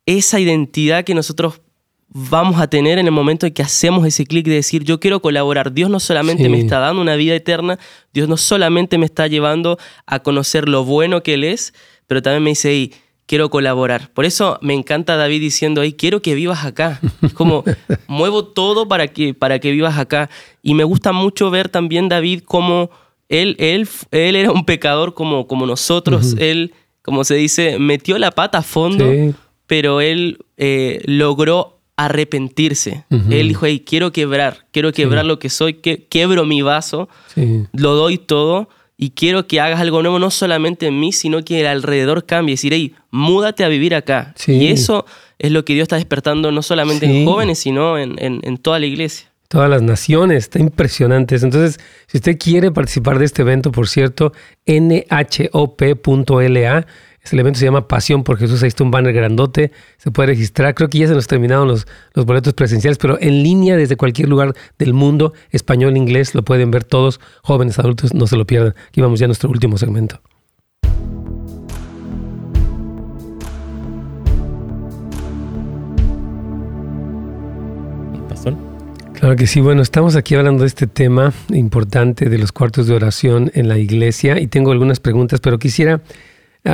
esa 0.08 0.40
identidad 0.40 1.04
que 1.04 1.14
nosotros 1.14 1.62
vamos 2.10 2.60
a 2.60 2.68
tener 2.68 2.98
en 2.98 3.06
el 3.06 3.12
momento 3.12 3.46
en 3.46 3.54
que 3.54 3.62
hacemos 3.62 4.08
ese 4.08 4.26
clic 4.26 4.48
de 4.48 4.56
decir, 4.56 4.84
yo 4.84 5.00
quiero 5.00 5.22
colaborar. 5.22 5.74
Dios 5.74 5.90
no 5.90 6.00
solamente 6.00 6.50
me 6.50 6.60
está 6.60 6.80
dando 6.80 7.02
una 7.02 7.16
vida 7.16 7.36
eterna, 7.36 7.78
Dios 8.14 8.28
no 8.30 8.38
solamente 8.38 8.98
me 8.98 9.06
está 9.06 9.28
llevando 9.28 9.78
a 10.06 10.20
conocer 10.20 10.70
lo 10.70 10.84
bueno 10.86 11.22
que 11.22 11.36
Él 11.36 11.44
es, 11.44 11.74
pero 12.08 12.22
también 12.22 12.44
me 12.44 12.52
dice, 12.52 12.72
hey, 12.72 12.94
quiero 13.26 13.50
colaborar. 13.50 14.10
Por 14.14 14.24
eso 14.24 14.58
me 14.62 14.74
encanta 14.74 15.18
David 15.18 15.42
diciendo, 15.42 15.84
hey, 15.84 15.94
quiero 15.94 16.22
que 16.22 16.34
vivas 16.34 16.66
acá. 16.66 17.02
Es 17.22 17.34
como, 17.34 17.66
muevo 18.08 18.46
todo 18.46 18.88
para 18.88 19.10
que, 19.10 19.34
para 19.34 19.60
que 19.60 19.72
vivas 19.72 19.98
acá. 19.98 20.30
Y 20.64 20.74
me 20.74 20.86
gusta 20.86 21.12
mucho 21.12 21.52
ver 21.52 21.68
también 21.68 22.08
David 22.08 22.44
como 22.44 22.90
él, 23.28 23.58
él, 23.60 23.88
él 24.12 24.38
era 24.38 24.52
un 24.52 24.64
pecador 24.64 25.14
como, 25.14 25.46
como 25.48 25.66
nosotros. 25.66 26.36
Él, 26.40 26.74
como 27.02 27.26
se 27.26 27.36
dice, 27.36 27.78
metió 27.80 28.18
la 28.18 28.32
pata 28.32 28.60
a 28.60 28.64
fondo 28.64 29.06
pero 29.68 30.02
él 30.02 30.40
eh, 30.58 31.02
logró 31.06 31.78
arrepentirse. 31.98 33.06
Él 33.10 33.48
dijo, 33.48 33.66
hey, 33.66 33.84
quiero 33.86 34.12
quebrar, 34.12 34.66
quiero 34.72 34.94
quebrar 34.94 35.26
lo 35.26 35.40
que 35.40 35.50
soy, 35.50 35.76
que, 35.76 36.06
quebro 36.06 36.46
mi 36.46 36.62
vaso, 36.62 37.10
lo 37.74 37.96
doy 37.96 38.20
todo 38.20 38.70
y 38.98 39.12
quiero 39.12 39.48
que 39.48 39.60
hagas 39.60 39.80
algo 39.80 40.02
nuevo, 40.02 40.20
no 40.20 40.30
solamente 40.30 40.88
en 40.88 41.00
mí, 41.00 41.12
sino 41.12 41.44
que 41.44 41.60
el 41.60 41.68
alrededor 41.68 42.26
cambie. 42.26 42.54
Decir, 42.54 42.74
hey, 42.74 42.94
múdate 43.10 43.64
a 43.64 43.68
vivir 43.68 43.96
acá. 43.96 44.36
Y 44.46 44.68
eso 44.68 45.06
es 45.40 45.52
lo 45.52 45.66
que 45.66 45.74
Dios 45.74 45.84
está 45.84 45.96
despertando 45.96 46.52
no 46.52 46.62
solamente 46.62 47.06
en 47.08 47.26
jóvenes, 47.26 47.60
sino 47.60 47.98
en, 47.98 48.16
en 48.20 48.58
toda 48.58 48.80
la 48.80 48.86
iglesia 48.86 49.30
todas 49.48 49.70
las 49.70 49.82
naciones, 49.82 50.46
está 50.46 50.60
impresionante. 50.60 51.36
Entonces, 51.36 51.80
si 52.08 52.18
usted 52.18 52.38
quiere 52.38 52.72
participar 52.72 53.18
de 53.20 53.26
este 53.26 53.44
evento, 53.44 53.72
por 53.72 53.88
cierto, 53.88 54.34
nhop.la 54.66 55.28
este 57.28 57.42
evento 57.42 57.60
se 57.60 57.66
llama 57.66 57.90
Pasión 57.90 58.24
por 58.24 58.38
Jesús. 58.38 58.64
Ahí 58.64 58.70
está 58.70 58.86
un 58.86 58.92
banner 58.92 59.14
grandote. 59.14 59.74
Se 59.98 60.12
puede 60.12 60.28
registrar. 60.28 60.74
Creo 60.74 60.88
que 60.90 61.00
ya 61.00 61.08
se 61.08 61.14
nos 61.14 61.28
terminaron 61.28 61.68
los, 61.68 61.86
los 62.14 62.26
boletos 62.26 62.54
presenciales, 62.54 62.98
pero 62.98 63.20
en 63.20 63.44
línea 63.44 63.76
desde 63.76 63.98
cualquier 63.98 64.30
lugar 64.30 64.54
del 64.80 64.94
mundo, 64.94 65.34
español, 65.52 65.98
inglés, 65.98 66.36
lo 66.36 66.44
pueden 66.44 66.72
ver 66.72 66.86
todos, 66.86 67.20
jóvenes, 67.44 67.80
adultos, 67.80 68.14
no 68.14 68.28
se 68.28 68.38
lo 68.38 68.46
pierdan. 68.46 68.76
Aquí 68.88 69.02
vamos 69.02 69.20
ya 69.20 69.26
a 69.26 69.28
nuestro 69.28 69.50
último 69.50 69.78
segmento. 69.78 70.22
Claro 79.14 79.36
que 79.36 79.48
sí, 79.48 79.60
bueno, 79.60 79.82
estamos 79.82 80.16
aquí 80.16 80.36
hablando 80.36 80.62
de 80.62 80.68
este 80.68 80.88
tema 80.88 81.34
importante 81.50 82.30
de 82.30 82.38
los 82.38 82.54
cuartos 82.54 82.88
de 82.88 82.94
oración 82.94 83.52
en 83.56 83.68
la 83.68 83.78
iglesia 83.80 84.40
y 84.40 84.48
tengo 84.48 84.72
algunas 84.72 85.00
preguntas, 85.02 85.42
pero 85.42 85.60
quisiera 85.60 86.02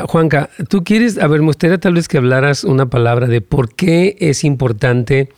Juanca, 0.08 0.50
tú 0.70 0.84
quieres, 0.84 1.18
a 1.18 1.28
ver, 1.28 1.42
me 1.42 1.48
gustaría 1.48 1.78
tal 1.78 1.94
vez 1.94 2.08
que 2.08 2.18
hablaras 2.18 2.64
una 2.64 2.90
palabra 2.90 3.28
de 3.28 3.42
por 3.42 3.76
qué 3.76 4.16
es 4.20 4.44
importante, 4.44 5.30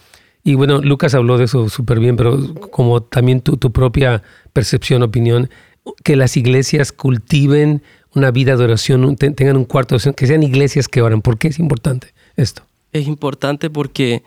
y 0.43 0.55
bueno, 0.55 0.79
Lucas 0.79 1.13
habló 1.13 1.37
de 1.37 1.45
eso 1.45 1.67
súper 1.69 1.99
bien, 1.99 2.15
pero 2.15 2.53
como 2.71 3.01
también 3.01 3.41
tu, 3.41 3.57
tu 3.57 3.71
propia 3.71 4.23
percepción, 4.53 5.03
opinión, 5.03 5.49
que 6.03 6.15
las 6.15 6.37
iglesias 6.37 6.91
cultiven 6.91 7.83
una 8.13 8.31
vida 8.31 8.55
de 8.55 8.63
oración, 8.63 9.15
tengan 9.17 9.57
un 9.57 9.65
cuarto 9.65 9.93
de 9.93 9.97
oración, 9.97 10.13
que 10.13 10.25
sean 10.25 10.41
iglesias 10.41 10.87
que 10.87 11.01
oran. 11.01 11.21
¿Por 11.21 11.37
qué 11.37 11.49
es 11.49 11.59
importante 11.59 12.13
esto? 12.37 12.63
Es 12.93 13.07
importante 13.07 13.69
porque 13.69 14.23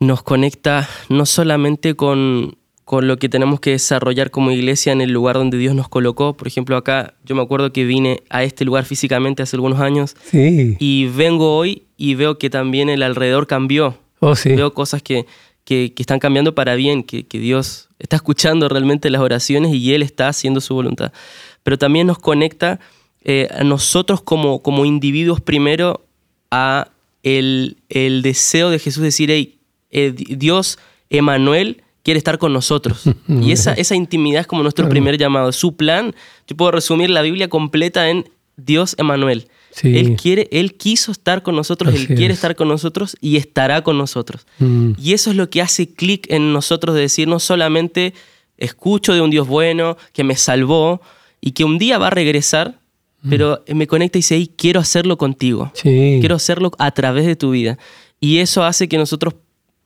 nos 0.00 0.22
conecta 0.22 0.88
no 1.08 1.26
solamente 1.26 1.94
con 1.94 2.56
con 2.92 3.08
lo 3.08 3.16
que 3.16 3.30
tenemos 3.30 3.58
que 3.58 3.70
desarrollar 3.70 4.30
como 4.30 4.50
iglesia 4.50 4.92
en 4.92 5.00
el 5.00 5.12
lugar 5.12 5.36
donde 5.36 5.56
Dios 5.56 5.74
nos 5.74 5.88
colocó. 5.88 6.34
Por 6.34 6.46
ejemplo, 6.46 6.76
acá 6.76 7.14
yo 7.24 7.34
me 7.34 7.40
acuerdo 7.40 7.72
que 7.72 7.86
vine 7.86 8.22
a 8.28 8.42
este 8.42 8.66
lugar 8.66 8.84
físicamente 8.84 9.42
hace 9.42 9.56
algunos 9.56 9.80
años 9.80 10.14
y 10.30 11.06
vengo 11.06 11.56
hoy 11.56 11.84
y 11.96 12.16
veo 12.16 12.36
que 12.36 12.50
también 12.50 12.90
el 12.90 13.02
alrededor 13.02 13.46
cambió. 13.46 13.96
Oh, 14.20 14.36
sí. 14.36 14.50
Veo 14.50 14.74
cosas 14.74 15.02
que, 15.02 15.24
que, 15.64 15.94
están 15.96 16.18
cambiando 16.18 16.54
para 16.54 16.74
bien, 16.74 17.02
que, 17.02 17.26
que, 17.26 17.38
Dios 17.38 17.88
está 17.98 18.16
escuchando 18.16 18.68
realmente 18.68 19.08
las 19.08 19.22
oraciones 19.22 19.72
y 19.72 19.94
Él 19.94 20.02
está 20.02 20.28
haciendo 20.28 20.60
su 20.60 20.74
voluntad. 20.74 21.14
Pero 21.62 21.78
también 21.78 22.06
nos 22.06 22.18
conecta 22.18 22.78
eh, 23.24 23.48
a 23.52 23.64
nosotros 23.64 24.20
como, 24.20 24.62
como 24.62 24.84
individuos 24.84 25.40
primero 25.40 26.04
a 26.50 26.88
el, 27.22 27.78
el 27.88 28.20
deseo 28.20 28.68
de 28.68 28.78
Jesús 28.78 29.02
decir, 29.02 29.30
hey, 29.30 29.56
eh, 29.90 30.12
Dios, 30.14 30.78
Emanuel, 31.08 31.81
quiere 32.02 32.18
estar 32.18 32.38
con 32.38 32.52
nosotros. 32.52 33.02
Y 33.28 33.52
esa, 33.52 33.72
esa 33.74 33.94
intimidad 33.94 34.42
es 34.42 34.46
como 34.46 34.62
nuestro 34.62 34.88
primer 34.88 35.18
llamado. 35.18 35.52
Su 35.52 35.76
plan, 35.76 36.14
yo 36.46 36.56
puedo 36.56 36.70
resumir 36.70 37.10
la 37.10 37.22
Biblia 37.22 37.48
completa 37.48 38.08
en 38.10 38.28
Dios 38.56 38.94
Emanuel. 38.98 39.48
Él 39.82 40.16
quiere, 40.16 40.48
Él 40.52 40.74
quiso 40.74 41.12
estar 41.12 41.42
con 41.42 41.56
nosotros, 41.56 41.94
Él 41.94 42.06
quiere 42.08 42.34
estar 42.34 42.54
con 42.56 42.68
nosotros 42.68 43.16
y 43.20 43.36
estará 43.36 43.82
con 43.82 43.96
nosotros. 43.96 44.46
Mm. 44.58 44.92
Y 44.98 45.14
eso 45.14 45.30
es 45.30 45.36
lo 45.36 45.48
que 45.48 45.62
hace 45.62 45.88
clic 45.94 46.30
en 46.30 46.52
nosotros 46.52 46.94
de 46.94 47.00
decir 47.00 47.26
no 47.26 47.38
solamente 47.38 48.12
escucho 48.58 49.14
de 49.14 49.22
un 49.22 49.30
Dios 49.30 49.48
bueno 49.48 49.96
que 50.12 50.24
me 50.24 50.36
salvó 50.36 51.00
y 51.40 51.52
que 51.52 51.64
un 51.64 51.78
día 51.78 51.98
va 51.98 52.08
a 52.08 52.10
regresar, 52.10 52.78
mm. 53.22 53.30
pero 53.30 53.64
me 53.68 53.86
conecta 53.86 54.18
y 54.18 54.20
dice, 54.20 54.50
quiero 54.56 54.78
hacerlo 54.78 55.16
contigo. 55.16 55.72
Quiero 55.74 56.36
hacerlo 56.36 56.70
a 56.78 56.90
través 56.90 57.24
de 57.24 57.36
tu 57.36 57.50
vida. 57.50 57.78
Y 58.20 58.38
eso 58.38 58.62
hace 58.64 58.88
que 58.88 58.98
nosotros 58.98 59.34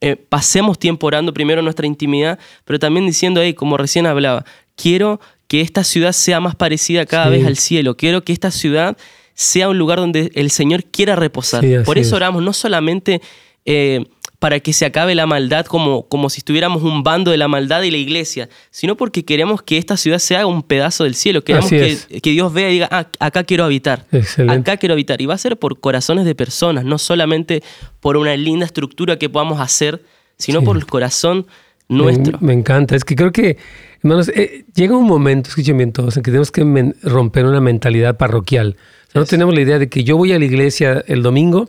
eh, 0.07 0.17
pasemos 0.17 0.79
tiempo 0.79 1.07
orando 1.07 1.33
primero 1.33 1.61
en 1.61 1.65
nuestra 1.65 1.87
intimidad, 1.87 2.39
pero 2.65 2.79
también 2.79 3.07
diciendo, 3.07 3.41
hey, 3.43 3.55
como 3.55 3.77
recién 3.77 4.07
hablaba, 4.07 4.45
quiero 4.77 5.21
que 5.49 5.61
esta 5.61 5.85
ciudad 5.85 6.13
sea 6.13 6.41
más 6.41 6.55
parecida 6.55 7.07
cada 7.07 7.29
vez 7.29 7.47
al 7.47 7.57
cielo, 7.57 7.97
quiero 7.97 8.23
que 8.23 8.33
esta 8.33 8.51
ciudad 8.51 8.97
sea 9.35 9.69
un 9.69 9.79
lugar 9.79 9.99
donde 9.99 10.31
el 10.35 10.51
Señor 10.51 10.85
quiera 10.85 11.15
reposar. 11.15 11.65
Por 11.85 11.99
eso 11.99 12.17
oramos 12.17 12.43
no 12.43 12.53
solamente 12.53 13.21
eh, 13.65 14.05
para 14.47 14.61
que 14.61 14.73
se 14.73 14.87
acabe 14.87 15.17
la 15.17 15.27
maldad 15.27 15.67
como, 15.67 16.07
como 16.07 16.31
si 16.31 16.39
estuviéramos 16.39 16.85
un 16.85 17.03
bando 17.03 17.33
de 17.33 17.37
la 17.37 17.49
maldad 17.49 17.83
y 17.83 17.91
la 17.91 17.97
iglesia, 17.97 18.49
sino 18.71 18.97
porque 18.97 19.25
queremos 19.25 19.61
que 19.61 19.77
esta 19.77 19.97
ciudad 19.97 20.21
sea 20.21 20.47
un 20.47 20.63
pedazo 20.63 21.03
del 21.03 21.17
cielo. 21.17 21.43
Queremos 21.43 21.69
que, 21.69 21.99
que, 22.23 22.31
Dios 22.31 22.53
vea 22.53 22.71
y 22.71 22.75
diga, 22.75 22.89
ah, 22.93 23.09
acá 23.19 23.43
quiero 23.43 23.65
habitar. 23.65 24.07
Acá 24.49 24.77
quiero 24.77 24.93
habitar. 24.93 25.21
Y 25.21 25.27
va 25.27 25.35
a 25.35 25.39
ser 25.39 25.57
por 25.57 25.81
corazones 25.81 26.25
de 26.25 26.37
personas, 26.37 26.85
no 26.85 26.97
solamente 26.99 27.65
por 27.99 28.17
una 28.17 28.37
linda 28.37 28.65
estructura 28.65 29.19
que 29.19 29.29
podamos 29.29 29.59
hacer, 29.59 30.05
sino 30.39 30.63
por 30.63 30.77
el 30.77 30.87
corazón 30.87 31.49
nuestro. 31.89 32.39
Me, 32.41 32.53
encanta. 32.53 32.95
Es 32.95 33.05
que 33.05 33.17
creo 33.17 33.33
que, 33.33 33.57
hermanos, 34.01 34.29
eh, 34.29 34.65
llega 34.77 34.97
un 34.97 35.09
momento, 35.09 35.49
escuchen 35.49 35.77
bien 35.77 35.91
todos, 35.91 36.17
en 36.19 36.23
que 36.23 36.31
tenemos 36.31 36.53
que 36.53 36.63
romper 37.03 37.47
una 37.47 37.61
mentalidad 37.61 38.17
parroquial. 38.17 38.77
no 39.13 39.25
tenemos 39.25 39.53
la 39.53 39.63
idea 39.63 39.81
de 39.81 39.89
que 39.89 40.05
yo 40.05 40.17
voy 40.17 40.33
a 40.35 40.39
la 40.39 40.45
iglesia 40.45 41.03
el 41.09 41.25
domingo 41.25 41.69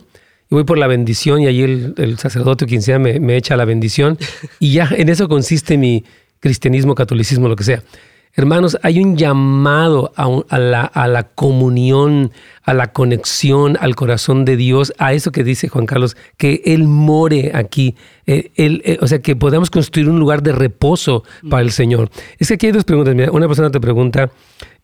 y 0.50 0.54
voy 0.54 0.64
por 0.64 0.78
la 0.78 0.86
bendición 0.86 1.42
y 1.42 1.46
ahí 1.46 1.62
el, 1.62 2.18
sacerdote 2.18 2.64
o 2.64 2.68
quien 2.68 2.82
sea 2.82 2.98
me, 2.98 3.20
me, 3.20 3.36
echa 3.36 3.56
la 3.56 3.64
bendición 3.64 4.18
y 4.58 4.72
ya 4.72 4.88
en 4.90 5.08
eso 5.08 5.28
consiste 5.28 5.76
mi 5.76 6.04
cristianismo, 6.40 6.94
catolicismo, 6.94 7.48
lo 7.48 7.56
que 7.56 7.64
sea. 7.64 7.82
Hermanos, 8.34 8.78
hay 8.82 9.00
un 9.00 9.16
llamado 9.16 10.12
a, 10.16 10.58
la, 10.58 11.28
comunión, 11.34 12.30
a 12.62 12.72
la 12.72 12.92
conexión 12.92 13.76
al 13.80 13.96
corazón 13.96 14.44
de 14.44 14.56
Dios, 14.56 14.92
a 14.98 15.12
eso 15.12 15.32
que 15.32 15.42
dice 15.42 15.68
Juan 15.68 15.86
Carlos, 15.86 16.16
que 16.36 16.62
Él 16.64 16.84
more 16.84 17.50
aquí, 17.54 17.96
eh, 18.26 18.50
eh, 18.56 18.98
o 19.00 19.08
sea, 19.08 19.20
que 19.20 19.34
podamos 19.34 19.70
construir 19.70 20.08
un 20.08 20.20
lugar 20.20 20.42
de 20.42 20.52
reposo 20.52 21.24
para 21.50 21.62
el 21.62 21.72
Señor. 21.72 22.10
Es 22.38 22.48
que 22.48 22.54
aquí 22.54 22.66
hay 22.66 22.72
dos 22.72 22.84
preguntas. 22.84 23.14
Mira, 23.14 23.32
una 23.32 23.48
persona 23.48 23.70
te 23.70 23.80
pregunta, 23.80 24.30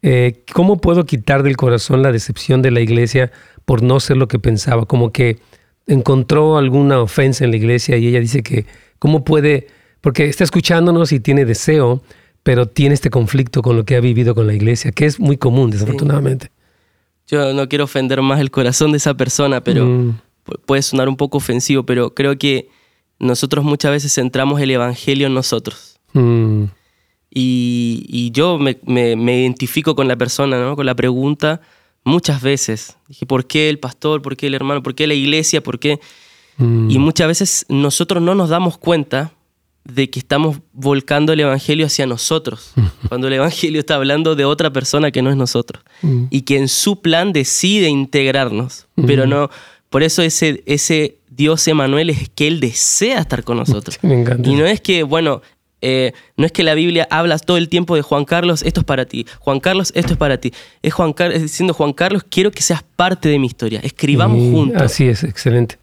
eh, 0.02 0.42
¿cómo 0.52 0.80
puedo 0.80 1.04
quitar 1.04 1.42
del 1.42 1.56
corazón 1.56 2.02
la 2.02 2.12
decepción 2.12 2.60
de 2.60 2.70
la 2.72 2.80
iglesia 2.80 3.30
por 3.64 3.82
no 3.82 4.00
ser 4.00 4.16
lo 4.16 4.26
que 4.26 4.38
pensaba? 4.38 4.84
Como 4.86 5.12
que 5.12 5.38
encontró 5.86 6.58
alguna 6.58 7.00
ofensa 7.00 7.44
en 7.44 7.50
la 7.50 7.56
iglesia 7.56 7.96
y 7.98 8.08
ella 8.08 8.20
dice 8.20 8.42
que, 8.42 8.66
¿cómo 8.98 9.22
puede? 9.22 9.68
Porque 10.00 10.24
está 10.24 10.44
escuchándonos 10.44 11.12
y 11.12 11.20
tiene 11.20 11.44
deseo 11.44 12.02
pero 12.44 12.68
tiene 12.68 12.94
este 12.94 13.10
conflicto 13.10 13.62
con 13.62 13.76
lo 13.76 13.84
que 13.84 13.96
ha 13.96 14.00
vivido 14.00 14.34
con 14.34 14.46
la 14.46 14.54
iglesia, 14.54 14.92
que 14.92 15.06
es 15.06 15.18
muy 15.18 15.38
común, 15.38 15.70
desafortunadamente. 15.70 16.50
Yo 17.26 17.54
no 17.54 17.68
quiero 17.70 17.84
ofender 17.84 18.20
más 18.20 18.38
el 18.38 18.50
corazón 18.50 18.92
de 18.92 18.98
esa 18.98 19.14
persona, 19.14 19.62
pero 19.62 19.86
mm. 19.86 20.20
puede 20.66 20.82
sonar 20.82 21.08
un 21.08 21.16
poco 21.16 21.38
ofensivo, 21.38 21.84
pero 21.84 22.14
creo 22.14 22.38
que 22.38 22.68
nosotros 23.18 23.64
muchas 23.64 23.92
veces 23.92 24.14
centramos 24.14 24.60
el 24.60 24.70
Evangelio 24.70 25.26
en 25.26 25.34
nosotros. 25.34 25.98
Mm. 26.12 26.64
Y, 27.30 28.30
yo 28.32 28.58
me, 28.58 28.76
identifico 28.86 29.96
con 29.96 30.06
la 30.06 30.16
persona, 30.16 30.60
¿no? 30.60 30.76
con 30.76 30.84
la 30.84 30.94
pregunta 30.94 31.62
muchas 32.04 32.42
veces. 32.42 32.96
Dije, 33.08 33.24
¿por 33.24 33.46
qué 33.46 33.70
el 33.70 33.78
pastor? 33.78 34.20
¿Por 34.20 34.36
qué 34.36 34.48
el 34.48 34.54
hermano? 34.54 34.82
¿Por 34.82 34.94
qué 34.94 35.06
la 35.06 35.14
iglesia? 35.14 35.62
¿Por 35.62 35.78
qué? 35.78 35.98
Mm. 36.58 36.90
Y 36.90 36.98
muchas 36.98 37.26
veces 37.26 37.66
nosotros 37.70 38.22
no 38.22 38.34
nos 38.34 38.50
damos 38.50 38.76
cuenta 38.76 39.32
de 39.84 40.08
que 40.08 40.18
estamos 40.18 40.58
volcando 40.72 41.32
el 41.32 41.40
Evangelio 41.40 41.86
hacia 41.86 42.06
nosotros, 42.06 42.72
cuando 43.08 43.28
el 43.28 43.34
Evangelio 43.34 43.80
está 43.80 43.96
hablando 43.96 44.34
de 44.34 44.44
otra 44.44 44.72
persona 44.72 45.10
que 45.10 45.22
no 45.22 45.30
es 45.30 45.36
nosotros, 45.36 45.82
mm. 46.02 46.24
y 46.30 46.42
que 46.42 46.56
en 46.56 46.68
su 46.68 47.02
plan 47.02 47.32
decide 47.32 47.88
integrarnos, 47.88 48.86
pero 49.06 49.26
no, 49.26 49.50
por 49.90 50.02
eso 50.02 50.22
ese, 50.22 50.62
ese 50.66 51.18
Dios 51.30 51.68
Emanuel 51.68 52.10
es 52.10 52.28
que 52.30 52.46
Él 52.46 52.60
desea 52.60 53.20
estar 53.20 53.44
con 53.44 53.56
nosotros. 53.56 53.98
Y 54.02 54.54
no 54.54 54.66
es 54.66 54.80
que, 54.80 55.02
bueno, 55.02 55.42
eh, 55.82 56.12
no 56.38 56.46
es 56.46 56.52
que 56.52 56.62
la 56.62 56.74
Biblia 56.74 57.06
habla 57.10 57.38
todo 57.38 57.58
el 57.58 57.68
tiempo 57.68 57.94
de 57.94 58.00
Juan 58.00 58.24
Carlos, 58.24 58.62
esto 58.62 58.80
es 58.80 58.86
para 58.86 59.04
ti, 59.04 59.26
Juan 59.38 59.60
Carlos, 59.60 59.92
esto 59.94 60.14
es 60.14 60.18
para 60.18 60.38
ti. 60.38 60.52
Es, 60.82 60.94
Juan 60.94 61.14
es 61.18 61.42
diciendo, 61.42 61.74
Juan 61.74 61.92
Carlos, 61.92 62.24
quiero 62.28 62.50
que 62.50 62.62
seas 62.62 62.82
parte 62.96 63.28
de 63.28 63.38
mi 63.38 63.46
historia, 63.46 63.80
escribamos 63.82 64.38
juntos. 64.50 64.80
Así 64.80 65.06
es, 65.06 65.24
excelente. 65.24 65.76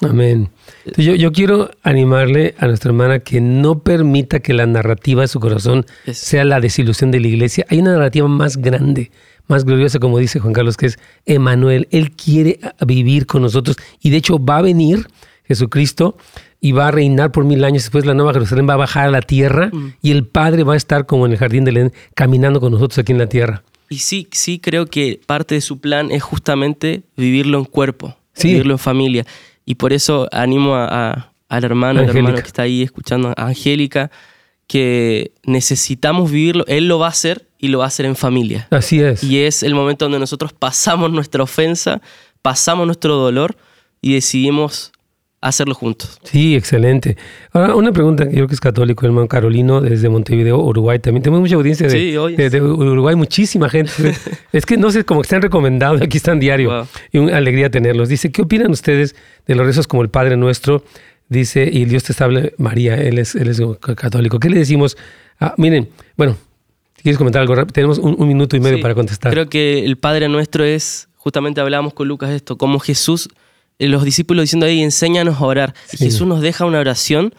Amén. 0.00 0.50
yo, 0.96 1.14
yo, 1.14 1.30
quiero 1.30 1.70
animarle 1.84 2.56
a 2.58 2.66
nuestra 2.66 2.90
hermana 2.90 3.20
que 3.20 3.40
no 3.40 3.78
permita 3.78 4.40
que 4.40 4.52
la 4.52 4.66
narrativa 4.66 5.22
de 5.22 5.28
su 5.28 5.38
corazón 5.38 5.86
sea 6.12 6.44
la 6.44 6.60
desilusión 6.60 7.12
de 7.12 7.20
la 7.20 7.28
iglesia. 7.28 7.64
Hay 7.68 7.78
una 7.78 7.92
narrativa 7.92 8.26
más 8.26 8.56
grande, 8.56 9.12
más 9.46 9.64
gloriosa, 9.64 10.00
como 10.00 10.18
dice 10.18 10.40
Juan 10.40 10.52
Carlos, 10.52 10.76
que 10.76 10.86
es 10.86 10.98
Emanuel. 11.26 11.86
Él 11.92 12.10
quiere 12.10 12.58
vivir 12.84 13.26
con 13.26 13.42
nosotros 13.42 13.76
y 14.00 14.10
de 14.10 14.16
hecho 14.16 14.44
va 14.44 14.58
a 14.58 14.62
venir 14.62 15.06
Jesucristo 15.46 16.16
y 16.60 16.72
va 16.72 16.88
a 16.88 16.90
reinar 16.90 17.30
por 17.30 17.44
mil 17.44 17.62
años. 17.62 17.84
Después 17.84 18.04
la 18.04 18.14
Nueva 18.14 18.32
Jerusalén 18.32 18.68
va 18.68 18.74
a 18.74 18.78
bajar 18.78 19.06
a 19.06 19.10
la 19.10 19.22
tierra 19.22 19.70
mm. 19.72 19.94
y 20.02 20.10
el 20.10 20.26
Padre 20.26 20.64
va 20.64 20.74
a 20.74 20.76
estar 20.76 21.06
como 21.06 21.26
en 21.26 21.32
el 21.32 21.38
jardín 21.38 21.64
del 21.64 21.76
Edén, 21.76 21.92
caminando 22.14 22.58
con 22.60 22.72
nosotros 22.72 22.98
aquí 22.98 23.12
en 23.12 23.18
la 23.18 23.28
tierra. 23.28 23.62
Y 23.90 23.98
sí, 23.98 24.26
sí 24.32 24.58
creo 24.58 24.86
que 24.86 25.20
parte 25.24 25.54
de 25.54 25.60
su 25.60 25.78
plan 25.78 26.10
es 26.10 26.22
justamente 26.22 27.02
vivirlo 27.16 27.58
en 27.58 27.64
cuerpo, 27.64 28.16
vivirlo 28.42 28.74
en 28.74 28.78
familia. 28.78 29.26
Y 29.64 29.76
por 29.76 29.92
eso 29.92 30.28
animo 30.32 30.74
a, 30.76 31.32
al 31.48 31.64
hermano, 31.64 32.00
al 32.00 32.08
hermano 32.08 32.36
que 32.36 32.46
está 32.46 32.62
ahí 32.62 32.82
escuchando, 32.82 33.32
a 33.36 33.46
Angélica, 33.46 34.10
que 34.66 35.32
necesitamos 35.44 36.30
vivirlo. 36.30 36.64
Él 36.66 36.88
lo 36.88 36.98
va 36.98 37.06
a 37.06 37.10
hacer 37.10 37.46
y 37.58 37.68
lo 37.68 37.78
va 37.78 37.84
a 37.84 37.88
hacer 37.88 38.06
en 38.06 38.16
familia. 38.16 38.66
Así 38.70 39.00
es. 39.00 39.22
Y 39.22 39.40
es 39.40 39.62
el 39.62 39.74
momento 39.74 40.04
donde 40.04 40.18
nosotros 40.18 40.52
pasamos 40.52 41.10
nuestra 41.10 41.42
ofensa, 41.42 42.00
pasamos 42.42 42.86
nuestro 42.86 43.16
dolor 43.16 43.56
y 44.00 44.14
decidimos 44.14 44.92
hacerlo 45.44 45.74
juntos. 45.74 46.18
Sí, 46.22 46.56
excelente. 46.56 47.16
Ahora, 47.52 47.76
una 47.76 47.92
pregunta, 47.92 48.24
yo 48.24 48.30
creo 48.30 48.48
que 48.48 48.54
es 48.54 48.60
católico, 48.60 49.04
hermano 49.04 49.28
Carolino, 49.28 49.82
desde 49.82 50.08
Montevideo, 50.08 50.58
Uruguay. 50.58 50.98
También 50.98 51.22
tenemos 51.22 51.40
mucha 51.40 51.56
audiencia 51.56 51.86
de, 51.86 52.60
Uruguay, 52.60 53.14
muchísima 53.14 53.68
gente. 53.68 53.92
es 54.52 54.64
que 54.64 54.78
no 54.78 54.90
sé, 54.90 55.04
como 55.04 55.20
que 55.20 55.26
están 55.26 55.42
recomendados, 55.42 56.00
aquí 56.00 56.16
están 56.16 56.40
diario. 56.40 56.88
Y 57.12 57.18
una 57.18 57.36
alegría 57.36 57.70
tenerlos. 57.70 58.08
Dice, 58.08 58.32
¿qué 58.32 58.40
opinan 58.40 58.70
ustedes 58.70 59.14
de 59.46 59.54
los 59.54 59.66
rezos 59.66 59.86
como 59.86 60.02
el 60.02 60.08
Padre 60.08 60.36
Nuestro? 60.38 60.82
Dice, 61.28 61.68
y 61.70 61.84
Dios 61.84 62.04
te 62.04 62.12
estable, 62.12 62.54
María, 62.56 62.96
él 62.96 63.18
es, 63.18 63.34
él 63.34 63.48
es 63.48 63.60
católico. 63.96 64.40
¿Qué 64.40 64.48
le 64.48 64.58
decimos? 64.58 64.96
Ah, 65.38 65.54
miren, 65.58 65.90
bueno, 66.16 66.38
¿quieres 67.02 67.18
comentar 67.18 67.42
algo? 67.42 67.66
Tenemos 67.66 67.98
un, 67.98 68.26
minuto 68.26 68.56
y 68.56 68.60
medio 68.60 68.80
para 68.80 68.94
contestar. 68.94 69.30
Creo 69.30 69.50
que 69.50 69.84
el 69.84 69.98
Padre 69.98 70.28
Nuestro 70.28 70.64
es, 70.64 71.08
justamente 71.16 71.60
hablábamos 71.60 71.92
con 71.92 72.08
Lucas 72.08 72.30
de 72.30 72.36
esto, 72.36 72.56
como 72.56 72.78
Jesús 72.78 73.28
los 73.78 74.04
discípulos 74.04 74.44
diciendo 74.44 74.66
ahí, 74.66 74.82
enséñanos 74.82 75.40
a 75.40 75.44
orar. 75.44 75.74
Y 75.92 75.96
Jesús 75.98 76.26
nos 76.26 76.40
deja 76.40 76.64
una 76.64 76.80
oración 76.80 77.34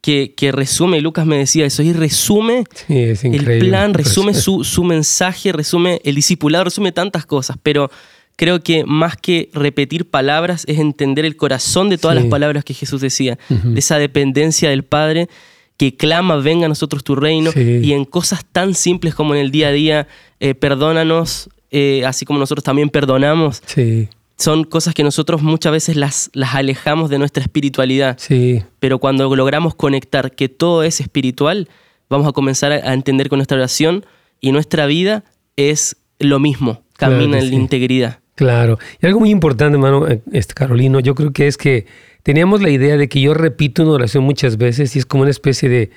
que, 0.00 0.34
que, 0.34 0.52
resume, 0.52 1.00
Lucas 1.00 1.26
me 1.26 1.36
decía 1.36 1.66
eso, 1.66 1.82
y 1.82 1.92
resume 1.92 2.64
el 2.88 3.58
plan, 3.60 3.94
resume 3.94 4.34
su, 4.34 4.64
su, 4.64 4.84
mensaje, 4.84 5.52
resume 5.52 6.00
el 6.04 6.14
discipulado, 6.14 6.64
resume 6.64 6.92
tantas 6.92 7.26
cosas, 7.26 7.58
pero 7.62 7.90
creo 8.36 8.62
que 8.62 8.84
más 8.84 9.16
que 9.16 9.50
repetir 9.52 10.08
palabras 10.08 10.64
es 10.66 10.78
entender 10.78 11.26
el 11.26 11.36
corazón 11.36 11.90
de 11.90 11.98
todas 11.98 12.16
las 12.16 12.26
palabras 12.26 12.64
que 12.64 12.72
Jesús 12.72 13.02
decía, 13.02 13.38
de 13.48 13.78
esa 13.78 13.98
dependencia 13.98 14.70
del 14.70 14.84
Padre 14.84 15.28
que 15.76 15.96
clama, 15.96 16.36
venga 16.36 16.66
a 16.66 16.68
nosotros 16.68 17.04
tu 17.04 17.14
reino, 17.14 17.50
y 17.54 17.92
en 17.92 18.04
cosas 18.04 18.44
tan 18.50 18.74
simples 18.74 19.14
como 19.14 19.34
en 19.34 19.40
el 19.40 19.50
día 19.50 19.68
a 19.68 19.72
día, 19.72 20.08
eh, 20.38 20.54
perdónanos, 20.54 21.50
eh, 21.70 22.02
así 22.06 22.24
como 22.24 22.38
nosotros 22.38 22.64
también 22.64 22.88
perdonamos. 22.88 23.62
Sí 23.66 24.08
son 24.40 24.64
cosas 24.64 24.94
que 24.94 25.04
nosotros 25.04 25.42
muchas 25.42 25.70
veces 25.70 25.96
las, 25.96 26.30
las 26.32 26.54
alejamos 26.54 27.10
de 27.10 27.18
nuestra 27.18 27.42
espiritualidad. 27.42 28.16
Sí. 28.18 28.62
Pero 28.78 28.98
cuando 28.98 29.34
logramos 29.36 29.74
conectar 29.74 30.32
que 30.32 30.48
todo 30.48 30.82
es 30.82 31.00
espiritual, 31.00 31.68
vamos 32.08 32.26
a 32.26 32.32
comenzar 32.32 32.72
a 32.72 32.94
entender 32.94 33.28
con 33.28 33.38
nuestra 33.38 33.58
oración 33.58 34.06
y 34.40 34.52
nuestra 34.52 34.86
vida 34.86 35.24
es 35.56 35.96
lo 36.18 36.40
mismo, 36.40 36.82
camina 36.96 37.38
en 37.38 37.50
la 37.50 37.54
integridad. 37.54 38.20
Claro. 38.34 38.78
Y 39.02 39.06
algo 39.06 39.20
muy 39.20 39.28
importante, 39.28 39.74
hermano 39.74 40.08
eh, 40.08 40.22
este, 40.32 40.54
Carolino, 40.54 41.00
yo 41.00 41.14
creo 41.14 41.32
que 41.32 41.46
es 41.46 41.58
que 41.58 41.84
teníamos 42.22 42.62
la 42.62 42.70
idea 42.70 42.96
de 42.96 43.08
que 43.10 43.20
yo 43.20 43.34
repito 43.34 43.82
una 43.82 43.92
oración 43.92 44.24
muchas 44.24 44.56
veces 44.56 44.96
y 44.96 45.00
es 45.00 45.04
como 45.04 45.22
una 45.22 45.30
especie 45.30 45.68
de 45.68 45.90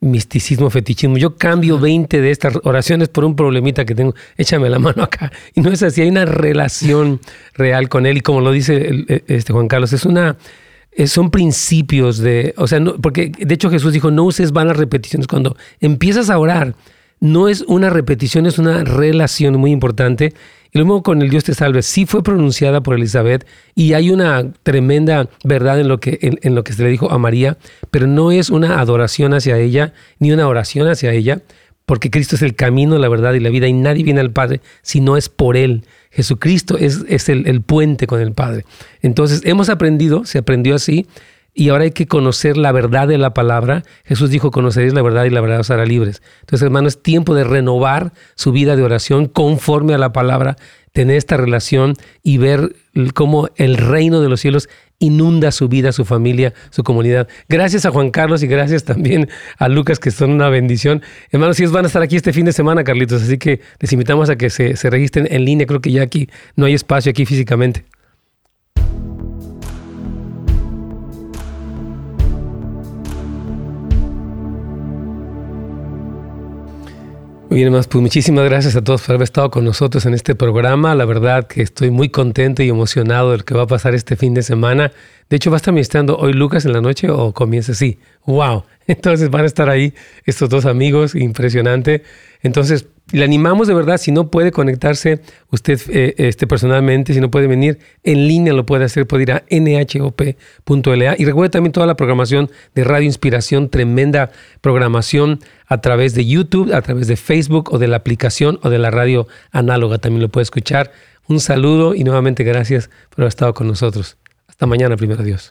misticismo, 0.00 0.70
fetichismo. 0.70 1.16
Yo 1.16 1.36
cambio 1.36 1.78
20 1.78 2.20
de 2.20 2.30
estas 2.30 2.58
oraciones 2.64 3.08
por 3.08 3.24
un 3.24 3.36
problemita 3.36 3.84
que 3.84 3.94
tengo. 3.94 4.14
Échame 4.36 4.68
la 4.70 4.78
mano 4.78 5.02
acá. 5.02 5.32
Y 5.54 5.60
no 5.60 5.70
es 5.70 5.82
así, 5.82 6.02
hay 6.02 6.08
una 6.08 6.24
relación 6.24 7.20
real 7.54 7.88
con 7.88 8.06
él. 8.06 8.18
Y 8.18 8.20
como 8.20 8.40
lo 8.40 8.52
dice 8.52 9.04
este 9.26 9.52
Juan 9.52 9.68
Carlos, 9.68 9.92
es 9.92 10.04
una 10.04 10.36
son 11.06 11.30
principios 11.30 12.16
de, 12.18 12.54
o 12.56 12.66
sea, 12.66 12.80
porque 13.02 13.30
de 13.38 13.54
hecho 13.54 13.68
Jesús 13.68 13.92
dijo, 13.92 14.10
no 14.10 14.24
uses 14.24 14.52
vanas 14.52 14.78
repeticiones. 14.78 15.26
Cuando 15.26 15.54
empiezas 15.80 16.30
a 16.30 16.38
orar, 16.38 16.74
no 17.20 17.48
es 17.48 17.62
una 17.62 17.90
repetición, 17.90 18.46
es 18.46 18.58
una 18.58 18.82
relación 18.84 19.56
muy 19.56 19.72
importante. 19.72 20.32
Y 20.76 20.78
luego 20.78 21.02
con 21.02 21.22
el 21.22 21.30
Dios 21.30 21.42
te 21.42 21.54
salve, 21.54 21.80
sí 21.80 22.04
fue 22.04 22.22
pronunciada 22.22 22.82
por 22.82 22.96
Elizabeth 22.96 23.46
y 23.74 23.94
hay 23.94 24.10
una 24.10 24.52
tremenda 24.62 25.26
verdad 25.42 25.80
en 25.80 25.88
lo, 25.88 26.00
que, 26.00 26.18
en, 26.20 26.54
lo 26.54 26.64
que 26.64 26.74
se 26.74 26.82
le 26.82 26.90
dijo 26.90 27.10
a 27.10 27.16
María, 27.16 27.56
pero 27.90 28.06
no 28.06 28.30
es 28.30 28.50
una 28.50 28.78
adoración 28.78 29.32
hacia 29.32 29.56
ella 29.56 29.94
ni 30.18 30.32
una 30.32 30.46
oración 30.46 30.86
hacia 30.86 31.12
ella, 31.12 31.40
porque 31.86 32.10
Cristo 32.10 32.36
es 32.36 32.42
el 32.42 32.54
camino, 32.54 32.98
la 32.98 33.08
verdad 33.08 33.32
y 33.32 33.40
la 33.40 33.48
vida 33.48 33.66
y 33.66 33.72
nadie 33.72 34.04
viene 34.04 34.20
al 34.20 34.32
Padre 34.32 34.60
si 34.82 35.00
no 35.00 35.16
es 35.16 35.30
por 35.30 35.56
Él. 35.56 35.86
Jesucristo 36.10 36.76
es, 36.76 37.06
es 37.08 37.30
el, 37.30 37.48
el 37.48 37.62
puente 37.62 38.06
con 38.06 38.20
el 38.20 38.32
Padre. 38.32 38.66
Entonces 39.00 39.40
hemos 39.46 39.70
aprendido, 39.70 40.26
se 40.26 40.36
aprendió 40.36 40.74
así, 40.74 41.06
y 41.58 41.70
ahora 41.70 41.84
hay 41.84 41.90
que 41.90 42.06
conocer 42.06 42.58
la 42.58 42.70
verdad 42.70 43.08
de 43.08 43.16
la 43.16 43.32
palabra. 43.32 43.82
Jesús 44.04 44.28
dijo, 44.28 44.50
conoceréis 44.50 44.92
la 44.92 45.00
verdad 45.00 45.24
y 45.24 45.30
la 45.30 45.40
verdad 45.40 45.60
os 45.60 45.70
hará 45.70 45.86
libres. 45.86 46.20
Entonces, 46.40 46.62
hermano, 46.62 46.86
es 46.86 47.02
tiempo 47.02 47.34
de 47.34 47.44
renovar 47.44 48.12
su 48.34 48.52
vida 48.52 48.76
de 48.76 48.82
oración 48.82 49.24
conforme 49.24 49.94
a 49.94 49.98
la 49.98 50.12
palabra, 50.12 50.56
tener 50.92 51.16
esta 51.16 51.38
relación 51.38 51.94
y 52.22 52.36
ver 52.36 52.76
cómo 53.14 53.48
el 53.56 53.78
reino 53.78 54.20
de 54.20 54.28
los 54.28 54.40
cielos 54.40 54.68
inunda 54.98 55.50
su 55.50 55.68
vida, 55.68 55.92
su 55.92 56.04
familia, 56.04 56.52
su 56.68 56.84
comunidad. 56.84 57.26
Gracias 57.48 57.86
a 57.86 57.90
Juan 57.90 58.10
Carlos 58.10 58.42
y 58.42 58.48
gracias 58.48 58.84
también 58.84 59.30
a 59.56 59.68
Lucas, 59.70 59.98
que 59.98 60.10
son 60.10 60.32
una 60.32 60.50
bendición. 60.50 61.00
Hermanos, 61.30 61.58
ellos 61.58 61.72
van 61.72 61.84
a 61.84 61.88
estar 61.88 62.02
aquí 62.02 62.16
este 62.16 62.34
fin 62.34 62.44
de 62.44 62.52
semana, 62.52 62.84
Carlitos, 62.84 63.22
así 63.22 63.38
que 63.38 63.62
les 63.80 63.90
invitamos 63.94 64.28
a 64.28 64.36
que 64.36 64.50
se, 64.50 64.76
se 64.76 64.90
registren 64.90 65.26
en 65.30 65.46
línea. 65.46 65.66
Creo 65.66 65.80
que 65.80 65.90
ya 65.90 66.02
aquí 66.02 66.28
no 66.54 66.66
hay 66.66 66.74
espacio 66.74 67.08
aquí 67.08 67.24
físicamente. 67.24 67.86
Muy 77.48 77.60
bien, 77.60 77.72
más 77.72 77.86
pues 77.86 78.02
muchísimas 78.02 78.44
gracias 78.44 78.74
a 78.74 78.82
todos 78.82 79.02
por 79.02 79.14
haber 79.14 79.22
estado 79.22 79.52
con 79.52 79.64
nosotros 79.64 80.04
en 80.04 80.14
este 80.14 80.34
programa. 80.34 80.96
La 80.96 81.04
verdad 81.04 81.46
que 81.46 81.62
estoy 81.62 81.90
muy 81.90 82.08
contento 82.08 82.64
y 82.64 82.68
emocionado 82.68 83.30
de 83.30 83.38
lo 83.38 83.44
que 83.44 83.54
va 83.54 83.62
a 83.62 83.66
pasar 83.68 83.94
este 83.94 84.16
fin 84.16 84.34
de 84.34 84.42
semana. 84.42 84.90
De 85.30 85.36
hecho, 85.36 85.52
¿va 85.52 85.56
a 85.56 85.58
estar 85.58 85.72
ministrando 85.72 86.16
hoy 86.16 86.32
Lucas 86.32 86.64
en 86.64 86.72
la 86.72 86.80
noche 86.80 87.08
o 87.08 87.32
comienza 87.32 87.70
así? 87.70 88.00
¡Wow! 88.26 88.64
Entonces 88.88 89.30
van 89.30 89.42
a 89.42 89.46
estar 89.46 89.70
ahí 89.70 89.94
estos 90.24 90.48
dos 90.48 90.66
amigos, 90.66 91.14
impresionante. 91.14 92.02
Entonces, 92.42 92.86
le 93.12 93.24
animamos 93.24 93.68
de 93.68 93.74
verdad, 93.74 93.98
si 93.98 94.10
no 94.10 94.30
puede 94.30 94.50
conectarse 94.50 95.20
usted 95.50 95.80
eh, 95.90 96.14
este, 96.18 96.46
personalmente, 96.46 97.14
si 97.14 97.20
no 97.20 97.30
puede 97.30 97.46
venir 97.46 97.78
en 98.02 98.26
línea, 98.26 98.52
lo 98.52 98.66
puede 98.66 98.84
hacer, 98.84 99.06
puede 99.06 99.22
ir 99.22 99.32
a 99.32 99.44
nhop.la. 99.48 101.14
Y 101.16 101.24
recuerde 101.24 101.50
también 101.50 101.72
toda 101.72 101.86
la 101.86 101.96
programación 101.96 102.50
de 102.74 102.84
Radio 102.84 103.06
Inspiración, 103.06 103.68
tremenda 103.68 104.32
programación 104.60 105.38
a 105.66 105.80
través 105.80 106.14
de 106.14 106.26
YouTube, 106.26 106.72
a 106.74 106.82
través 106.82 107.06
de 107.06 107.16
Facebook 107.16 107.72
o 107.72 107.78
de 107.78 107.86
la 107.86 107.96
aplicación 107.96 108.58
o 108.62 108.70
de 108.70 108.78
la 108.78 108.90
radio 108.90 109.28
análoga. 109.52 109.98
También 109.98 110.22
lo 110.22 110.28
puede 110.28 110.42
escuchar. 110.42 110.90
Un 111.28 111.38
saludo 111.38 111.94
y 111.94 112.02
nuevamente 112.02 112.42
gracias 112.44 112.90
por 113.10 113.22
haber 113.22 113.28
estado 113.28 113.54
con 113.54 113.68
nosotros. 113.68 114.16
Hasta 114.48 114.66
mañana, 114.66 114.96
primero 114.96 115.22
Dios. 115.22 115.50